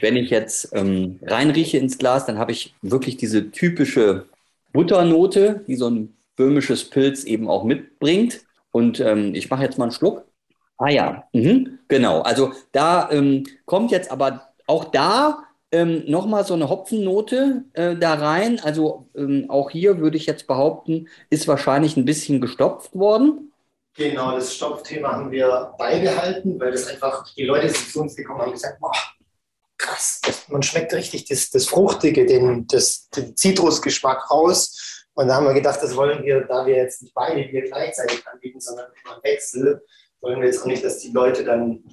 Wenn 0.00 0.16
ich 0.16 0.30
jetzt 0.30 0.70
ähm, 0.74 1.18
reinrieche 1.22 1.78
ins 1.78 1.98
Glas, 1.98 2.26
dann 2.26 2.38
habe 2.38 2.52
ich 2.52 2.74
wirklich 2.82 3.16
diese 3.16 3.50
typische 3.50 4.26
Butternote, 4.72 5.64
die 5.66 5.76
so 5.76 5.88
ein 5.88 6.14
böhmisches 6.36 6.88
Pilz 6.88 7.24
eben 7.24 7.48
auch 7.48 7.64
mitbringt. 7.64 8.42
Und 8.72 9.00
ähm, 9.00 9.34
ich 9.34 9.50
mache 9.50 9.64
jetzt 9.64 9.78
mal 9.78 9.84
einen 9.84 9.92
Schluck. 9.92 10.24
Ah 10.80 10.88
ja, 10.88 11.28
mhm. 11.34 11.78
genau. 11.88 12.22
Also 12.22 12.52
da 12.72 13.10
ähm, 13.10 13.44
kommt 13.66 13.90
jetzt 13.90 14.10
aber 14.10 14.48
auch 14.66 14.84
da 14.86 15.44
ähm, 15.72 16.04
nochmal 16.06 16.44
so 16.46 16.54
eine 16.54 16.70
Hopfennote 16.70 17.64
äh, 17.74 17.96
da 17.96 18.14
rein. 18.14 18.58
Also 18.60 19.06
ähm, 19.14 19.44
auch 19.50 19.68
hier 19.68 19.98
würde 19.98 20.16
ich 20.16 20.24
jetzt 20.24 20.46
behaupten, 20.46 21.06
ist 21.28 21.46
wahrscheinlich 21.46 21.98
ein 21.98 22.06
bisschen 22.06 22.40
gestopft 22.40 22.94
worden. 22.94 23.52
Genau, 23.94 24.32
das 24.32 24.54
Stopfthema 24.54 25.12
haben 25.12 25.30
wir 25.30 25.74
beibehalten, 25.76 26.58
weil 26.58 26.72
das 26.72 26.86
einfach, 26.86 27.26
die 27.34 27.44
Leute 27.44 27.68
sind 27.68 27.90
zu 27.90 28.00
uns 28.00 28.16
gekommen 28.16 28.40
und 28.40 28.46
haben 28.46 28.52
gesagt, 28.52 28.80
boah, 28.80 28.94
krass, 29.76 30.22
das, 30.24 30.48
man 30.48 30.62
schmeckt 30.62 30.94
richtig 30.94 31.26
das, 31.26 31.50
das 31.50 31.66
Fruchtige, 31.66 32.24
den, 32.24 32.66
das, 32.68 33.10
den 33.10 33.36
Zitrusgeschmack 33.36 34.30
raus. 34.30 35.04
Und 35.12 35.28
da 35.28 35.34
haben 35.34 35.44
wir 35.44 35.52
gedacht, 35.52 35.80
das 35.82 35.94
wollen 35.94 36.24
wir, 36.24 36.40
da 36.42 36.64
wir 36.64 36.76
jetzt 36.76 37.02
nicht 37.02 37.12
beide 37.12 37.46
Bier 37.48 37.64
gleichzeitig 37.66 38.26
anbieten, 38.26 38.60
sondern 38.60 38.86
immer 39.04 39.14
einen 39.14 39.24
Wechsel, 39.24 39.82
wollen 40.20 40.40
wir 40.40 40.46
jetzt 40.46 40.62
auch 40.62 40.66
nicht, 40.66 40.84
dass 40.84 40.98
die 40.98 41.12
Leute 41.12 41.44
dann 41.44 41.84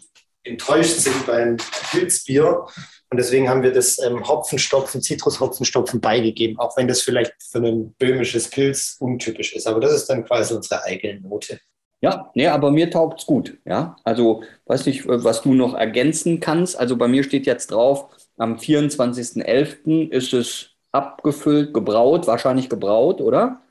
enttäuscht 0.43 0.97
sind 0.97 1.25
beim 1.25 1.57
Pilzbier. 1.91 2.65
Und 3.09 3.17
deswegen 3.17 3.49
haben 3.49 3.63
wir 3.63 3.71
das 3.71 3.99
ähm, 3.99 4.27
Hopfenstopfen, 4.27 5.01
Zitrushopfenstopfen 5.01 6.01
beigegeben, 6.01 6.59
auch 6.59 6.75
wenn 6.75 6.87
das 6.87 7.01
vielleicht 7.01 7.33
für 7.39 7.59
ein 7.59 7.93
böhmisches 7.99 8.49
Pilz 8.49 8.97
untypisch 8.99 9.53
ist. 9.53 9.67
Aber 9.67 9.79
das 9.79 9.93
ist 9.93 10.07
dann 10.07 10.25
quasi 10.25 10.53
unsere 10.53 10.83
eigene 10.83 11.21
Note. 11.21 11.59
Ja, 12.01 12.29
nee, 12.35 12.47
aber 12.47 12.69
mir 12.69 12.91
taugt 12.91 13.21
es 13.21 13.25
gut. 13.25 13.57
Ja, 13.65 13.95
also 14.03 14.43
weiß 14.65 14.85
nicht, 14.85 15.07
was 15.07 15.41
du 15.41 15.53
noch 15.53 15.73
ergänzen 15.73 16.39
kannst. 16.39 16.77
Also 16.77 16.95
bei 16.95 17.07
mir 17.07 17.23
steht 17.23 17.45
jetzt 17.45 17.71
drauf, 17.71 18.09
am 18.37 18.57
24.11. 18.57 20.09
ist 20.11 20.33
es 20.33 20.69
abgefüllt, 20.91 21.73
gebraut, 21.73 22.27
wahrscheinlich 22.27 22.69
gebraut, 22.69 23.21
oder? 23.21 23.61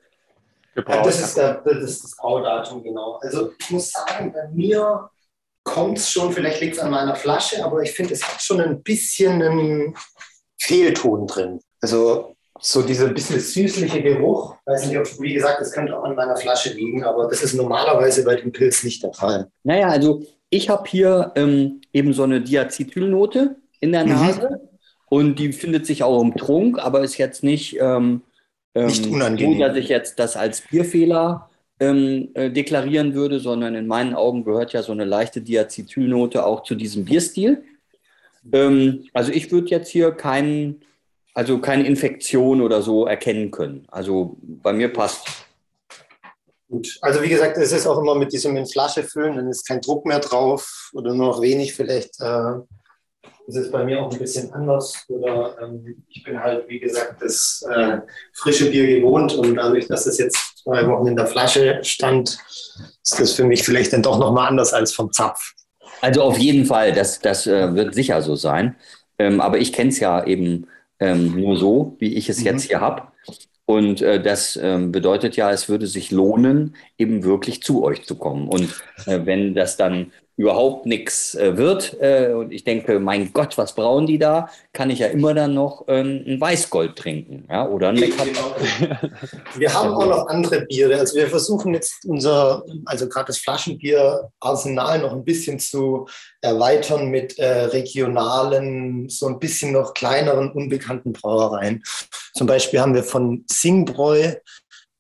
Gebraut 0.76 1.06
das 1.06 1.20
ist, 1.20 1.36
der, 1.36 1.62
das 1.64 1.82
ist 1.82 2.04
das 2.04 2.16
Braudatum, 2.16 2.82
genau. 2.82 3.18
Also 3.22 3.52
ich 3.58 3.70
muss 3.70 3.90
sagen, 3.90 4.32
bei 4.32 4.48
mir 4.52 5.10
kommt 5.64 5.98
es 5.98 6.10
schon, 6.10 6.32
vielleicht 6.32 6.60
liegt 6.60 6.76
es 6.76 6.78
an 6.80 6.90
meiner 6.90 7.16
Flasche, 7.16 7.64
aber 7.64 7.82
ich 7.82 7.90
finde, 7.90 8.14
es 8.14 8.22
hat 8.22 8.40
schon 8.40 8.60
ein 8.60 8.82
bisschen 8.82 9.42
einen 9.42 9.96
Fehlton 10.58 11.26
drin. 11.26 11.60
Also 11.80 12.36
so 12.60 12.82
dieser 12.82 13.08
bisschen 13.08 13.40
süßliche 13.40 14.02
Geruch. 14.02 14.56
Weiß 14.64 14.86
nicht, 14.86 14.98
ob, 14.98 15.06
wie 15.20 15.34
gesagt, 15.34 15.60
das 15.60 15.72
könnte 15.72 15.98
auch 15.98 16.04
an 16.04 16.14
meiner 16.14 16.36
Flasche 16.36 16.72
liegen, 16.72 17.04
aber 17.04 17.28
das 17.28 17.42
ist 17.42 17.54
normalerweise 17.54 18.24
bei 18.24 18.36
dem 18.36 18.52
Pilz 18.52 18.82
nicht 18.82 19.02
der 19.02 19.12
Fall. 19.12 19.50
Naja, 19.62 19.88
also 19.88 20.22
ich 20.50 20.68
habe 20.68 20.88
hier 20.88 21.32
ähm, 21.34 21.80
eben 21.92 22.12
so 22.12 22.22
eine 22.22 22.40
Diacetylnote 22.40 23.56
in 23.80 23.92
der 23.92 24.04
mhm. 24.04 24.12
Nase 24.12 24.48
mhm. 24.50 24.68
und 25.08 25.38
die 25.38 25.52
findet 25.52 25.86
sich 25.86 26.02
auch 26.02 26.22
im 26.22 26.34
Trunk, 26.36 26.78
aber 26.78 27.02
ist 27.02 27.18
jetzt 27.18 27.42
nicht 27.42 27.78
ähm, 27.80 28.22
nicht 28.84 29.06
ähm, 29.06 29.12
unangenehm. 29.12 29.58
So, 29.58 29.66
dass 29.66 29.76
ich 29.76 29.88
jetzt 29.88 30.18
das 30.18 30.36
als 30.36 30.60
Bierfehler 30.60 31.48
ähm, 31.80 32.30
äh, 32.34 32.50
deklarieren 32.50 33.14
würde, 33.14 33.40
sondern 33.40 33.74
in 33.74 33.86
meinen 33.86 34.14
Augen 34.14 34.44
gehört 34.44 34.72
ja 34.72 34.82
so 34.82 34.92
eine 34.92 35.04
leichte 35.04 35.40
Diacetylnote 35.40 36.44
auch 36.44 36.62
zu 36.62 36.74
diesem 36.74 37.04
Bierstil. 37.04 37.64
Ähm, 38.52 39.04
also 39.12 39.32
ich 39.32 39.50
würde 39.50 39.68
jetzt 39.68 39.88
hier 39.88 40.12
keinen, 40.12 40.82
also 41.34 41.58
keine 41.58 41.86
Infektion 41.86 42.60
oder 42.60 42.82
so 42.82 43.06
erkennen 43.06 43.50
können. 43.50 43.86
Also 43.90 44.36
bei 44.40 44.72
mir 44.72 44.92
passt. 44.92 45.26
Gut, 46.68 46.98
also 47.00 47.22
wie 47.22 47.28
gesagt, 47.28 47.56
es 47.58 47.72
ist 47.72 47.86
auch 47.86 47.98
immer 47.98 48.16
mit 48.16 48.32
diesem 48.32 48.56
in 48.56 48.66
Flasche 48.66 49.04
füllen, 49.04 49.36
dann 49.36 49.48
ist 49.48 49.66
kein 49.66 49.80
Druck 49.80 50.04
mehr 50.04 50.18
drauf 50.18 50.90
oder 50.94 51.14
nur 51.14 51.28
noch 51.28 51.40
wenig 51.40 51.74
vielleicht. 51.74 52.20
Äh, 52.20 52.54
ist 53.46 53.56
es 53.56 53.70
bei 53.70 53.84
mir 53.84 54.00
auch 54.00 54.12
ein 54.12 54.18
bisschen 54.18 54.52
anders. 54.52 55.04
Oder 55.08 55.56
ähm, 55.62 56.02
ich 56.08 56.22
bin 56.22 56.40
halt, 56.40 56.68
wie 56.68 56.80
gesagt, 56.80 57.22
das 57.22 57.64
äh, 57.70 57.98
frische 58.32 58.70
Bier 58.70 58.86
gewohnt 58.86 59.34
und 59.34 59.54
dadurch, 59.54 59.86
dass 59.86 60.06
es 60.06 60.18
jetzt 60.18 60.62
zwei 60.62 60.86
Wochen 60.88 61.06
in 61.06 61.16
der 61.16 61.26
Flasche 61.26 61.78
stand, 61.82 62.38
ist 63.02 63.20
das 63.20 63.32
für 63.32 63.44
mich 63.44 63.62
vielleicht 63.62 63.92
dann 63.92 64.02
doch 64.02 64.18
nochmal 64.18 64.48
anders 64.48 64.72
als 64.72 64.92
vom 64.92 65.12
Zapf. 65.12 65.52
Also 66.00 66.22
auf 66.22 66.38
jeden 66.38 66.66
Fall, 66.66 66.92
das, 66.92 67.20
das 67.20 67.46
äh, 67.46 67.74
wird 67.74 67.94
sicher 67.94 68.20
so 68.22 68.34
sein. 68.36 68.76
Ähm, 69.18 69.40
aber 69.40 69.58
ich 69.58 69.72
kenne 69.72 69.90
es 69.90 70.00
ja 70.00 70.24
eben 70.24 70.66
ähm, 70.98 71.40
nur 71.40 71.56
so, 71.56 71.96
wie 71.98 72.14
ich 72.14 72.28
es 72.28 72.40
mhm. 72.40 72.46
jetzt 72.46 72.64
hier 72.64 72.80
habe. 72.80 73.02
Und 73.64 74.00
äh, 74.00 74.22
das 74.22 74.56
ähm, 74.62 74.92
bedeutet 74.92 75.36
ja, 75.36 75.50
es 75.50 75.68
würde 75.68 75.86
sich 75.86 76.10
lohnen, 76.10 76.76
eben 76.98 77.24
wirklich 77.24 77.62
zu 77.62 77.82
euch 77.82 78.04
zu 78.04 78.16
kommen. 78.16 78.48
Und 78.48 78.74
äh, 79.06 79.24
wenn 79.24 79.54
das 79.54 79.76
dann 79.76 80.12
überhaupt 80.36 80.84
nichts 80.84 81.34
äh, 81.34 81.56
wird 81.56 81.96
äh, 82.00 82.32
und 82.32 82.52
ich 82.52 82.62
denke, 82.62 83.00
mein 83.00 83.32
Gott, 83.32 83.56
was 83.56 83.74
brauen 83.74 84.06
die 84.06 84.18
da, 84.18 84.50
kann 84.72 84.90
ich 84.90 84.98
ja 84.98 85.06
immer 85.06 85.32
dann 85.32 85.54
noch 85.54 85.84
ähm, 85.88 86.24
ein 86.26 86.40
Weißgold 86.40 86.94
trinken 86.94 87.46
ja, 87.48 87.66
oder 87.66 87.88
ein 87.88 87.96
Lecker. 87.96 88.24
Wir 89.56 89.72
haben 89.72 89.94
auch 89.94 90.06
noch 90.06 90.26
andere 90.28 90.66
Biere. 90.66 90.98
Also 90.98 91.16
wir 91.16 91.28
versuchen 91.28 91.72
jetzt 91.72 92.04
unser, 92.04 92.64
also 92.84 93.08
gerade 93.08 93.28
das 93.28 93.38
Flaschenbier-Arsenal 93.38 95.00
noch 95.00 95.12
ein 95.12 95.24
bisschen 95.24 95.58
zu 95.58 96.06
erweitern 96.42 97.08
mit 97.08 97.38
äh, 97.38 97.64
regionalen, 97.64 99.08
so 99.08 99.26
ein 99.28 99.38
bisschen 99.38 99.72
noch 99.72 99.94
kleineren, 99.94 100.52
unbekannten 100.52 101.12
Brauereien. 101.12 101.82
Zum 102.34 102.46
Beispiel 102.46 102.80
haben 102.80 102.94
wir 102.94 103.04
von 103.04 103.44
Singbräu 103.50 104.34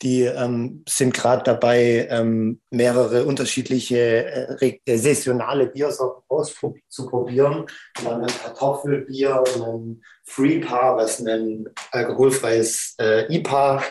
die 0.02 0.22
ähm, 0.22 0.84
sind 0.88 1.14
gerade 1.14 1.42
dabei, 1.42 2.06
ähm, 2.10 2.60
mehrere 2.70 3.24
unterschiedliche 3.24 4.58
äh, 4.60 4.78
äh 4.84 4.96
saisonale 4.96 5.66
Biersorten 5.68 6.22
auszuprobieren. 6.28 7.66
Wir 7.98 8.10
haben 8.10 8.22
ein 8.22 8.26
Kartoffelbier, 8.26 9.42
ein 9.56 10.02
Free-Par, 10.24 10.96
was 10.96 11.20
ein 11.20 11.66
alkoholfreies 11.92 12.94
äh, 13.00 13.34
IPA 13.34 13.82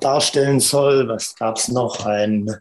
darstellen 0.00 0.60
soll. 0.60 1.08
Was 1.08 1.34
gab 1.36 1.56
es 1.56 1.68
noch? 1.68 2.04
Ein 2.04 2.54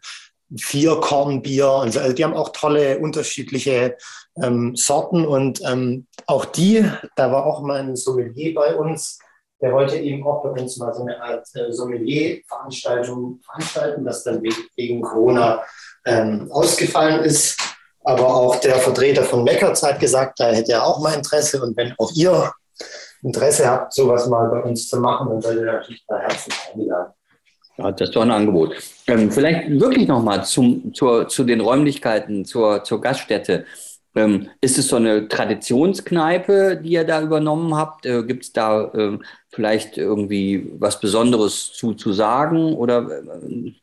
Vierkornbier. 0.55 1.67
Also, 1.67 1.99
also 1.99 2.13
die 2.13 2.23
haben 2.23 2.33
auch 2.33 2.49
tolle 2.49 2.99
unterschiedliche 2.99 3.97
ähm, 4.41 4.75
Sorten 4.75 5.25
und 5.25 5.59
ähm, 5.65 6.07
auch 6.27 6.45
die, 6.45 6.85
da 7.15 7.31
war 7.31 7.45
auch 7.45 7.61
mal 7.61 7.79
ein 7.79 7.95
Sommelier 7.95 8.53
bei 8.53 8.75
uns, 8.75 9.19
der 9.61 9.71
wollte 9.71 9.97
eben 9.97 10.25
auch 10.27 10.43
bei 10.43 10.49
uns 10.49 10.77
mal 10.77 10.93
so 10.93 11.01
eine 11.01 11.21
Art 11.21 11.47
äh, 11.55 11.71
Sommelier-Veranstaltung 11.71 13.39
veranstalten, 13.43 14.03
das 14.03 14.23
dann 14.23 14.41
wegen 14.41 15.01
Corona 15.01 15.63
ähm, 16.05 16.47
ausgefallen 16.51 17.23
ist. 17.23 17.57
Aber 18.03 18.27
auch 18.27 18.57
der 18.57 18.75
Vertreter 18.75 19.23
von 19.23 19.43
Meckerz 19.43 19.81
hat 19.81 19.99
gesagt, 19.99 20.39
da 20.39 20.51
hätte 20.51 20.73
er 20.73 20.85
auch 20.85 20.99
mal 21.01 21.15
Interesse. 21.15 21.61
Und 21.61 21.75
wenn 21.75 21.93
auch 21.97 22.11
ihr 22.13 22.51
Interesse 23.23 23.67
habt, 23.67 23.93
sowas 23.93 24.27
mal 24.27 24.47
bei 24.49 24.61
uns 24.61 24.87
zu 24.87 24.99
machen, 24.99 25.29
dann 25.29 25.41
seid 25.41 25.57
ihr 25.57 25.65
natürlich 25.65 26.05
bei 26.07 26.19
Herzen 26.19 26.53
eingeladen. 26.71 27.13
Ja, 27.77 27.91
das 27.91 28.09
ist 28.09 28.15
doch 28.15 28.21
ein 28.21 28.31
Angebot. 28.31 28.75
Ähm, 29.07 29.31
vielleicht 29.31 29.69
wirklich 29.79 30.07
nochmal 30.07 30.45
zu 30.45 30.81
den 30.93 31.61
Räumlichkeiten, 31.61 32.45
zur, 32.45 32.83
zur 32.83 33.01
Gaststätte. 33.01 33.65
Ähm, 34.15 34.49
ist 34.61 34.77
es 34.77 34.87
so 34.87 34.95
eine 34.95 35.27
Traditionskneipe, 35.27 36.77
die 36.77 36.91
ihr 36.91 37.03
da 37.03 37.21
übernommen 37.21 37.75
habt? 37.75 38.05
Äh, 38.05 38.23
Gibt 38.23 38.45
es 38.45 38.53
da 38.53 38.85
äh, 38.85 39.19
vielleicht 39.49 39.97
irgendwie 39.97 40.71
was 40.79 40.99
Besonderes 40.99 41.73
zu, 41.73 41.93
zu 41.93 42.13
sagen? 42.13 42.75
Oder, 42.75 43.07
äh, 43.09 43.73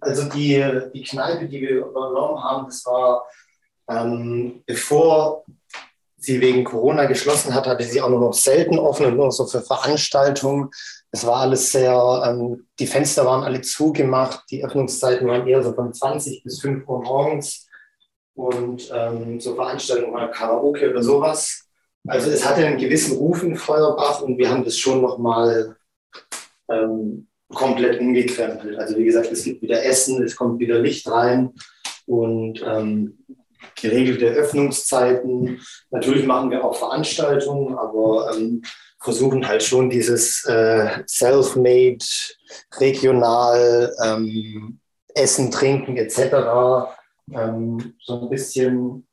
also 0.00 0.28
die, 0.30 0.64
die 0.94 1.02
Kneipe, 1.02 1.46
die 1.46 1.60
wir 1.60 1.86
übernommen 1.86 2.42
haben, 2.42 2.66
das 2.66 2.84
war 2.86 3.24
ähm, 3.88 4.62
bevor 4.66 5.44
sie 6.16 6.40
wegen 6.40 6.64
Corona 6.64 7.04
geschlossen 7.04 7.54
hat, 7.54 7.66
hatte 7.66 7.84
sie 7.84 8.00
auch 8.00 8.08
nur 8.08 8.20
noch 8.20 8.32
selten 8.32 8.78
offen 8.78 9.06
und 9.06 9.16
nur 9.16 9.30
so 9.30 9.46
für 9.46 9.60
Veranstaltungen. 9.60 10.70
Es 11.10 11.26
war 11.26 11.36
alles 11.36 11.70
sehr, 11.70 12.22
ähm, 12.26 12.66
die 12.78 12.86
Fenster 12.86 13.26
waren 13.26 13.44
alle 13.44 13.60
zugemacht, 13.60 14.44
die 14.50 14.64
Öffnungszeiten 14.64 15.28
waren 15.28 15.46
eher 15.46 15.62
so 15.62 15.74
von 15.74 15.92
20 15.92 16.42
bis 16.42 16.60
5 16.60 16.88
Uhr 16.88 17.02
morgens 17.02 17.63
und 18.34 18.90
ähm, 18.92 19.40
so 19.40 19.54
Veranstaltungen 19.54 20.12
mal 20.12 20.30
Karaoke 20.30 20.90
oder 20.90 21.02
sowas. 21.02 21.68
Also 22.06 22.30
es 22.30 22.46
hatte 22.46 22.66
einen 22.66 22.78
gewissen 22.78 23.16
Ruf 23.16 23.42
in 23.42 23.56
Feuerbach 23.56 24.20
und 24.20 24.36
wir 24.36 24.50
haben 24.50 24.64
das 24.64 24.76
schon 24.76 25.00
nochmal 25.00 25.76
ähm, 26.68 27.28
komplett 27.52 28.00
umgekrempelt. 28.00 28.78
Also 28.78 28.98
wie 28.98 29.04
gesagt, 29.04 29.30
es 29.32 29.44
gibt 29.44 29.62
wieder 29.62 29.82
Essen, 29.84 30.22
es 30.22 30.36
kommt 30.36 30.58
wieder 30.58 30.78
Licht 30.80 31.08
rein 31.08 31.52
und 32.06 32.62
ähm, 32.66 33.24
geregelte 33.80 34.26
Öffnungszeiten. 34.26 35.60
Natürlich 35.90 36.26
machen 36.26 36.50
wir 36.50 36.64
auch 36.64 36.76
Veranstaltungen, 36.76 37.78
aber 37.78 38.32
ähm, 38.36 38.62
versuchen 39.00 39.46
halt 39.46 39.62
schon 39.62 39.88
dieses 39.88 40.44
äh, 40.46 40.88
Self-Made, 41.06 42.04
regional, 42.78 43.94
ähm, 44.02 44.80
Essen, 45.14 45.50
Trinken 45.50 45.96
etc 45.96 46.94
ähm, 47.32 47.94
so 48.00 48.20
ein 48.20 48.30
bisschen 48.30 49.06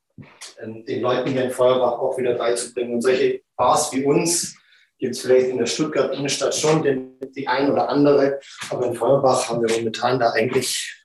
ähm, 0.60 0.84
den 0.84 1.02
Leuten 1.02 1.30
hier 1.30 1.44
in 1.44 1.50
Feuerbach 1.50 1.98
auch 1.98 2.16
wieder 2.18 2.34
beizubringen. 2.34 2.94
Und 2.94 3.02
solche 3.02 3.42
Bars 3.56 3.92
wie 3.92 4.04
uns 4.04 4.56
gibt 4.98 5.16
es 5.16 5.22
vielleicht 5.22 5.48
in 5.48 5.58
der 5.58 5.66
Stuttgart 5.66 6.14
Innenstadt 6.14 6.54
schon 6.54 6.82
den, 6.82 7.18
die 7.34 7.48
ein 7.48 7.70
oder 7.70 7.88
andere, 7.88 8.38
aber 8.70 8.86
in 8.86 8.94
Feuerbach 8.94 9.48
haben 9.48 9.66
wir 9.66 9.76
momentan 9.76 10.20
da 10.20 10.30
eigentlich 10.30 11.04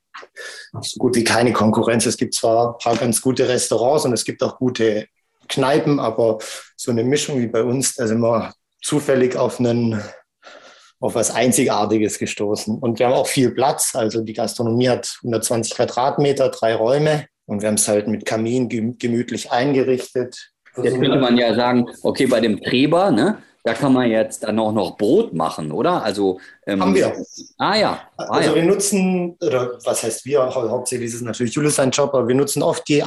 so 0.82 1.00
gut 1.00 1.16
wie 1.16 1.24
keine 1.24 1.54
Konkurrenz. 1.54 2.06
Es 2.06 2.18
gibt 2.18 2.36
zwar 2.36 2.74
ein 2.74 2.78
paar 2.78 2.96
ganz 2.96 3.22
gute 3.22 3.48
Restaurants 3.48 4.06
und 4.06 4.14
es 4.14 4.24
gibt 4.24 4.44
auch 4.44 4.58
gute 4.58 5.08
Kneipen, 5.48 6.00
aber 6.00 6.38
so 6.76 6.92
eine 6.92 7.04
Mischung 7.04 7.40
wie 7.40 7.48
bei 7.48 7.64
uns, 7.64 7.96
da 7.96 8.08
sind 8.08 8.20
wir 8.20 8.54
zufällig 8.82 9.36
auf 9.36 9.60
einen 9.60 10.02
auf 11.00 11.16
was 11.16 11.32
Einzigartiges 11.32 12.18
gestoßen. 12.20 12.80
Und 12.80 13.00
wir 13.00 13.08
haben 13.08 13.14
auch 13.14 13.28
viel 13.28 13.52
Platz. 13.52 13.96
Also 13.96 14.22
die 14.22 14.34
Gastronomie 14.34 14.90
hat 14.90 15.18
120 15.24 15.76
Quadratmeter, 15.76 16.50
drei 16.50 16.76
Räume. 16.76 17.26
Und 17.46 17.62
wir 17.62 17.68
haben 17.68 17.76
es 17.76 17.88
halt 17.88 18.08
mit 18.08 18.26
Kamin 18.26 18.68
gemütlich 18.98 19.52
eingerichtet. 19.52 20.52
Jetzt 20.82 21.00
könnte 21.00 21.18
man 21.18 21.38
ja 21.38 21.56
sagen, 21.56 21.88
okay, 22.04 22.28
bei 22.28 22.40
dem 22.40 22.62
Treber, 22.62 23.10
ne, 23.12 23.38
da 23.64 23.74
kann 23.74 23.94
man 23.94 24.10
jetzt 24.10 24.44
dann 24.44 24.60
auch 24.60 24.72
noch 24.72 24.96
Brot 24.96 25.34
machen, 25.34 25.72
oder? 25.72 26.04
Also 26.04 26.40
ähm, 26.66 26.82
haben 26.82 26.96
wir. 26.96 27.14
Ah 27.58 27.76
ja. 27.76 28.02
Ah, 28.18 28.24
also 28.30 28.50
ja. 28.50 28.56
wir 28.56 28.64
nutzen, 28.64 29.36
oder 29.42 29.78
was 29.84 30.04
heißt 30.04 30.26
wir? 30.26 30.40
Hauptsächlich 30.40 31.10
ist 31.10 31.16
es 31.16 31.22
natürlich 31.22 31.54
Julius 31.54 31.76
sein 31.76 31.92
Job, 31.92 32.14
aber 32.14 32.28
wir 32.28 32.36
nutzen 32.36 32.64
oft 32.64 32.88
die 32.88 33.04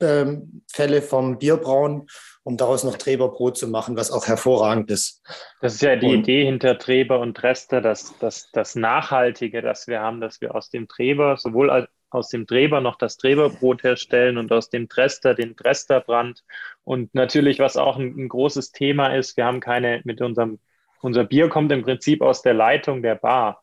Abfälle 0.00 1.02
vom 1.02 1.38
Bierbrauen 1.38 2.06
um 2.44 2.58
daraus 2.58 2.84
noch 2.84 2.96
Treberbrot 2.96 3.56
zu 3.56 3.68
machen, 3.68 3.96
was 3.96 4.12
auch 4.12 4.26
hervorragend 4.26 4.90
ist. 4.90 5.22
Das 5.62 5.74
ist 5.74 5.82
ja 5.82 5.96
die 5.96 6.14
und, 6.14 6.20
Idee 6.20 6.44
hinter 6.44 6.78
Treber 6.78 7.18
und 7.18 7.42
Rester, 7.42 7.80
dass 7.80 8.16
das, 8.18 8.50
das 8.52 8.76
Nachhaltige, 8.76 9.62
das 9.62 9.88
wir 9.88 10.00
haben, 10.00 10.20
dass 10.20 10.40
wir 10.42 10.54
aus 10.54 10.68
dem 10.68 10.86
Treber, 10.86 11.38
sowohl 11.38 11.88
aus 12.10 12.28
dem 12.28 12.46
Treber 12.46 12.82
noch 12.82 12.96
das 12.96 13.16
Treberbrot 13.16 13.82
herstellen 13.82 14.36
und 14.36 14.52
aus 14.52 14.68
dem 14.68 14.90
Trester 14.90 15.34
den 15.34 15.56
Tresterbrand. 15.56 16.44
Und 16.84 17.14
natürlich, 17.14 17.58
was 17.58 17.78
auch 17.78 17.96
ein, 17.96 18.14
ein 18.16 18.28
großes 18.28 18.72
Thema 18.72 19.16
ist, 19.16 19.38
wir 19.38 19.46
haben 19.46 19.60
keine, 19.60 20.02
mit 20.04 20.20
unserem, 20.20 20.58
unser 21.00 21.24
Bier 21.24 21.48
kommt 21.48 21.72
im 21.72 21.82
Prinzip 21.82 22.20
aus 22.20 22.42
der 22.42 22.54
Leitung 22.54 23.02
der 23.02 23.14
Bar. 23.14 23.62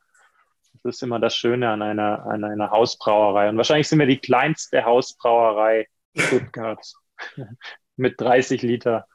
Das 0.83 0.95
ist 0.95 1.03
immer 1.03 1.19
das 1.19 1.35
Schöne 1.35 1.69
an 1.69 1.83
einer, 1.83 2.25
an 2.25 2.43
einer 2.43 2.71
Hausbrauerei. 2.71 3.47
Und 3.47 3.57
wahrscheinlich 3.57 3.87
sind 3.87 3.99
wir 3.99 4.07
die 4.07 4.17
kleinste 4.17 4.83
Hausbrauerei 4.83 5.87
Stuttgarts 6.15 6.95
mit 7.95 8.19
30 8.19 8.61
Liter 8.61 9.05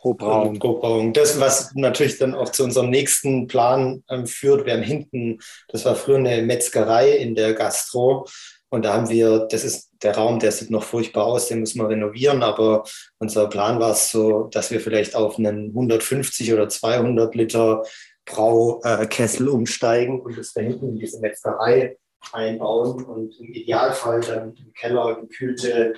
pro 0.00 0.14
Brauung. 0.14 0.58
Pro 0.58 0.78
Brauung. 0.78 1.12
Das, 1.12 1.40
was 1.40 1.74
natürlich 1.74 2.18
dann 2.18 2.34
auch 2.34 2.50
zu 2.50 2.64
unserem 2.64 2.90
nächsten 2.90 3.46
Plan 3.46 4.04
ähm, 4.08 4.26
führt, 4.26 4.66
wir 4.66 4.74
haben 4.74 4.82
hinten, 4.82 5.38
das 5.68 5.84
war 5.84 5.94
früher 5.94 6.18
eine 6.18 6.42
Metzgerei 6.42 7.10
in 7.10 7.34
der 7.34 7.54
Gastro. 7.54 8.26
Und 8.70 8.84
da 8.84 8.92
haben 8.92 9.08
wir, 9.08 9.46
das 9.50 9.64
ist 9.64 9.90
der 10.02 10.14
Raum, 10.14 10.38
der 10.38 10.52
sieht 10.52 10.70
noch 10.70 10.82
furchtbar 10.82 11.24
aus, 11.24 11.48
den 11.48 11.60
müssen 11.60 11.80
wir 11.80 11.88
renovieren. 11.88 12.42
Aber 12.42 12.84
unser 13.18 13.48
Plan 13.48 13.80
war 13.80 13.92
es 13.92 14.10
so, 14.10 14.44
dass 14.44 14.70
wir 14.70 14.80
vielleicht 14.80 15.16
auf 15.16 15.38
einen 15.38 15.68
150 15.68 16.52
oder 16.52 16.68
200 16.68 17.34
Liter 17.34 17.82
Braukessel 18.26 19.48
umsteigen 19.48 20.20
und 20.20 20.36
das 20.36 20.52
da 20.52 20.60
hinten 20.60 20.90
in 20.90 20.98
diese 20.98 21.18
Metzgerei 21.20 21.96
einbauen 22.32 23.04
und 23.04 23.38
im 23.40 23.54
Idealfall 23.54 24.20
dann 24.20 24.54
im 24.54 24.72
Keller 24.74 25.18
gekühlte 25.18 25.94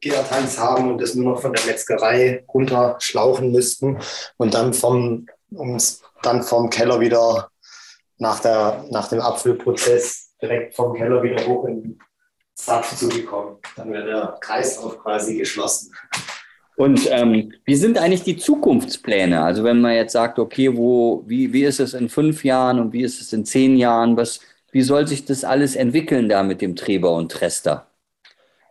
Gärtanks 0.00 0.58
haben 0.58 0.90
und 0.90 1.00
das 1.00 1.14
nur 1.14 1.32
noch 1.32 1.42
von 1.42 1.52
der 1.52 1.64
Metzgerei 1.64 2.44
runterschlauchen 2.52 3.52
müssten 3.52 3.98
und 4.36 4.54
dann 4.54 4.74
vom, 4.74 5.26
um 5.50 5.78
dann 6.22 6.42
vom 6.42 6.70
Keller 6.70 7.00
wieder 7.00 7.50
nach, 8.18 8.40
der, 8.40 8.84
nach 8.90 9.08
dem 9.08 9.20
Abfüllprozess 9.20 10.34
direkt 10.40 10.74
vom 10.74 10.94
Keller 10.94 11.22
wieder 11.22 11.46
hoch 11.46 11.66
in 11.66 11.82
den 11.82 11.98
Zapf 12.54 12.96
zu 12.96 13.08
bekommen. 13.08 13.58
Dann 13.76 13.92
wäre 13.92 14.06
der 14.06 14.38
Kreislauf 14.40 14.98
quasi 14.98 15.36
geschlossen. 15.36 15.92
Und 16.76 17.08
ähm, 17.10 17.52
wie 17.64 17.74
sind 17.74 17.96
eigentlich 17.96 18.22
die 18.22 18.36
Zukunftspläne? 18.36 19.42
Also 19.42 19.64
wenn 19.64 19.80
man 19.80 19.94
jetzt 19.94 20.12
sagt, 20.12 20.38
okay, 20.38 20.76
wo, 20.76 21.24
wie, 21.26 21.52
wie 21.52 21.64
ist 21.64 21.80
es 21.80 21.94
in 21.94 22.10
fünf 22.10 22.44
Jahren 22.44 22.80
und 22.80 22.92
wie 22.92 23.02
ist 23.02 23.20
es 23.20 23.32
in 23.32 23.46
zehn 23.46 23.76
Jahren? 23.76 24.16
Was, 24.16 24.40
wie 24.72 24.82
soll 24.82 25.06
sich 25.06 25.24
das 25.24 25.42
alles 25.42 25.74
entwickeln 25.74 26.28
da 26.28 26.42
mit 26.42 26.60
dem 26.60 26.76
Treber 26.76 27.14
und 27.14 27.32
Trester? 27.32 27.85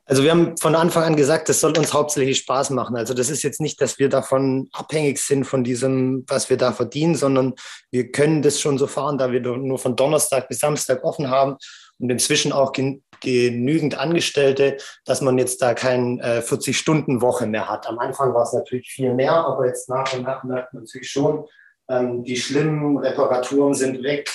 Also 0.08 0.24
wir 0.24 0.32
haben 0.32 0.56
von 0.58 0.76
Anfang 0.76 1.04
an 1.04 1.16
gesagt, 1.16 1.50
das 1.50 1.60
soll 1.60 1.76
uns 1.78 1.94
hauptsächlich 1.94 2.38
Spaß 2.38 2.70
machen. 2.70 2.96
Also 2.96 3.16
das 3.16 3.32
ist 3.32 3.42
jetzt 3.42 3.60
nicht, 3.60 3.82
dass 3.82 3.98
wir 3.98 4.08
davon 4.08 4.70
abhängig 4.72 5.18
sind 5.18 5.46
von 5.46 5.64
diesem, 5.64 6.26
was 6.28 6.50
wir 6.50 6.58
da 6.58 6.74
verdienen, 6.74 7.16
sondern 7.16 7.56
wir 7.90 8.12
können 8.12 8.44
das 8.44 8.62
schon 8.62 8.78
so 8.78 8.86
fahren, 8.86 9.18
da 9.18 9.32
wir 9.32 9.42
nur 9.42 9.80
von 9.80 9.96
Donnerstag 9.96 10.48
bis 10.48 10.60
Samstag 10.60 11.04
offen 11.04 11.32
haben 11.32 11.58
und 11.98 12.10
inzwischen 12.12 12.52
auch 12.52 12.72
gen 12.72 13.02
genügend 13.22 13.98
Angestellte, 13.98 14.78
dass 15.06 15.22
man 15.22 15.38
jetzt 15.38 15.62
da 15.62 15.74
keine 15.74 16.22
äh, 16.22 16.40
40-Stunden-Woche 16.42 17.48
mehr 17.48 17.68
hat. 17.68 17.88
Am 17.88 17.98
Anfang 17.98 18.34
war 18.34 18.44
es 18.44 18.54
natürlich 18.54 18.92
viel 18.92 19.14
mehr, 19.14 19.34
aber 19.34 19.66
jetzt 19.66 19.90
nach 19.90 20.14
und 20.14 20.24
nach 20.24 20.44
merkt 20.44 20.74
man 20.74 20.84
natürlich 20.84 21.10
schon, 21.10 21.46
ähm, 21.90 22.24
die 22.24 22.36
schlimmen 22.36 22.98
Reparaturen 22.98 23.74
sind 23.74 24.04
weg 24.04 24.30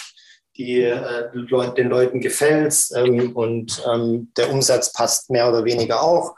die 0.57 0.83
äh, 0.83 1.31
den 1.33 1.89
Leuten 1.89 2.21
gefällt 2.21 2.75
ähm, 2.95 3.35
und 3.35 3.83
ähm, 3.91 4.31
der 4.37 4.51
Umsatz 4.51 4.93
passt 4.93 5.31
mehr 5.31 5.49
oder 5.49 5.65
weniger 5.65 6.03
auch. 6.03 6.37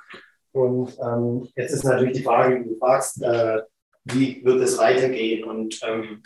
Und 0.53 0.97
ähm, 1.01 1.49
jetzt 1.57 1.73
ist 1.73 1.85
natürlich 1.85 2.19
die 2.19 2.25
Frage, 2.25 2.61
wie 2.61 2.69
du 2.69 2.79
fragst, 2.79 3.21
äh, 3.23 3.63
wie 4.05 4.45
wird 4.45 4.61
es 4.61 4.79
weitergehen? 4.79 5.43
Und 5.45 5.81
ähm, 5.83 6.23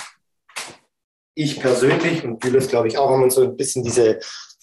ich 1.35 1.61
persönlich 1.61 2.25
und 2.25 2.45
Julius, 2.45 2.69
glaube 2.69 2.89
ich, 2.89 2.99
auch, 2.99 3.09
haben 3.11 3.23
uns 3.23 3.37
so 3.37 3.45
ein 3.45 3.57
bisschen 3.57 3.85
diese 3.85 4.19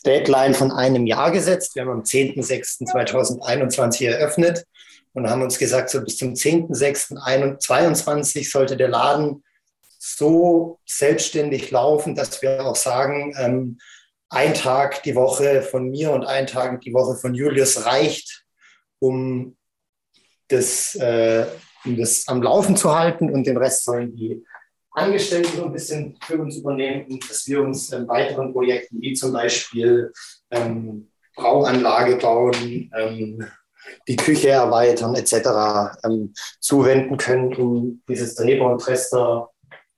Deadline 0.06 0.54
von 0.54 0.72
einem 0.72 1.08
Jahr 1.08 1.32
gesetzt. 1.32 1.76
Wir 1.76 1.84
haben 1.84 1.92
am 1.92 2.02
10.06.2021 2.02 4.08
eröffnet 4.08 4.66
und 5.14 5.30
haben 5.30 5.44
uns 5.44 5.58
gesagt, 5.58 5.90
so 5.90 6.02
bis 6.02 6.18
zum 6.18 6.34
10.06.2022 6.34 8.52
sollte 8.52 8.76
der 8.76 8.90
Laden 8.90 9.46
so 10.06 10.80
selbstständig 10.86 11.72
laufen, 11.72 12.14
dass 12.14 12.42
wir 12.42 12.66
auch 12.66 12.76
sagen, 12.76 13.34
ähm, 13.40 13.78
ein 14.30 14.54
Tag 14.54 15.02
die 15.04 15.16
Woche 15.16 15.62
von 15.62 15.90
mir 15.90 16.12
und 16.12 16.26
ein 16.26 16.46
Tag 16.46 16.82
die 16.82 16.94
Woche 16.94 17.16
von 17.16 17.34
Julius 17.34 17.86
reicht, 17.86 18.44
um 19.00 19.56
das, 20.50 20.96
äh, 20.96 21.46
um 21.86 21.96
das 21.98 22.28
am 22.28 22.42
Laufen 22.42 22.76
zu 22.76 22.94
halten 22.94 23.30
und 23.30 23.48
den 23.48 23.56
Rest 23.56 23.86
sollen 23.86 24.14
die 24.14 24.46
Angestellten 24.92 25.56
so 25.56 25.66
ein 25.66 25.72
bisschen 25.72 26.18
für 26.22 26.38
uns 26.38 26.58
übernehmen 26.58 27.06
und 27.10 27.30
dass 27.30 27.48
wir 27.48 27.62
uns 27.62 27.92
in 27.94 28.06
weiteren 28.08 28.52
Projekten 28.52 29.00
wie 29.00 29.14
zum 29.14 29.32
Beispiel 29.32 30.12
ähm, 30.52 31.10
Brauanlage 31.36 32.18
bauen, 32.18 32.92
ähm, 32.96 33.48
die 34.08 34.18
Küche 34.18 34.50
erweitern 34.50 35.16
etc. 35.16 35.98
Ähm, 36.04 36.34
zuwenden 36.60 37.16
können, 37.16 37.56
um 37.56 38.04
dieses 38.08 38.36
Drehbau 38.36 38.74
und 38.74 38.82
Trester 38.82 39.53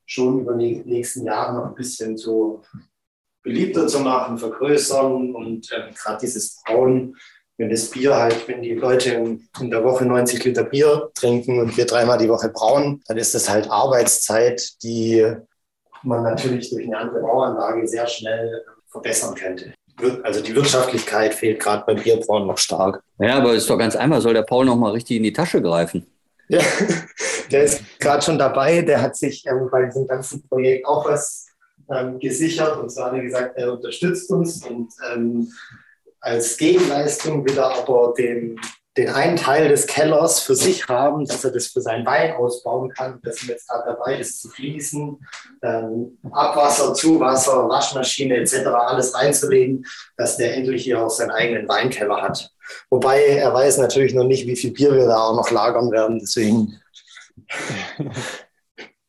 schon 0.06 0.41
über 0.41 0.53
die 0.53 0.84
nächsten 0.86 1.26
Jahre 1.26 1.56
noch 1.56 1.66
ein 1.68 1.76
bisschen 1.76 2.18
so 2.18 2.62
beliebter 3.43 3.88
zu 3.88 3.99
machen, 3.99 4.38
vergrößern 4.38 5.34
und 5.36 5.70
ähm, 5.72 5.93
gerade 5.93 6.18
dieses 6.22 6.62
Brauen, 6.64 7.16
wenn 7.58 7.70
das 7.70 7.89
Bier 7.89 8.16
halt, 8.16 8.47
wenn 8.47 8.62
die 8.62 8.74
Leute 8.74 9.38
in 9.60 9.72
der 9.72 9.84
Woche 9.84 10.06
90 10.06 10.43
Liter 10.43 10.64
Bier 10.64 11.10
trinken 11.14 11.60
und 11.60 11.78
wir 11.78 11.86
dreimal 11.86 12.18
die 12.18 12.28
Woche 12.28 12.49
brauen, 12.49 13.01
dann 13.08 13.18
ist 13.18 13.34
das 13.34 13.49
halt 13.49 13.70
Arbeitszeit, 13.70 14.84
die 14.84 15.26
man 16.03 16.24
natürlich 16.24 16.70
durch 16.70 16.86
eine 16.86 16.97
andere 16.97 17.22
Brauanlage 17.22 17.88
sehr 17.88 18.08
schnell 18.08 18.64
verbessern 18.89 19.36
könnte. 19.36 19.74
Also 20.24 20.41
die 20.41 20.53
Wirtschaftlichkeit 20.53 21.34
fehlt 21.34 21.62
gerade 21.62 21.84
beim 21.86 22.03
Bierbrauen 22.03 22.47
noch 22.47 22.58
stark. 22.58 23.01
Ja, 23.20 23.38
aber 23.38 23.53
ist 23.53 23.70
doch 23.70 23.78
ganz 23.78 23.95
einfach, 23.95 24.20
soll 24.22 24.34
der 24.34 24.41
Paul 24.41 24.66
noch 24.66 24.76
mal 24.76 24.91
richtig 24.91 25.18
in 25.18 25.24
die 25.24 25.34
Tasche 25.34 25.62
greifen. 25.62 26.06
Ja, 26.49 26.60
der 27.52 27.64
ist 27.64 27.82
gerade 28.00 28.22
schon 28.22 28.38
dabei. 28.38 28.82
Der 28.82 29.02
hat 29.02 29.16
sich 29.16 29.46
ähm, 29.48 29.70
bei 29.72 29.86
diesem 29.86 30.08
ganzen 30.08 30.48
Projekt 30.48 30.86
auch 30.86 31.08
was 31.08 31.48
ähm, 31.89 32.20
gesichert. 32.20 32.78
Und 32.78 32.89
zwar 32.89 33.08
hat 33.08 33.18
er 33.18 33.24
gesagt, 33.24 33.58
er 33.58 33.74
unterstützt 33.74 34.30
uns 34.32 34.66
und 34.66 34.89
ähm, 35.14 35.52
als 36.22 36.58
Gegenleistung 36.58 37.46
will 37.46 37.58
er 37.58 37.78
aber 37.78 38.14
den, 38.18 38.60
den 38.98 39.10
einen 39.10 39.36
Teil 39.36 39.70
des 39.70 39.86
Kellers 39.86 40.39
für 40.39 40.56
sich 40.56 40.88
haben, 40.88 41.26
dass 41.26 41.46
er 41.46 41.52
das 41.52 41.68
für 41.68 41.82
seinen 41.82 42.06
Wein 42.06 42.34
ausbauen 42.34 42.89
kann. 42.89 43.20
Das 43.24 43.38
sind 43.38 43.50
jetzt 43.50 43.68
gerade 43.68 43.91
dabei, 43.91 44.18
das 44.18 44.39
zu 44.39 44.50
fließen, 44.50 45.20
ähm, 45.62 46.18
Abwasser, 46.32 46.96
Zuwasser, 46.96 47.70
Waschmaschine 47.70 48.38
etc. 48.38 48.66
alles 48.66 49.14
reinzulegen, 49.14 49.86
dass 50.18 50.38
der 50.38 50.56
endlich 50.56 50.84
hier 50.84 51.04
auch 51.04 51.12
seinen 51.12 51.32
eigenen 51.32 51.68
Weinkeller 51.68 52.22
hat. 52.22 52.50
Wobei 52.89 53.22
er 53.22 53.54
weiß 53.54 53.78
natürlich 53.78 54.16
noch 54.16 54.24
nicht, 54.24 54.48
wie 54.48 54.56
viel 54.56 54.72
Bier 54.72 54.93
wir 54.96 55.06
da 55.06 55.18
auch 55.18 55.36
noch 55.36 55.52
lagern 55.52 55.91
werden. 55.91 56.18
Deswegen. 56.18 56.80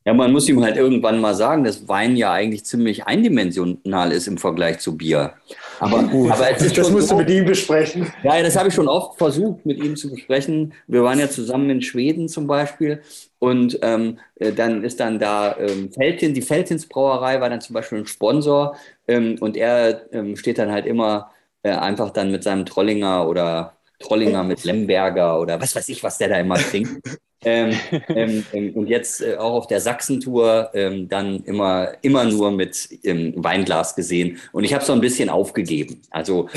Ja, 0.07 0.15
man 0.15 0.31
muss 0.31 0.49
ihm 0.49 0.63
halt 0.63 0.77
irgendwann 0.77 1.21
mal 1.21 1.35
sagen, 1.35 1.65
dass 1.65 1.89
Wein 1.89 2.15
ja 2.15 2.31
eigentlich 2.31 2.65
ziemlich 2.65 3.07
eindimensional 3.07 4.13
ist 4.13 4.29
im 4.29 4.39
Vergleich 4.39 4.79
zu 4.79 4.97
Bier. 4.97 5.33
Aber, 5.81 5.99
aber 5.99 6.53
das 6.57 6.91
musst 6.93 7.09
so, 7.09 7.17
du 7.17 7.23
mit 7.23 7.31
ihm 7.31 7.45
besprechen. 7.45 8.07
Ja, 8.23 8.41
das 8.41 8.57
habe 8.57 8.69
ich 8.69 8.75
schon 8.75 8.87
oft 8.87 9.19
versucht, 9.19 9.67
mit 9.67 9.83
ihm 9.83 9.97
zu 9.97 10.13
besprechen. 10.13 10.75
Wir 10.87 11.03
waren 11.03 11.19
ja 11.19 11.29
zusammen 11.29 11.69
in 11.71 11.83
Schweden 11.83 12.29
zum 12.29 12.47
Beispiel. 12.47 13.03
Und 13.41 13.81
ähm, 13.83 14.21
äh, 14.37 14.53
dann 14.53 14.85
ist 14.85 15.01
dann 15.01 15.19
da 15.19 15.57
ähm, 15.59 15.91
Feltin, 15.93 16.35
die 16.35 16.43
Feltins 16.43 16.87
Brauerei 16.87 17.41
war 17.41 17.51
dann 17.51 17.61
zum 17.61 17.75
Beispiel 17.75 17.99
ein 17.99 18.07
Sponsor. 18.07 18.77
Ähm, 19.09 19.35
und 19.41 19.57
er 19.57 20.07
ähm, 20.13 20.37
steht 20.37 20.59
dann 20.59 20.71
halt 20.71 20.87
immer 20.87 21.33
äh, 21.65 21.71
einfach 21.73 22.11
dann 22.11 22.31
mit 22.31 22.45
seinem 22.45 22.65
Trollinger 22.65 23.29
oder 23.29 23.77
Trollinger 23.99 24.45
mit 24.45 24.63
Lemberger 24.63 25.41
oder 25.41 25.61
was 25.61 25.75
weiß 25.75 25.89
ich, 25.89 26.05
was 26.05 26.19
der 26.19 26.29
da 26.29 26.37
immer 26.37 26.59
trinkt. 26.59 27.19
Ähm, 27.45 27.79
ähm, 28.09 28.47
ähm, 28.53 28.75
und 28.75 28.87
jetzt 28.87 29.21
äh, 29.21 29.37
auch 29.37 29.55
auf 29.55 29.67
der 29.67 29.81
Sachsentour 29.81 30.71
ähm, 30.75 31.09
dann 31.09 31.45
immer, 31.45 31.93
immer 32.03 32.25
nur 32.25 32.51
mit 32.51 32.89
ähm, 33.05 33.33
Weinglas 33.37 33.95
gesehen. 33.95 34.39
Und 34.53 34.65
ich 34.65 34.75
habe 34.75 34.85
so 34.85 34.93
ein 34.93 35.01
bisschen 35.01 35.29
aufgegeben. 35.29 36.03
Also 36.11 36.49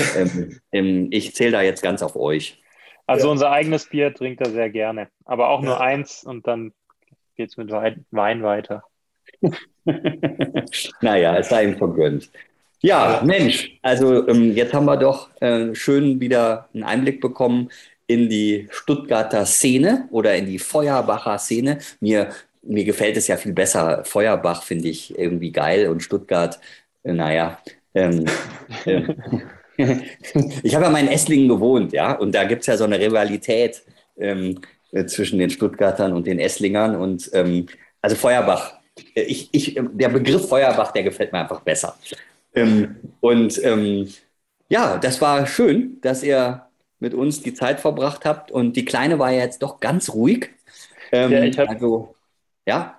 ähm, 0.72 1.08
ich 1.12 1.34
zähle 1.34 1.52
da 1.52 1.62
jetzt 1.62 1.82
ganz 1.82 2.02
auf 2.02 2.16
euch. 2.16 2.58
Also 3.06 3.26
ja. 3.26 3.32
unser 3.32 3.50
eigenes 3.50 3.88
Bier 3.88 4.14
trinkt 4.14 4.40
er 4.40 4.50
sehr 4.50 4.70
gerne, 4.70 5.08
aber 5.24 5.48
auch 5.48 5.62
nur 5.62 5.74
ja. 5.74 5.80
eins 5.80 6.22
und 6.22 6.46
dann 6.46 6.72
geht 7.36 7.50
es 7.50 7.56
mit 7.56 7.70
Wein 7.70 8.42
weiter. 8.42 8.84
naja, 11.00 11.36
es 11.36 11.48
sei 11.48 11.64
ihm 11.64 11.76
vergönnt. 11.76 12.30
Ja, 12.82 13.20
Mensch, 13.24 13.78
also 13.82 14.26
ähm, 14.28 14.54
jetzt 14.54 14.72
haben 14.72 14.86
wir 14.86 14.96
doch 14.96 15.28
äh, 15.40 15.74
schön 15.74 16.20
wieder 16.20 16.68
einen 16.72 16.84
Einblick 16.84 17.20
bekommen 17.20 17.70
in 18.10 18.28
die 18.28 18.66
Stuttgarter 18.70 19.46
Szene 19.46 20.08
oder 20.10 20.34
in 20.34 20.46
die 20.46 20.58
Feuerbacher 20.58 21.38
Szene. 21.38 21.78
Mir, 22.00 22.30
mir 22.62 22.84
gefällt 22.84 23.16
es 23.16 23.28
ja 23.28 23.36
viel 23.36 23.52
besser. 23.52 24.04
Feuerbach 24.04 24.64
finde 24.64 24.88
ich 24.88 25.16
irgendwie 25.16 25.52
geil 25.52 25.88
und 25.88 26.02
Stuttgart, 26.02 26.58
äh, 27.04 27.12
naja. 27.12 27.60
Ähm, 27.94 28.24
äh, 28.84 29.02
ich 30.62 30.74
habe 30.74 30.86
ja 30.86 30.90
mal 30.90 31.00
in 31.00 31.08
Esslingen 31.08 31.48
gewohnt, 31.48 31.92
ja, 31.92 32.12
und 32.12 32.34
da 32.34 32.44
gibt 32.44 32.62
es 32.62 32.66
ja 32.66 32.76
so 32.76 32.84
eine 32.84 32.98
Rivalität 32.98 33.82
ähm, 34.18 34.60
äh, 34.90 35.06
zwischen 35.06 35.38
den 35.38 35.50
Stuttgartern 35.50 36.12
und 36.12 36.26
den 36.26 36.40
Esslingern. 36.40 36.96
Und 36.96 37.30
ähm, 37.32 37.66
also 38.02 38.16
Feuerbach, 38.16 38.74
äh, 39.14 39.22
ich, 39.22 39.48
ich, 39.52 39.80
der 39.92 40.08
Begriff 40.08 40.48
Feuerbach, 40.48 40.90
der 40.90 41.04
gefällt 41.04 41.32
mir 41.32 41.38
einfach 41.40 41.60
besser. 41.60 41.96
Ähm, 42.56 42.96
und 43.20 43.62
ähm, 43.62 44.08
ja, 44.68 44.98
das 44.98 45.20
war 45.20 45.46
schön, 45.46 45.98
dass 46.00 46.24
ihr 46.24 46.69
mit 47.00 47.14
uns 47.14 47.42
die 47.42 47.54
Zeit 47.54 47.80
verbracht 47.80 48.24
habt. 48.24 48.52
Und 48.52 48.76
die 48.76 48.84
Kleine 48.84 49.18
war 49.18 49.32
ja 49.32 49.40
jetzt 49.40 49.62
doch 49.62 49.80
ganz 49.80 50.10
ruhig. 50.10 50.50
Ähm, 51.12 51.32
ja, 51.32 51.42
ich 51.42 51.58
hab, 51.58 51.68
also, 51.68 52.14
ja. 52.66 52.98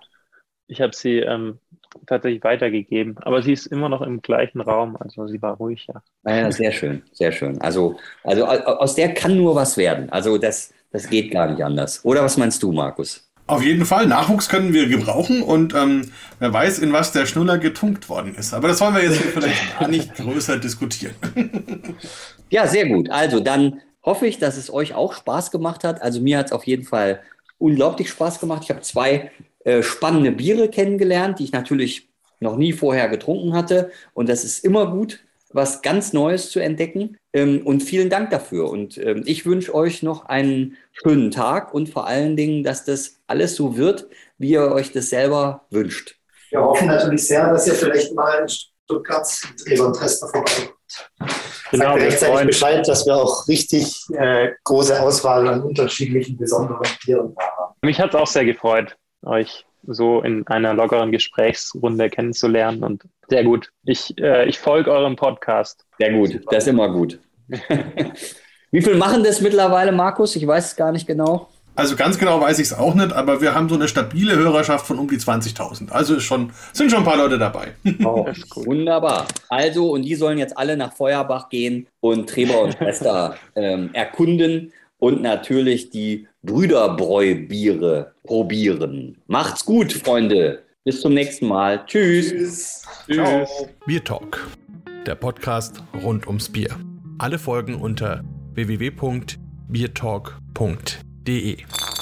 Ich 0.67 0.81
habe 0.81 0.95
sie 0.95 1.19
ähm, 1.19 1.59
tatsächlich 2.07 2.43
weitergegeben, 2.43 3.17
aber 3.19 3.41
sie 3.41 3.53
ist 3.53 3.67
immer 3.67 3.89
noch 3.89 4.01
im 4.01 4.21
gleichen 4.21 4.61
Raum, 4.61 4.95
also 4.97 5.27
sie 5.27 5.41
war 5.41 5.57
ruhig, 5.57 5.87
ja. 5.87 6.01
Naja, 6.23 6.47
ah 6.47 6.51
sehr 6.51 6.71
schön, 6.71 7.03
sehr 7.11 7.31
schön. 7.31 7.59
Also, 7.61 7.97
also 8.23 8.45
aus 8.45 8.95
der 8.95 9.13
kann 9.13 9.37
nur 9.37 9.55
was 9.55 9.77
werden. 9.77 10.09
Also 10.09 10.37
das, 10.37 10.73
das 10.91 11.09
geht 11.09 11.31
gar 11.31 11.49
nicht 11.49 11.63
anders. 11.63 12.03
Oder 12.05 12.23
was 12.23 12.37
meinst 12.37 12.63
du, 12.63 12.71
Markus? 12.71 13.29
Auf 13.47 13.63
jeden 13.63 13.85
Fall, 13.85 14.07
Nachwuchs 14.07 14.47
können 14.47 14.71
wir 14.71 14.87
gebrauchen 14.87 15.41
und 15.41 15.73
ähm, 15.75 16.11
wer 16.39 16.53
weiß, 16.53 16.79
in 16.79 16.93
was 16.93 17.11
der 17.11 17.25
Schnuller 17.25 17.57
getunkt 17.57 18.07
worden 18.07 18.33
ist. 18.35 18.53
Aber 18.53 18.69
das 18.69 18.79
wollen 18.79 18.95
wir 18.95 19.03
jetzt 19.03 19.17
vielleicht 19.17 19.79
gar 19.79 19.89
nicht 19.89 20.15
größer 20.15 20.57
diskutieren. 20.57 21.15
ja, 22.49 22.65
sehr 22.65 22.87
gut. 22.87 23.09
Also 23.09 23.41
dann 23.41 23.81
hoffe 24.03 24.27
ich, 24.27 24.39
dass 24.39 24.57
es 24.57 24.71
euch 24.71 24.93
auch 24.93 25.13
Spaß 25.13 25.51
gemacht 25.51 25.83
hat. 25.83 26.01
Also 26.01 26.21
mir 26.21 26.37
hat 26.37 26.47
es 26.47 26.51
auf 26.51 26.65
jeden 26.65 26.83
Fall 26.83 27.21
unglaublich 27.57 28.09
Spaß 28.09 28.39
gemacht. 28.39 28.63
Ich 28.63 28.69
habe 28.69 28.81
zwei 28.81 29.31
äh, 29.63 29.83
spannende 29.83 30.31
Biere 30.31 30.69
kennengelernt, 30.69 31.39
die 31.39 31.45
ich 31.45 31.51
natürlich 31.51 32.09
noch 32.39 32.57
nie 32.57 32.73
vorher 32.73 33.07
getrunken 33.09 33.53
hatte. 33.53 33.91
Und 34.13 34.29
das 34.29 34.43
ist 34.43 34.65
immer 34.65 34.91
gut, 34.91 35.19
was 35.53 35.81
ganz 35.81 36.13
Neues 36.13 36.49
zu 36.49 36.59
entdecken. 36.59 37.17
Ähm, 37.33 37.61
und 37.65 37.81
vielen 37.81 38.09
Dank 38.09 38.31
dafür. 38.31 38.69
Und 38.69 38.97
ähm, 38.97 39.23
ich 39.25 39.45
wünsche 39.45 39.73
euch 39.75 40.01
noch 40.01 40.25
einen 40.25 40.77
schönen 40.91 41.31
Tag 41.31 41.73
und 41.73 41.89
vor 41.89 42.07
allen 42.07 42.35
Dingen, 42.35 42.63
dass 42.63 42.83
das 42.83 43.19
alles 43.27 43.55
so 43.55 43.77
wird, 43.77 44.07
wie 44.37 44.51
ihr 44.51 44.71
euch 44.71 44.91
das 44.91 45.09
selber 45.09 45.65
wünscht. 45.69 46.15
Wir 46.49 46.61
hoffen 46.61 46.87
natürlich 46.87 47.27
sehr, 47.27 47.49
dass 47.49 47.67
ihr 47.67 47.73
vielleicht 47.73 48.13
mal 48.13 48.41
in 48.41 48.49
Stuttgart 48.49 49.27
Egon 49.67 49.93
Tester 49.93 50.27
vorbeikommt. 50.27 50.80
Genau, 51.71 51.93
Sagt 51.93 52.01
rechtzeitig 52.01 52.47
Bescheid, 52.47 52.87
dass 52.87 53.05
wir 53.05 53.15
auch 53.15 53.47
richtig 53.47 53.95
äh, 54.17 54.49
große 54.63 54.99
Auswahl 55.01 55.47
an 55.47 55.61
unterschiedlichen 55.61 56.37
besonderen 56.37 56.83
Tieren 57.03 57.35
haben. 57.39 57.73
Mich 57.81 57.99
hat 57.99 58.13
es 58.13 58.19
auch 58.19 58.27
sehr 58.27 58.45
gefreut, 58.45 58.97
euch 59.23 59.65
so 59.87 60.21
in 60.21 60.45
einer 60.47 60.73
lockeren 60.73 61.11
Gesprächsrunde 61.11 62.09
kennenzulernen. 62.09 62.83
Und 62.83 63.03
sehr 63.29 63.43
gut. 63.43 63.71
Ich, 63.83 64.17
äh, 64.19 64.47
ich 64.47 64.59
folge 64.59 64.91
eurem 64.91 65.15
Podcast. 65.15 65.85
Sehr 65.97 66.13
gut, 66.13 66.41
das 66.51 66.63
ist 66.63 66.67
immer 66.67 66.89
gut. 66.89 67.19
Wie 68.71 68.81
viel 68.81 68.95
machen 68.95 69.23
das 69.23 69.41
mittlerweile, 69.41 69.91
Markus? 69.91 70.35
Ich 70.35 70.47
weiß 70.47 70.67
es 70.67 70.75
gar 70.75 70.91
nicht 70.91 71.07
genau. 71.07 71.49
Also 71.76 71.95
ganz 71.95 72.17
genau 72.17 72.41
weiß 72.41 72.59
ich 72.59 72.67
es 72.67 72.74
auch 72.74 72.95
nicht, 72.95 73.13
aber 73.13 73.41
wir 73.41 73.55
haben 73.55 73.69
so 73.69 73.76
eine 73.76 73.88
stabile 73.88 74.36
Hörerschaft 74.36 74.86
von 74.86 74.99
um 74.99 75.07
die 75.07 75.17
20.000. 75.17 75.91
Also 75.91 76.15
ist 76.15 76.24
schon, 76.24 76.51
sind 76.74 76.91
schon 76.91 76.99
ein 76.99 77.05
paar 77.05 77.17
Leute 77.17 77.38
dabei. 77.38 77.74
Oh, 78.03 78.26
wunderbar. 78.55 79.28
Also, 79.49 79.91
und 79.91 80.03
die 80.03 80.15
sollen 80.15 80.38
jetzt 80.38 80.57
alle 80.57 80.76
nach 80.76 80.93
Feuerbach 80.93 81.49
gehen 81.49 81.88
und 81.99 82.30
Treber 82.30 82.61
und 82.61 82.74
Schwester 82.78 83.36
ähm, 83.55 83.91
erkunden 83.93 84.74
und 84.97 85.22
natürlich 85.22 85.91
die 85.91 86.28
Brüderbräu-Biere 86.43 88.13
probieren. 88.24 89.17
Macht's 89.28 89.65
gut, 89.65 89.93
Freunde. 89.93 90.63
Bis 90.84 91.01
zum 91.01 91.13
nächsten 91.13 91.47
Mal. 91.47 91.86
Tschüss. 91.86 92.32
Tschüss. 92.32 92.82
Tschüss. 93.07 93.49
Bier 93.86 94.03
Talk, 94.03 94.47
der 95.05 95.15
Podcast 95.15 95.84
rund 96.03 96.28
ums 96.28 96.49
Bier. 96.49 96.76
Alle 97.19 97.38
Folgen 97.38 97.76
unter 97.76 98.24
www.biertalk.de. 98.55 101.11
D 101.24 101.30
E. 101.32 102.00